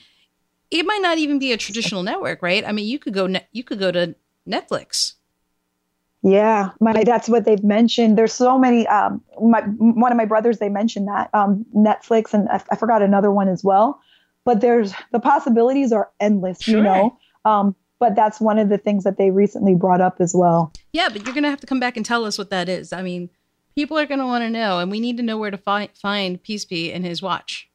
it 0.72 0.86
might 0.86 1.02
not 1.02 1.20
even 1.20 1.40
be 1.40 1.54
a 1.54 1.58
traditional 1.58 2.04
network, 2.04 2.42
right? 2.42 2.68
I 2.68 2.74
mean, 2.74 2.86
you 2.86 3.00
could 3.00 3.14
go, 3.14 3.28
ne- 3.28 3.48
you 3.54 3.64
could 3.64 3.80
go 3.80 3.92
to 3.94 4.14
Netflix 4.46 5.14
yeah, 6.28 6.72
my 6.82 7.06
that's 7.06 7.30
what 7.30 7.46
they've 7.46 7.64
mentioned. 7.64 8.18
There's 8.18 8.34
so 8.34 8.60
many. 8.60 8.86
Um, 8.88 9.22
my 9.42 9.62
one 9.62 10.12
of 10.12 10.18
my 10.18 10.26
brothers 10.26 10.60
they 10.60 10.68
mentioned 10.68 11.08
that 11.08 11.30
um, 11.34 11.66
Netflix 11.74 12.34
and 12.34 12.50
I, 12.50 12.62
I 12.70 12.76
forgot 12.76 13.02
another 13.02 13.32
one 13.32 13.48
as 13.48 13.64
well. 13.64 14.02
But 14.44 14.60
there's 14.60 14.94
the 15.14 15.22
possibilities 15.22 15.94
are 15.94 16.10
endless, 16.20 16.62
sure. 16.62 16.78
you 16.78 16.84
know. 16.84 17.18
Um, 17.46 17.76
but 18.00 18.16
that's 18.16 18.42
one 18.42 18.60
of 18.60 18.68
the 18.68 18.78
things 18.78 19.06
that 19.06 19.18
they 19.18 19.32
recently 19.32 19.74
brought 19.74 20.02
up 20.02 20.18
as 20.20 20.34
well. 20.36 20.74
Yeah, 20.92 21.08
but 21.08 21.26
you're 21.26 21.34
gonna 21.34 21.50
have 21.50 21.62
to 21.62 21.68
come 21.68 21.80
back 21.80 21.96
and 21.96 22.06
tell 22.06 22.26
us 22.26 22.38
what 22.38 22.50
that 22.50 22.68
is. 22.68 22.92
I 22.92 23.04
mean, 23.04 23.30
people 23.74 23.98
are 23.98 24.06
gonna 24.06 24.28
want 24.28 24.44
to 24.44 24.50
know, 24.50 24.80
and 24.80 24.92
we 24.92 25.00
need 25.00 25.16
to 25.18 25.24
know 25.24 25.38
where 25.38 25.52
to 25.52 25.58
fi- 25.58 25.90
find 25.96 26.44
Peace 26.44 26.66
Be 26.66 26.92
in 26.92 27.04
his 27.04 27.22
watch, 27.22 27.70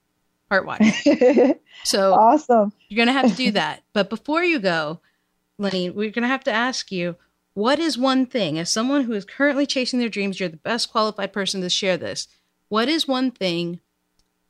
heart 0.51 0.67
watch. 0.67 0.83
so 1.85 2.12
awesome! 2.12 2.75
You're 2.91 2.99
gonna 2.99 3.19
have 3.19 3.31
to 3.31 3.37
do 3.37 3.51
that. 3.53 3.83
But 3.95 4.11
before 4.11 4.45
you 4.45 4.59
go, 4.59 5.01
Lenny, 5.57 5.88
we're 5.88 6.11
gonna 6.11 6.29
have 6.29 6.45
to 6.45 6.53
ask 6.53 6.93
you 6.93 7.17
what 7.55 7.79
is 7.79 7.99
one 7.99 8.27
thing, 8.27 8.59
as 8.59 8.71
someone 8.71 9.05
who 9.05 9.12
is 9.12 9.25
currently 9.25 9.67
chasing 9.67 9.99
their 9.99 10.09
dreams, 10.09 10.41
you're 10.41 10.49
the 10.49 10.57
best 10.57 10.91
qualified 10.91 11.33
person 11.33 11.61
to 11.61 11.69
share 11.69 11.97
this. 11.97 12.29
What 12.69 12.88
is 12.88 13.07
one 13.07 13.31
thing 13.31 13.81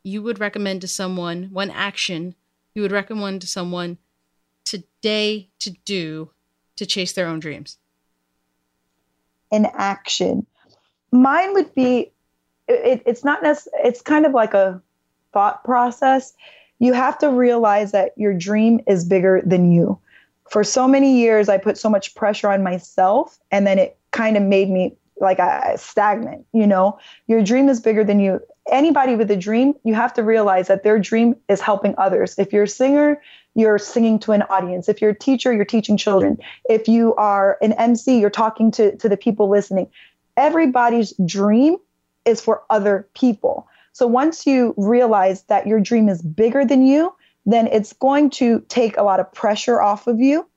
you 0.03 0.21
would 0.21 0.39
recommend 0.39 0.81
to 0.81 0.87
someone, 0.87 1.49
one 1.51 1.69
action 1.69 2.35
you 2.73 2.81
would 2.81 2.91
recommend 2.91 3.41
to 3.41 3.47
someone 3.47 3.97
today 4.63 5.49
to 5.59 5.71
do 5.85 6.31
to 6.77 6.85
chase 6.85 7.13
their 7.13 7.27
own 7.27 7.39
dreams? 7.39 7.77
An 9.51 9.67
action. 9.73 10.45
Mine 11.11 11.53
would 11.53 11.73
be 11.75 12.11
it, 12.67 13.03
it's 13.05 13.23
not 13.23 13.43
necessarily, 13.43 13.87
it's 13.87 14.01
kind 14.01 14.25
of 14.25 14.33
like 14.33 14.53
a 14.53 14.81
thought 15.33 15.63
process. 15.63 16.33
You 16.79 16.93
have 16.93 17.17
to 17.19 17.29
realize 17.29 17.91
that 17.91 18.13
your 18.17 18.33
dream 18.33 18.79
is 18.87 19.03
bigger 19.03 19.41
than 19.45 19.71
you 19.71 19.99
for 20.49 20.63
so 20.63 20.87
many 20.87 21.19
years 21.19 21.49
I 21.49 21.57
put 21.57 21.77
so 21.77 21.89
much 21.89 22.15
pressure 22.15 22.49
on 22.49 22.63
myself 22.63 23.39
and 23.51 23.65
then 23.65 23.79
it 23.79 23.97
kind 24.11 24.37
of 24.37 24.43
made 24.43 24.69
me 24.69 24.95
like 25.19 25.39
a 25.39 25.77
stagnant, 25.77 26.45
you 26.53 26.67
know. 26.67 26.99
Your 27.27 27.43
dream 27.43 27.69
is 27.69 27.79
bigger 27.79 28.03
than 28.03 28.19
you. 28.19 28.39
Anybody 28.71 29.15
with 29.15 29.29
a 29.31 29.35
dream, 29.35 29.73
you 29.83 29.93
have 29.93 30.13
to 30.13 30.23
realize 30.23 30.67
that 30.67 30.83
their 30.83 30.99
dream 30.99 31.35
is 31.49 31.61
helping 31.61 31.95
others. 31.97 32.37
If 32.37 32.53
you're 32.53 32.63
a 32.63 32.67
singer, 32.67 33.21
you're 33.55 33.77
singing 33.77 34.19
to 34.19 34.31
an 34.31 34.41
audience. 34.43 34.89
If 34.89 35.01
you're 35.01 35.11
a 35.11 35.17
teacher, 35.17 35.53
you're 35.53 35.65
teaching 35.65 35.97
children. 35.97 36.37
If 36.69 36.87
you 36.87 37.13
are 37.15 37.57
an 37.61 37.73
MC, 37.73 38.19
you're 38.19 38.29
talking 38.29 38.71
to, 38.71 38.95
to 38.97 39.09
the 39.09 39.17
people 39.17 39.49
listening. 39.49 39.89
Everybody's 40.37 41.13
dream 41.25 41.77
is 42.25 42.41
for 42.41 42.63
other 42.69 43.07
people. 43.13 43.67
So 43.91 44.07
once 44.07 44.47
you 44.47 44.73
realize 44.75 45.43
that 45.43 45.67
your 45.67 45.79
dream 45.79 46.09
is 46.09 46.21
bigger 46.21 46.65
than 46.65 46.85
you, 46.85 47.13
then 47.45 47.67
it's 47.67 47.93
going 47.93 48.29
to 48.31 48.61
take 48.69 48.97
a 48.97 49.03
lot 49.03 49.19
of 49.19 49.31
pressure 49.33 49.81
off 49.81 50.07
of 50.07 50.19
you 50.19 50.47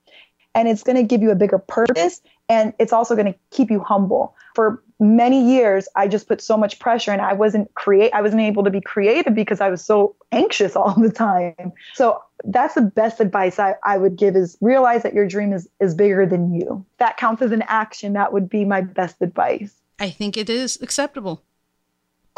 and 0.54 0.68
it's 0.68 0.82
going 0.82 0.96
to 0.96 1.02
give 1.02 1.22
you 1.22 1.30
a 1.30 1.34
bigger 1.34 1.58
purpose 1.58 2.20
and 2.48 2.72
it's 2.78 2.92
also 2.92 3.14
going 3.14 3.32
to 3.32 3.38
keep 3.50 3.70
you 3.70 3.80
humble. 3.80 4.34
For 4.54 4.82
many 4.98 5.54
years 5.54 5.88
i 5.94 6.08
just 6.08 6.26
put 6.26 6.40
so 6.40 6.56
much 6.56 6.78
pressure 6.78 7.10
and 7.10 7.20
i 7.20 7.34
wasn't 7.34 7.72
create 7.74 8.10
i 8.14 8.22
wasn't 8.22 8.40
able 8.40 8.64
to 8.64 8.70
be 8.70 8.80
creative 8.80 9.34
because 9.34 9.60
i 9.60 9.68
was 9.68 9.84
so 9.84 10.16
anxious 10.32 10.76
all 10.76 10.94
the 10.94 11.10
time. 11.10 11.72
So 11.94 12.22
that's 12.44 12.74
the 12.74 12.82
best 12.82 13.20
advice 13.20 13.58
I, 13.58 13.74
I 13.84 13.98
would 13.98 14.16
give 14.16 14.36
is 14.36 14.56
realize 14.60 15.02
that 15.02 15.14
your 15.14 15.26
dream 15.26 15.52
is 15.52 15.68
is 15.80 15.94
bigger 15.94 16.26
than 16.26 16.54
you. 16.54 16.84
That 16.98 17.16
counts 17.16 17.42
as 17.42 17.52
an 17.52 17.64
action. 17.66 18.12
That 18.12 18.32
would 18.32 18.48
be 18.48 18.64
my 18.64 18.80
best 18.82 19.16
advice. 19.20 19.74
I 19.98 20.10
think 20.10 20.36
it 20.36 20.50
is 20.50 20.78
acceptable 20.82 21.42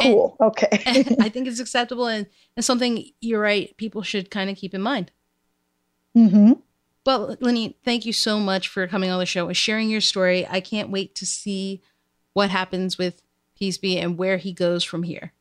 Cool. 0.01 0.36
And, 0.40 0.49
okay. 0.51 1.16
I 1.20 1.28
think 1.32 1.49
it's 1.49 1.61
acceptable 1.61 2.07
and, 2.07 2.26
and 2.57 2.64
something 2.64 3.05
you're 3.20 3.40
right, 3.40 3.76
people 3.76 4.03
should 4.03 4.30
kind 4.30 4.49
of 4.49 4.57
keep 4.57 4.74
in 4.74 4.80
mind. 4.80 5.11
Mm-hmm. 6.16 6.53
Well, 7.05 7.36
Lenny, 7.40 7.76
thank 7.84 8.05
you 8.07 8.12
so 8.12 8.38
much 8.38 8.68
for 8.68 8.86
coming 8.86 9.11
on 9.11 9.18
the 9.18 9.26
show 9.26 9.46
and 9.49 9.57
sharing 9.57 9.90
your 9.90 10.01
story. 10.01 10.46
I 10.49 10.61
can't 10.61 10.90
wait 10.90 11.14
to 11.16 11.26
see 11.26 11.82
what 12.32 12.51
happens 12.51 12.99
with 12.99 13.22
Peace 13.59 13.78
and 13.82 14.16
where 14.16 14.36
he 14.36 14.53
goes 14.53 14.84
from 14.84 15.03
here. 15.03 15.32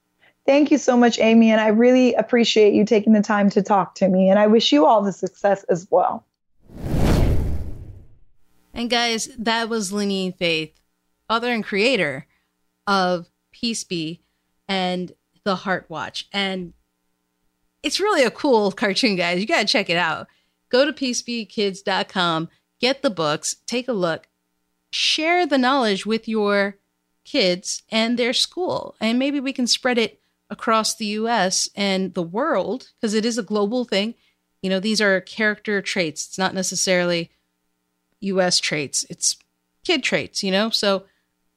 Thank 0.47 0.71
you 0.71 0.77
so 0.77 0.97
much, 0.97 1.19
Aimee. 1.19 1.51
And 1.51 1.61
I 1.61 1.67
really 1.67 2.15
appreciate 2.15 2.73
you 2.73 2.85
taking 2.85 3.13
the 3.13 3.21
time 3.21 3.49
to 3.51 3.61
talk 3.61 3.95
to 3.95 4.07
me. 4.07 4.29
And 4.29 4.39
I 4.39 4.47
wish 4.47 4.71
you 4.71 4.85
all 4.85 5.03
the 5.03 5.11
success 5.11 5.63
as 5.65 5.87
well. 5.91 6.25
And 8.73 8.89
guys, 8.89 9.29
that 9.37 9.69
was 9.69 9.91
Lenny 9.91 10.31
Faith, 10.31 10.73
author 11.29 11.49
and 11.49 11.63
creator 11.63 12.25
of 12.87 13.27
Peace 13.51 13.83
Be 13.83 14.21
and 14.67 15.11
The 15.43 15.57
Heart 15.57 15.85
Watch. 15.89 16.27
And 16.31 16.73
it's 17.83 17.99
really 17.99 18.23
a 18.23 18.31
cool 18.31 18.71
cartoon, 18.71 19.15
guys. 19.15 19.39
You 19.39 19.47
got 19.47 19.61
to 19.61 19.65
check 19.65 19.89
it 19.89 19.97
out. 19.97 20.27
Go 20.69 20.85
to 20.85 20.91
peacebekids.com, 20.91 22.49
get 22.79 23.01
the 23.01 23.09
books, 23.09 23.57
take 23.65 23.87
a 23.87 23.93
look, 23.93 24.27
share 24.91 25.45
the 25.45 25.57
knowledge 25.57 26.05
with 26.05 26.27
your 26.27 26.77
kids 27.23 27.83
and 27.89 28.17
their 28.17 28.33
school. 28.33 28.95
And 28.99 29.19
maybe 29.19 29.39
we 29.39 29.53
can 29.53 29.67
spread 29.67 29.97
it 29.97 30.19
across 30.49 30.95
the 30.95 31.05
US 31.07 31.69
and 31.75 32.13
the 32.13 32.23
world 32.23 32.89
because 32.99 33.13
it 33.13 33.25
is 33.25 33.37
a 33.37 33.43
global 33.43 33.85
thing. 33.85 34.15
You 34.61 34.69
know, 34.69 34.79
these 34.79 35.01
are 35.01 35.21
character 35.21 35.81
traits. 35.81 36.27
It's 36.27 36.37
not 36.37 36.53
necessarily 36.53 37.31
US 38.21 38.59
traits. 38.59 39.05
It's 39.09 39.37
kid 39.83 40.03
traits, 40.03 40.43
you 40.43 40.51
know? 40.51 40.69
So 40.69 41.05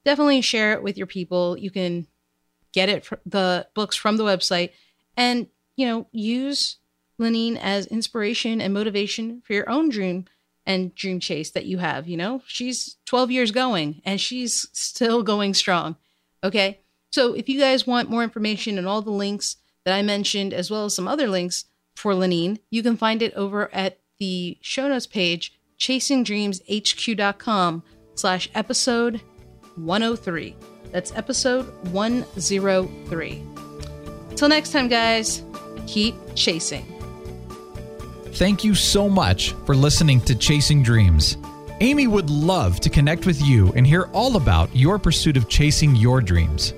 definitely 0.05 0.41
share 0.41 0.73
it 0.73 0.83
with 0.83 0.97
your 0.97 1.07
people. 1.07 1.57
You 1.57 1.71
can 1.71 2.07
get 2.71 2.89
it 2.89 3.07
the 3.25 3.67
books 3.73 3.95
from 3.95 4.17
the 4.17 4.23
website 4.23 4.71
and, 5.17 5.47
you 5.75 5.85
know, 5.85 6.07
use 6.11 6.77
Lenine 7.19 7.57
as 7.57 7.85
inspiration 7.87 8.61
and 8.61 8.73
motivation 8.73 9.41
for 9.45 9.53
your 9.53 9.69
own 9.69 9.89
dream 9.89 10.25
and 10.65 10.93
dream 10.95 11.19
chase 11.19 11.51
that 11.51 11.65
you 11.65 11.79
have, 11.79 12.07
you 12.07 12.17
know? 12.17 12.41
She's 12.45 12.97
12 13.05 13.31
years 13.31 13.51
going 13.51 14.01
and 14.05 14.19
she's 14.19 14.67
still 14.73 15.23
going 15.23 15.53
strong. 15.53 15.95
Okay? 16.43 16.79
So 17.11 17.33
if 17.33 17.49
you 17.49 17.59
guys 17.59 17.85
want 17.85 18.09
more 18.09 18.23
information 18.23 18.77
and 18.77 18.87
all 18.87 19.01
the 19.01 19.11
links 19.11 19.57
that 19.85 19.93
I 19.93 20.01
mentioned, 20.01 20.53
as 20.53 20.71
well 20.71 20.85
as 20.85 20.95
some 20.95 21.07
other 21.07 21.27
links 21.27 21.65
for 21.95 22.13
Lenine, 22.13 22.59
you 22.69 22.83
can 22.83 22.97
find 22.97 23.21
it 23.21 23.33
over 23.33 23.73
at 23.73 23.99
the 24.19 24.57
show 24.61 24.87
notes 24.87 25.07
page 25.07 25.53
chasingdreamshq.com 25.79 27.83
slash 28.15 28.49
episode 28.53 29.21
103. 29.75 30.70
That's 30.91 31.15
episode 31.15 31.65
103. 31.91 33.43
Till 34.35 34.49
next 34.49 34.71
time, 34.71 34.87
guys, 34.87 35.43
keep 35.87 36.15
chasing. 36.35 36.85
Thank 38.33 38.63
you 38.63 38.75
so 38.75 39.09
much 39.09 39.53
for 39.65 39.75
listening 39.75 40.21
to 40.21 40.35
Chasing 40.35 40.83
Dreams. 40.83 41.37
Aimee 41.81 42.07
would 42.07 42.29
love 42.29 42.79
to 42.81 42.89
connect 42.89 43.25
with 43.25 43.41
you 43.41 43.71
and 43.75 43.85
hear 43.85 44.03
all 44.13 44.37
about 44.37 44.73
your 44.75 44.99
pursuit 44.99 45.35
of 45.35 45.49
chasing 45.49 45.95
your 45.95 46.21
dreams. 46.21 46.73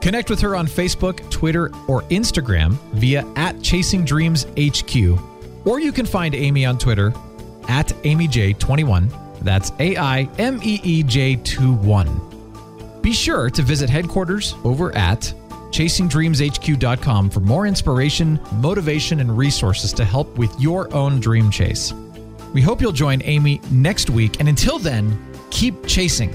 Connect 0.00 0.28
with 0.30 0.40
her 0.40 0.56
on 0.56 0.66
Facebook, 0.66 1.30
Twitter, 1.30 1.70
or 1.86 2.02
Instagram 2.04 2.72
via 2.92 3.26
at 3.36 3.62
Chasing 3.62 4.04
Dreams 4.04 4.46
HQ, 4.58 5.18
or 5.66 5.80
you 5.80 5.92
can 5.92 6.06
find 6.06 6.34
Aimee 6.34 6.66
on 6.66 6.78
Twitter 6.78 7.12
at 7.68 7.88
AimeeJ21. 7.88 9.40
That's 9.40 9.72
A 9.78 9.96
I 9.96 10.28
M 10.38 10.60
E 10.62 10.80
E 10.82 11.02
J 11.02 11.36
21. 11.36 12.33
Be 13.04 13.12
sure 13.12 13.50
to 13.50 13.60
visit 13.60 13.90
headquarters 13.90 14.54
over 14.64 14.90
at 14.96 15.20
chasingdreamshq.com 15.72 17.28
for 17.28 17.40
more 17.40 17.66
inspiration, 17.66 18.40
motivation, 18.54 19.20
and 19.20 19.36
resources 19.36 19.92
to 19.92 20.06
help 20.06 20.38
with 20.38 20.58
your 20.58 20.90
own 20.94 21.20
dream 21.20 21.50
chase. 21.50 21.92
We 22.54 22.62
hope 22.62 22.80
you'll 22.80 22.92
join 22.92 23.20
Aimee 23.20 23.60
next 23.70 24.08
week, 24.08 24.40
and 24.40 24.48
until 24.48 24.78
then, 24.78 25.18
keep 25.50 25.86
chasing. 25.86 26.34